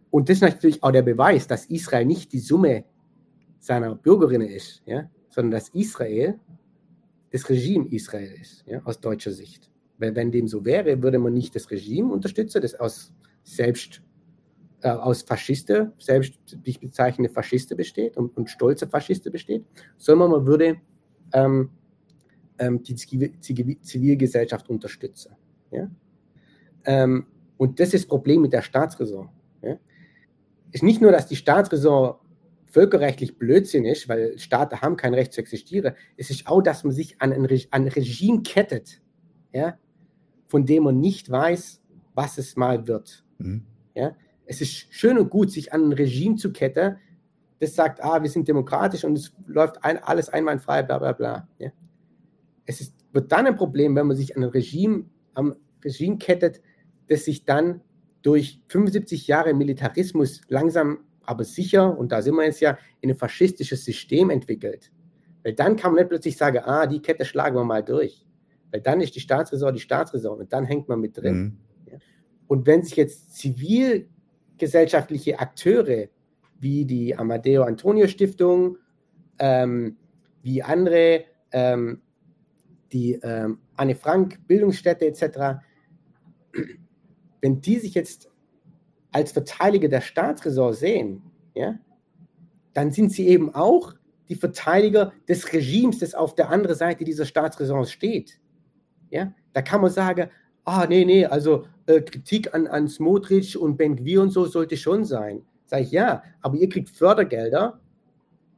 [0.10, 2.86] Und das ist natürlich auch der Beweis, dass Israel nicht die Summe
[3.60, 5.10] seiner Bürgerinnen ist, ja?
[5.30, 6.40] sondern dass Israel
[7.32, 8.82] das Regime Israel ist, ja?
[8.84, 9.70] aus deutscher Sicht.
[9.98, 14.02] Weil wenn dem so wäre, würde man nicht das Regime unterstützen, das aus selbst
[14.82, 19.66] äh, aus Faschisten, selbst sich bezeichnende Faschisten besteht und, und stolze Faschisten besteht,
[19.98, 20.78] sondern man würde
[21.34, 21.72] ähm,
[22.60, 25.36] ähm, die Zivilgesellschaft unterstützen.
[25.72, 25.90] Ja?
[26.86, 27.26] Ähm,
[27.58, 29.30] und das ist das Problem mit der Staatsräson.
[29.62, 29.78] Ja?
[30.72, 32.16] Ist nicht nur, dass die Staatsräson
[32.66, 36.94] völkerrechtlich Blödsinn ist, weil Staaten haben kein Recht zu existieren, es ist auch, dass man
[36.94, 39.02] sich an ein, Re an Regime kettet,
[39.54, 39.78] ja?
[40.48, 41.82] von dem man nicht weiß,
[42.14, 43.24] was es mal wird.
[43.40, 43.64] Mhm.
[43.96, 44.16] Ja?
[44.46, 46.98] Es ist schön und gut, sich an ein Regime zu ketten,
[47.60, 51.48] das sagt, ah, wir sind demokratisch und es läuft ein, alles einwandfrei, bla bla bla.
[51.58, 51.72] Ja?
[52.66, 56.62] Es ist, wird dann ein Problem, wenn man sich an ein Regime, am Regime kettet,
[57.08, 57.82] das sich dann
[58.22, 63.16] durch 75 Jahre Militarismus langsam, aber sicher, und da sind wir jetzt ja, in ein
[63.16, 64.92] faschistisches System entwickelt.
[65.44, 68.26] Weil dann kann man nicht plötzlich sagen, ah, die Kette schlagen wir mal durch.
[68.72, 71.38] Weil dann ist die Staatsräson die Staatsräson und dann hängt man mit drin.
[71.38, 71.58] Mhm.
[72.48, 76.08] Und wenn sich jetzt zivilgesellschaftliche Akteure
[76.60, 78.78] wie die Amadeo Antonio Stiftung,
[79.40, 79.98] ähm,
[80.42, 82.02] wie andere, ähm,
[82.92, 85.60] die ähm, Anne Frank Bildungsstätte etc.,
[87.42, 88.30] wenn die sich jetzt
[89.12, 91.22] als Verteidiger der Staatsräson sehen,
[91.54, 91.80] ja,
[92.74, 93.96] dann sind sie eben auch
[94.30, 98.40] die Verteidiger des Regimes, das auf der anderen Seite dieser Staatsräson steht.
[99.10, 99.34] Ja?
[99.54, 100.30] Da kann man sagen,
[100.66, 104.78] ah, nee, nee, also äh, Kritik an, an Smotrich und Ben Gvir und so sollte
[104.78, 105.44] schon sein.
[105.66, 107.80] Sag ich, ja, aber ihr kriegt Fördergelder,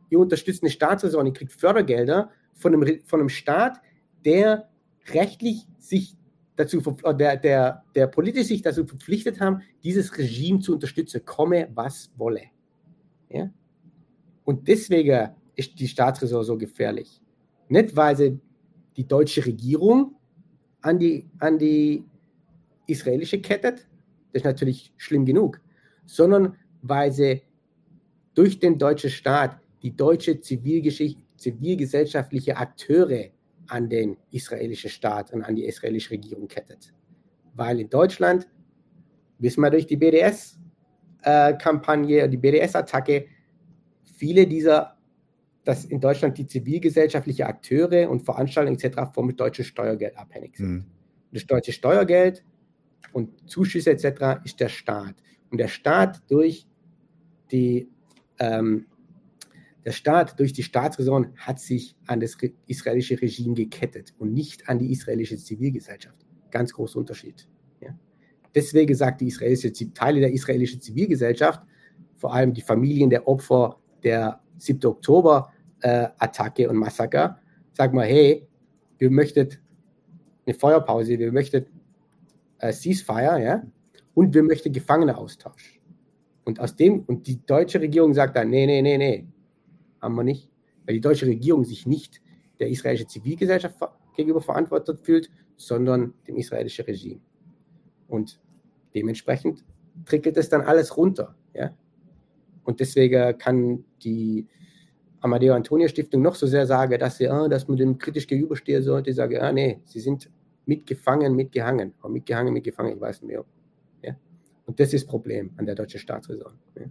[0.09, 3.79] ihr unterstützt eine Staatsräson, ihr kriegt Fördergelder von einem, von einem Staat,
[4.25, 4.69] der
[5.13, 6.17] rechtlich sich
[6.59, 11.69] dazu, äh, der, der, der politisch sich dazu verpflichtet haben, dieses Regime zu unterstützen, komme
[11.73, 12.41] was wolle.
[13.29, 13.49] Ja?
[14.43, 17.21] Und deswegen ist die Staatsräson so gefährlich.
[17.69, 18.39] Nicht, weil sie
[18.97, 20.15] die deutsche Regierung
[20.81, 22.03] an die, an die
[22.87, 23.87] israelische kettet,
[24.31, 25.59] das ist natürlich schlimm genug,
[26.05, 27.41] sondern weil sie
[28.33, 33.29] durch den deutschen Staat die deutsche zivilgesellschaftliche Akteure
[33.69, 36.93] an den israelischen Staat und an die israelische Regierung kettet.
[37.53, 38.47] Weil in Deutschland,
[39.37, 43.27] wissen wir durch die BDS-Kampagne, äh, die BDS-Attacke,
[44.03, 44.99] viele dieser
[45.69, 49.11] dass in Deutschland die zivilgesellschaftliche Akteure und Veranstaltungen etc.
[49.13, 50.71] vom deutschen Steuergeld abhängig sind.
[50.71, 50.85] Mhm.
[51.31, 52.43] Das deutsche Steuergeld
[53.13, 54.43] und Zuschüsse etc.
[54.43, 55.13] ist der Staat.
[55.51, 56.65] Und der Staat durch
[57.51, 57.87] die
[58.39, 58.87] ähm,
[59.89, 62.37] der Staat durch die Staatsräson hat sich an das
[62.67, 66.27] israelische Regime gekettet und nicht an die israelische Zivilgesellschaft.
[66.51, 67.47] Ganz großer Unterschied.
[67.81, 67.97] Ja.
[68.53, 71.63] Deswegen sagt die israelische Teile der israelischen Zivilgesellschaft,
[72.17, 74.85] vor allem die Familien der Opfer der 7.
[74.85, 75.51] Oktober,
[75.81, 76.09] äh,
[76.67, 77.39] und Massaker,
[77.73, 78.47] sag mal, hey,
[78.99, 79.49] wir möchten
[80.45, 81.65] eine Feuerpause, wir möchten
[82.59, 83.63] äh, Ceasefire, ja,
[84.13, 85.81] und wir möchten Gefangeneaustausch.
[86.43, 89.27] Und aus dem, und die deutsche Regierung sagt dann, nee, nee, nee, nee,
[90.01, 90.49] haben wir nicht,
[90.85, 92.21] weil die deutsche Regierung sich nicht
[92.59, 93.75] der israelischen Zivilgesellschaft
[94.15, 97.21] gegenüber verantwortet fühlt, sondern dem israelischen Regime.
[98.07, 98.39] Und
[98.95, 99.63] dementsprechend
[100.05, 101.35] trickelt es dann alles runter.
[101.53, 101.71] Ja?
[102.63, 104.47] Und deswegen kann die
[105.21, 108.83] Amadeo Antonio Stiftung noch so sehr sagen, dass sie, ah, dass man dem kritisch gegenüberstehen
[108.83, 109.13] sollte.
[109.13, 110.29] Sage, ah, nee, sie sind
[110.65, 111.93] mitgefangen, mitgehangen.
[112.01, 113.45] Oder mitgehangen, mitgefangen, ich weiß nicht mehr.
[114.01, 114.15] Ja?
[114.65, 116.53] Und das ist das Problem an der deutschen Staatsräson.
[116.75, 116.85] Ja?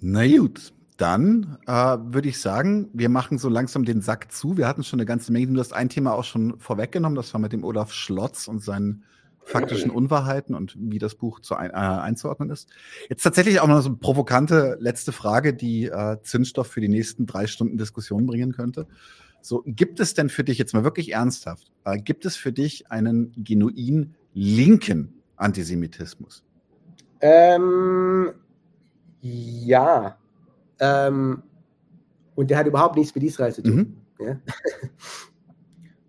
[0.00, 4.56] Na gut, dann äh, würde ich sagen, wir machen so langsam den Sack zu.
[4.56, 5.48] Wir hatten schon eine ganze Menge.
[5.48, 9.04] Du hast ein Thema auch schon vorweggenommen, das war mit dem Olaf Schlotz und seinen
[9.44, 12.68] faktischen Unwahrheiten und wie das Buch zu ein, äh, einzuordnen ist.
[13.08, 17.26] Jetzt tatsächlich auch noch so eine provokante letzte Frage, die äh, Zündstoff für die nächsten
[17.26, 18.86] drei Stunden Diskussion bringen könnte.
[19.42, 22.90] So, gibt es denn für dich jetzt mal wirklich ernsthaft, äh, gibt es für dich
[22.90, 26.42] einen genuin linken Antisemitismus?
[27.20, 28.32] Ähm,
[29.20, 30.16] ja,
[30.80, 31.42] ähm,
[32.34, 33.74] und der hat überhaupt nichts mit Israel zu tun.
[34.18, 34.26] Mhm.
[34.26, 34.40] Ja?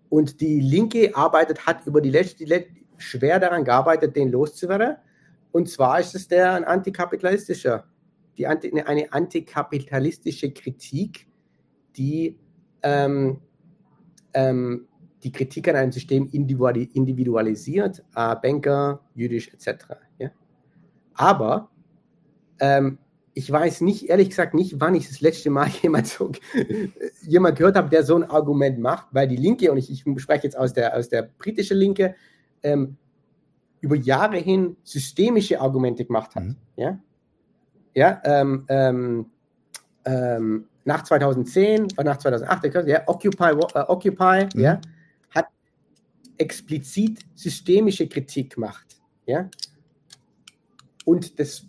[0.08, 2.46] Und die Linke arbeitet, hat über die letzte,
[2.96, 4.96] schwer daran gearbeitet, den loszuwerden.
[5.52, 7.84] Und zwar ist es der ein antikapitalistischer,
[8.38, 11.26] die Anti, eine antikapitalistische Kritik,
[11.96, 12.38] die
[12.82, 13.40] ähm,
[14.34, 14.86] ähm,
[15.22, 19.86] die Kritik an einem System individualisiert, äh, Banker, jüdisch etc.
[20.18, 20.30] Ja?
[21.14, 21.70] Aber
[22.60, 22.98] ähm,
[23.38, 26.32] ich weiß nicht, ehrlich gesagt nicht, wann ich das letzte Mal jemand, so,
[27.20, 30.44] jemand gehört habe, der so ein Argument macht, weil die Linke, und ich, ich spreche
[30.44, 32.14] jetzt aus der, aus der britischen Linke,
[32.62, 32.96] ähm,
[33.82, 36.44] über Jahre hin systemische Argumente gemacht hat.
[36.44, 36.56] Mhm.
[36.76, 36.98] Ja,
[37.94, 39.26] ja ähm, ähm,
[40.06, 44.60] ähm nach 2010 oder nach 2008, ja, Occupy, uh, Occupy mhm.
[44.60, 44.80] ja,
[45.30, 45.48] hat
[46.38, 48.86] explizit systemische Kritik gemacht.
[49.26, 49.50] Ja,
[51.04, 51.66] und das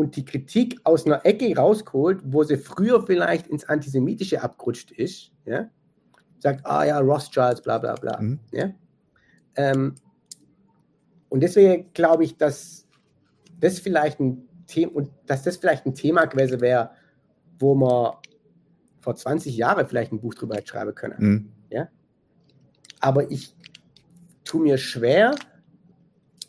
[0.00, 5.30] und die Kritik aus einer Ecke rausgeholt, wo sie früher vielleicht ins Antisemitische abgerutscht ist,
[5.44, 5.68] ja,
[6.38, 8.18] sagt, ah ja, Rothschilds, bla bla bla.
[8.18, 8.38] Mhm.
[8.50, 8.70] Ja?
[9.56, 9.94] Ähm,
[11.28, 12.86] und deswegen glaube ich, dass
[13.60, 16.92] das vielleicht ein Thema und dass das vielleicht ein Thema gewesen wäre,
[17.58, 18.14] wo man
[19.00, 21.16] vor 20 Jahren vielleicht ein Buch drüber schreiben können.
[21.18, 21.52] Mhm.
[21.68, 21.88] Ja?
[23.00, 23.54] Aber ich
[24.44, 25.34] tue mir schwer,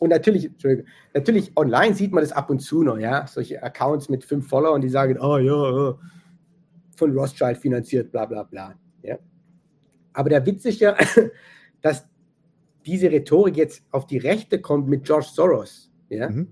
[0.02, 0.50] und natürlich,
[1.14, 4.80] natürlich online sieht man das ab und zu noch, ja, solche Accounts mit fünf Followern,
[4.80, 5.96] die sagen, oh ja,
[6.96, 8.74] von Rothschild finanziert, bla bla bla.
[9.04, 9.16] Ja.
[10.12, 10.96] Aber der Witz ist ja,
[11.82, 12.04] dass
[12.84, 15.92] diese Rhetorik jetzt auf die Rechte kommt mit George Soros.
[16.08, 16.30] Ja.
[16.30, 16.48] Mhm.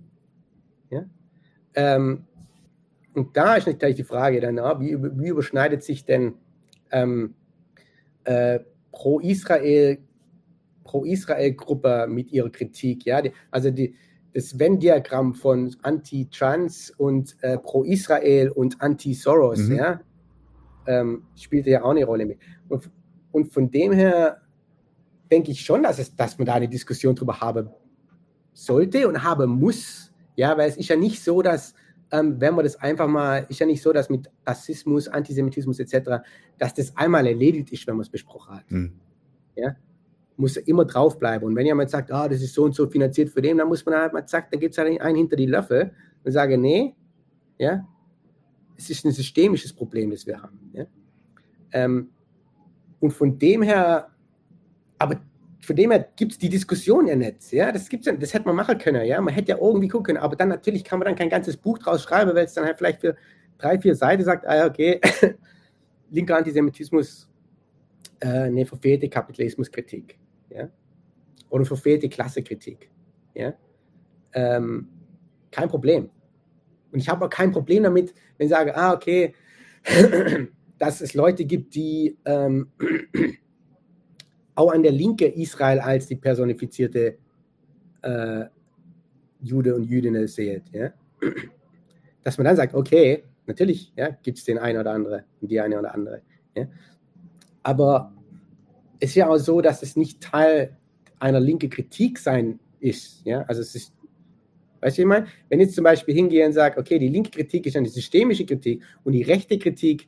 [0.91, 1.07] ja?
[1.75, 2.27] Ähm,
[3.15, 6.35] und da ist natürlich die Frage dann, wie, wie überschneidet sich denn
[6.93, 7.35] ähm,
[8.23, 8.61] äh,
[8.93, 9.99] pro Israel
[10.91, 13.05] Pro-Israel-Gruppe mit ihrer Kritik.
[13.05, 13.23] Ja?
[13.23, 13.95] Die, also die,
[14.35, 19.77] das Venn-Diagramm von Anti-Trans und äh, Pro-Israel und Anti-Soros mhm.
[19.77, 20.01] ja?
[20.89, 22.39] ähm, spielte ja auch eine Rolle mit.
[22.69, 22.91] Und,
[23.31, 24.41] und von dem her
[25.31, 27.69] denke ich schon, dass, es, dass man da eine Diskussion darüber haben
[28.53, 30.13] sollte und haben muss.
[30.35, 31.75] Ja, weil es ist ja nicht so, dass,
[32.11, 36.25] ähm, wenn man das einfach mal, ist ja nicht so, dass mit Rassismus, Antisemitismus etc.,
[36.59, 38.69] dass das einmal erledigt ist, wenn man es besprochen hat.
[38.73, 38.95] Mhm.
[39.55, 39.77] Ja,
[40.41, 41.47] muss immer draufbleiben.
[41.47, 43.85] Und wenn jemand sagt, ah, das ist so und so finanziert für den, dann muss
[43.85, 45.93] man halt mal sagen, dann gibt es halt einen hinter die Löffel
[46.25, 46.95] und sage, nee,
[47.59, 47.87] ja,
[48.77, 50.59] es ist ein systemisches Problem, das wir haben.
[50.73, 50.87] Ja?
[51.73, 52.11] Ähm,
[52.99, 54.09] und von dem her,
[54.99, 55.21] aber
[55.61, 57.53] von dem her gibt es die Diskussion ja nicht.
[57.53, 57.71] Ja?
[57.71, 59.05] Das, gibt's das hätte man machen können.
[59.05, 59.21] Ja?
[59.21, 61.79] Man hätte ja irgendwie gucken können, aber dann natürlich kann man dann kein ganzes Buch
[61.79, 63.15] draus schreiben, weil es dann halt vielleicht für
[63.59, 65.01] drei, vier Seiten sagt, ah, okay,
[66.11, 67.29] linker Antisemitismus,
[68.21, 70.20] äh, eine verfehlte Kapitalismuskritik
[70.51, 70.69] ja?
[71.49, 72.91] oder verfehlte Klassekritik.
[73.35, 73.55] Ja?
[74.33, 74.89] Ähm,
[75.51, 76.11] kein Problem.
[76.93, 79.35] Und ich habe auch kein Problem damit, wenn ich sage, ah, okay,
[80.79, 82.71] dass es Leute gibt, die ähm,
[84.55, 87.19] auch an der Linke Israel als die personifizierte
[88.03, 88.45] äh,
[89.41, 90.63] Jude und Jüdin sehen.
[90.73, 90.93] Ja?
[92.23, 95.61] Dass man dann sagt, okay, natürlich ja, gibt es den einen oder andere und die
[95.61, 96.23] eine oder andere.
[96.55, 96.67] Ja?
[97.63, 98.13] Aber
[99.01, 100.77] es ist ja auch so, dass es nicht Teil
[101.19, 103.25] einer linken Kritik sein ist.
[103.25, 103.43] Ja?
[103.43, 103.93] Also es ist,
[104.81, 107.31] weißt du, ich meine, wenn ich jetzt zum Beispiel hingehe und sage, okay, die linke
[107.31, 110.07] Kritik ist eine systemische Kritik und die rechte Kritik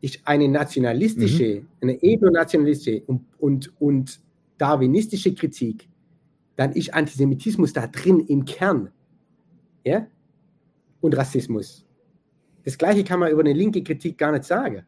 [0.00, 1.68] ist eine nationalistische, mhm.
[1.80, 4.20] eine ethnonationalistische und, und, und
[4.58, 5.88] darwinistische Kritik,
[6.56, 8.90] dann ist Antisemitismus da drin im Kern.
[9.84, 10.06] Ja?
[11.00, 11.86] Und Rassismus.
[12.64, 14.84] Das Gleiche kann man über eine linke Kritik gar nicht sagen.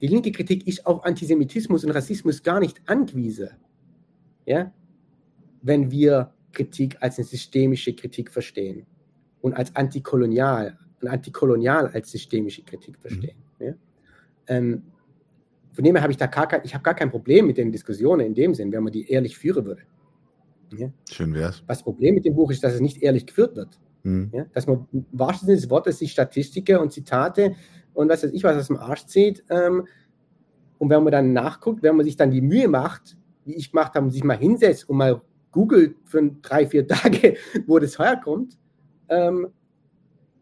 [0.00, 3.50] Die linke Kritik ist auf Antisemitismus und Rassismus gar nicht angewiesen.
[4.46, 4.72] Ja?
[5.62, 8.86] Wenn wir Kritik als eine systemische Kritik verstehen
[9.40, 13.36] und als antikolonial und antikolonial als systemische Kritik verstehen.
[13.58, 13.66] Mhm.
[13.66, 13.74] Ja?
[14.46, 14.82] Ähm,
[15.72, 17.70] von dem her habe ich da gar kein, ich habe gar kein Problem mit den
[17.70, 19.82] Diskussionen in dem Sinn, wenn man die ehrlich führen würde.
[20.76, 20.90] Ja?
[21.10, 21.62] Schön wär's.
[21.66, 23.78] Das Problem mit dem Buch ist, dass es nicht ehrlich geführt wird.
[24.02, 24.30] Mhm.
[24.32, 24.46] Ja?
[24.52, 27.54] Dass man wahrsten des Wortes sich Statistiken und Zitate
[27.98, 29.44] und was weiß ich was aus dem Arsch zieht.
[29.50, 29.88] Ähm,
[30.78, 33.94] und wenn man dann nachguckt, wenn man sich dann die Mühe macht, wie ich gemacht
[33.94, 35.20] habe, und sich mal hinsetzt und mal
[35.50, 38.56] googelt für drei, vier Tage, wo das herkommt,
[39.08, 39.48] ähm,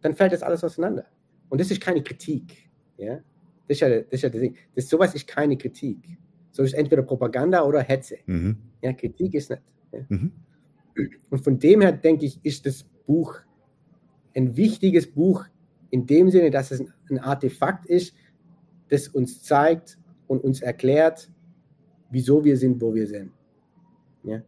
[0.02, 1.06] dann fällt das alles auseinander.
[1.48, 2.68] Und das ist keine Kritik.
[2.98, 3.20] Ja?
[3.68, 4.56] Das ist ja, das ist ja das Ding.
[4.74, 6.18] Das, sowas ist keine Kritik.
[6.50, 8.18] So ist entweder Propaganda oder Hetze.
[8.26, 8.58] Mhm.
[8.82, 9.62] Ja, Kritik ist nicht.
[9.92, 10.00] Ja?
[10.10, 10.32] Mhm.
[11.30, 13.40] Und von dem her denke ich, ist das Buch
[14.34, 15.46] ein wichtiges Buch
[15.90, 18.14] in dem Sinne, dass es ein Artefakt ist,
[18.88, 21.30] das uns zeigt und uns erklärt,
[22.10, 23.32] wieso wir sind, wo wir sind.
[24.24, 24.42] Ja?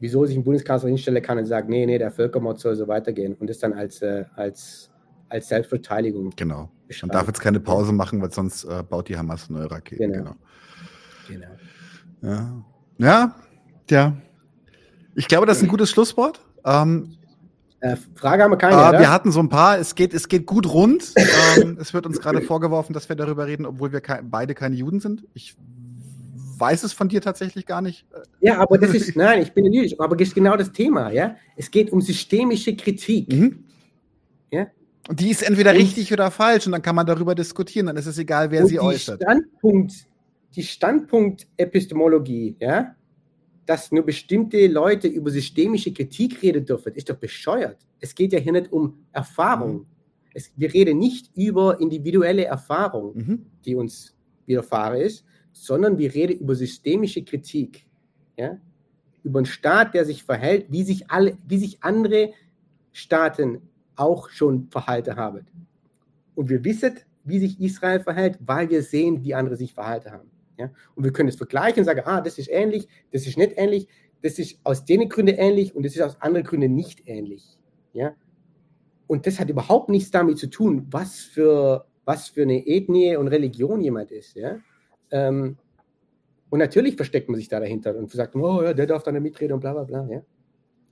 [0.00, 3.34] Wieso sich ein Bundeskanzler hinstellen kann und sagt, nee, nee, der Völkermord soll so weitergehen
[3.34, 4.90] und das dann als, äh, als,
[5.28, 6.32] als Selbstverteidigung.
[6.36, 6.70] Genau.
[7.02, 10.12] Man darf jetzt keine Pause machen, weil sonst äh, baut die Hamas neue Raketen.
[10.12, 10.34] Genau.
[11.26, 11.48] genau.
[12.22, 12.34] genau.
[12.34, 12.64] Ja.
[12.98, 13.34] ja,
[13.90, 14.16] ja.
[15.14, 16.40] Ich glaube, das ist ein gutes Schlusswort.
[16.64, 17.17] Ähm,
[17.80, 18.74] äh, Frage haben wir keine.
[18.74, 19.78] Äh, wir hatten so ein paar.
[19.78, 21.12] Es geht, es geht gut rund.
[21.56, 24.74] ähm, es wird uns gerade vorgeworfen, dass wir darüber reden, obwohl wir ke beide keine
[24.74, 25.24] Juden sind.
[25.34, 25.56] Ich
[26.58, 28.06] weiß es von dir tatsächlich gar nicht.
[28.40, 31.36] Ja, aber das ist, nein, ich bin jüdisch, aber das ist genau das Thema, ja.
[31.56, 33.32] Es geht um systemische Kritik.
[33.32, 33.64] Mhm.
[34.50, 34.66] Ja.
[35.08, 37.96] Und die ist entweder und, richtig oder falsch und dann kann man darüber diskutieren, dann
[37.96, 39.22] ist es egal, wer sie die äußert.
[39.22, 39.92] Standpunkt,
[40.56, 42.94] die Standpunkt-Epistemologie, ja,
[43.68, 47.76] dass nur bestimmte Leute über systemische Kritik reden dürfen, ist doch bescheuert.
[48.00, 49.80] Es geht ja hier nicht um Erfahrung.
[49.80, 49.86] Mhm.
[50.32, 53.46] Es, wir reden nicht über individuelle Erfahrung, mhm.
[53.66, 54.16] die uns
[54.46, 55.22] widerfahren ist,
[55.52, 57.84] sondern wir reden über systemische Kritik.
[58.38, 58.58] Ja?
[59.22, 62.32] Über einen Staat, der sich verhält, wie sich, alle, wie sich andere
[62.92, 63.60] Staaten
[63.96, 65.44] auch schon verhalten haben.
[66.34, 70.30] Und wir wissen, wie sich Israel verhält, weil wir sehen, wie andere sich verhalten haben.
[70.58, 70.70] Ja?
[70.94, 73.88] Und wir können es vergleichen und sagen, ah, das ist ähnlich, das ist nicht ähnlich,
[74.22, 77.58] das ist aus den Gründen ähnlich und das ist aus anderen Gründen nicht ähnlich.
[77.92, 78.14] Ja?
[79.06, 83.28] Und das hat überhaupt nichts damit zu tun, was für, was für eine Ethnie und
[83.28, 84.34] Religion jemand ist.
[84.34, 84.58] Ja?
[85.10, 85.56] Ähm,
[86.50, 89.22] und natürlich versteckt man sich da dahinter und sagt, oh ja, der darf da nicht
[89.22, 90.08] mitreden und bla bla bla.
[90.10, 90.22] Ja?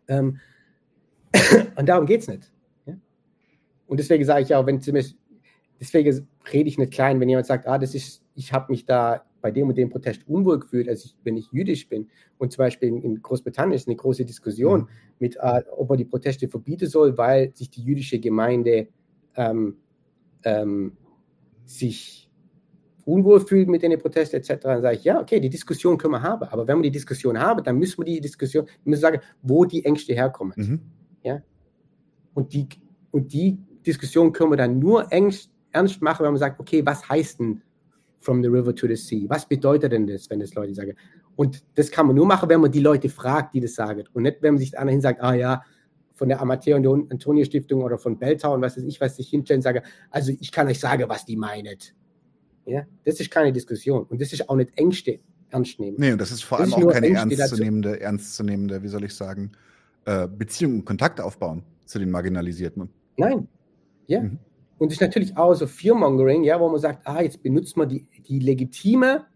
[0.09, 0.39] Ähm,
[1.77, 2.53] und darum geht es nicht.
[2.87, 2.95] Ja?
[3.87, 4.79] Und deswegen sage ich auch, wenn
[5.81, 9.25] deswegen rede ich nicht klein, wenn jemand sagt, ah, das ist, ich habe mich da
[9.47, 12.09] bei dem und dem Protest unwohl gefühlt, als ich, wenn ich jüdisch bin.
[12.37, 14.89] Und zum Beispiel in, Großbritannien ist eine große Diskussion mhm.
[15.21, 18.89] mit, äh, ob man die Proteste verbieten soll, weil sich die jüdische Gemeinde
[19.37, 19.77] ähm,
[20.43, 20.97] ähm,
[21.65, 22.29] sich
[23.05, 26.23] unwohl fühlt mit den Protesten etc., dann sage ich, ja, okay, die Diskussion können wir
[26.23, 26.43] haben.
[26.49, 29.65] Aber wenn wir die Diskussion haben, dann müssen wir die Diskussion, wir müssen sagen, wo
[29.65, 30.55] die Ängste herkommen.
[30.57, 30.81] Mhm.
[31.23, 31.41] Ja?
[32.35, 32.67] Und, die,
[33.13, 37.09] und die Diskussion können wir dann nur ernst, ernst machen, wenn man sagt, okay, was
[37.09, 37.63] heißt denn
[38.27, 39.25] from the river to the sea.
[39.29, 40.95] Was bedeutet denn das, wenn das Leute sagen?
[41.37, 44.05] Und das kann man nur machen, wenn man die Leute fragt, die das sagen.
[44.13, 45.63] Und nicht, wenn man sich hin sagt, ah ja,
[46.15, 49.29] von der Amateur- und Antonio Stiftung oder von Belltau und was weiß ich, was sich
[49.29, 51.95] hinstellen, sage, also ich kann euch sagen, was die meint.
[52.65, 54.05] Ja, das ist keine Diskussion.
[54.05, 55.21] Und das ist auch nicht Ängste
[55.51, 55.97] ernst nehmen.
[56.01, 59.53] Nee, und das ist vor allem auch keine ernstzunehmende, ernstzunehmende, wie soll ich sagen,
[60.05, 62.89] äh, Beziehung und Kontakt aufbauen zu den Marginalisierten.
[63.17, 63.47] Nein.
[64.09, 64.23] Ja.
[64.23, 64.39] Mhm.
[64.79, 67.89] Und es ist natürlich auch so Fearmongering, ja, wo man sagt, ah, jetzt benutzt man
[67.89, 69.27] die, die legitime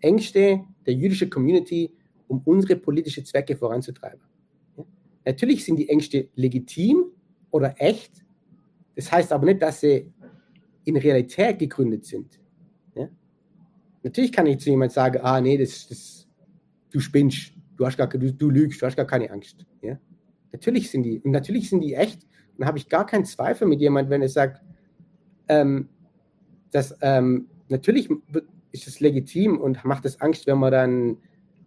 [0.00, 1.94] Ängste der jüdischen Community,
[2.28, 4.20] um unsere politischen Zwecke voranzutreiben.
[4.76, 4.84] Ja?
[5.24, 7.06] Natürlich sind die Ängste legitim
[7.50, 8.24] oder echt.
[8.96, 10.12] Das heißt aber nicht, dass sie
[10.84, 12.38] in Realität gegründet sind.
[12.94, 13.08] Ja?
[14.02, 16.28] Natürlich kann ich zu jemand sagen, ah, nee, das, das,
[16.90, 19.64] du spinnst, du, hast gar, du, du lügst, du hast gar keine Angst.
[19.80, 19.98] Ja?
[20.52, 22.26] Natürlich sind die, und natürlich sind die echt
[22.60, 24.60] dann habe ich gar keinen Zweifel mit jemandem, wenn er sagt,
[25.48, 25.88] ähm,
[26.70, 28.10] dass ähm, natürlich
[28.70, 31.16] ist es legitim und macht es Angst, wenn man dann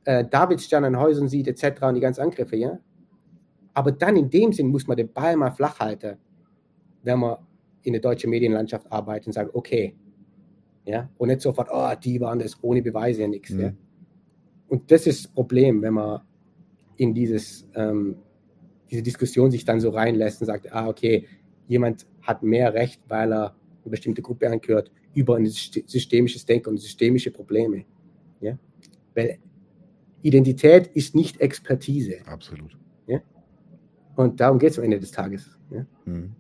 [0.06, 1.82] äh, Davidstern an Häusern sieht, etc.
[1.82, 2.78] und die ganzen Angriffe, ja.
[3.74, 6.18] Aber dann in dem Sinn muss man den Ball mal flach halten,
[7.02, 7.38] wenn man
[7.82, 9.96] in der deutschen Medienlandschaft arbeitet und sagt, okay,
[10.86, 13.60] ja, und nicht sofort, oh, die waren das ohne Beweise ja nichts, mhm.
[13.60, 13.74] ja.
[14.68, 16.22] Und das ist das Problem, wenn man
[16.98, 18.18] in dieses ähm,
[18.94, 21.28] diese Diskussion sich dann so reinlässt und sagt, ah, okay,
[21.68, 26.78] jemand hat mehr Recht, weil er eine bestimmte Gruppe angehört, über ein systemisches Denken und
[26.78, 27.86] systemische Probleme.
[28.40, 28.58] Ja?
[29.16, 29.40] Weil
[30.22, 32.18] Identität ist nicht Expertise.
[32.28, 32.78] Absolut.
[33.08, 33.20] Ja?
[34.16, 35.58] Und darum geht es am Ende des Tages.
[35.72, 35.88] Ja?
[36.06, 36.36] Mhm.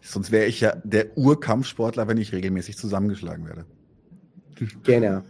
[0.00, 3.66] Sonst wäre ich ja der Urkampfsportler, wenn ich regelmäßig zusammengeschlagen werde.
[4.82, 5.22] genau.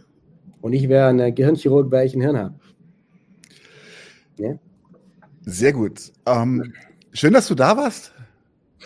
[0.61, 2.55] Und ich wäre ein Gehirnchirurg, weil ich ein Hirn habe.
[4.39, 4.57] Ja?
[5.45, 6.11] Sehr gut.
[6.25, 6.73] Ähm,
[7.11, 8.13] schön, dass du da warst.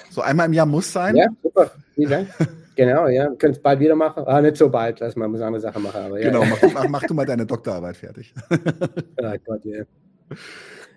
[0.09, 1.15] So einmal im Jahr muss sein.
[1.15, 1.71] Ja, super.
[1.95, 2.27] Vielen Dank.
[2.75, 3.27] Genau, ja.
[3.35, 4.23] Können es bald wieder machen.
[4.27, 5.99] Ah, nicht so bald, lass mal, muss eine andere Sache machen.
[5.99, 6.29] Aber, ja.
[6.29, 8.33] Genau, mach, mach, du mal deine Doktorarbeit fertig.
[8.51, 8.55] oh
[9.45, 9.83] Gott, ja.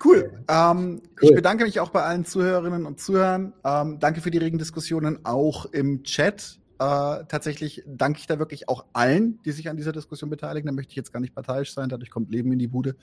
[0.04, 0.30] Cool.
[0.48, 1.28] Ähm, cool.
[1.28, 3.54] Ich bedanke mich auch bei allen Zuhörerinnen und Zuhörern.
[3.64, 6.58] Ähm, danke für die regen Diskussionen auch im Chat.
[6.78, 10.66] Äh, tatsächlich danke ich da wirklich auch allen, die sich an dieser Diskussion beteiligen.
[10.66, 12.96] Da möchte ich jetzt gar nicht parteiisch sein, dadurch kommt Leben in die Bude.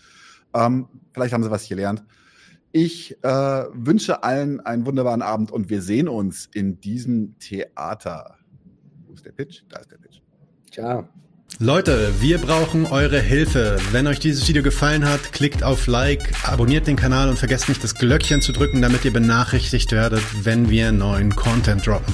[0.56, 2.04] Ähm, vielleicht haben sie was gelernt.
[2.80, 3.28] Ich äh,
[3.74, 8.36] wünsche allen einen wunderbaren Abend und wir sehen uns in diesem Theater.
[9.08, 9.64] Wo ist der Pitch?
[9.68, 10.20] Da ist der Pitch.
[10.72, 11.10] Ciao.
[11.58, 13.80] Leute, wir brauchen eure Hilfe.
[13.92, 17.84] Wenn euch dieses Video gefallen hat, klickt auf Like, abonniert den Kanal und vergesst nicht
[17.84, 22.14] das Glöckchen zu drücken, damit ihr benachrichtigt werdet, wenn wir neuen Content droppen.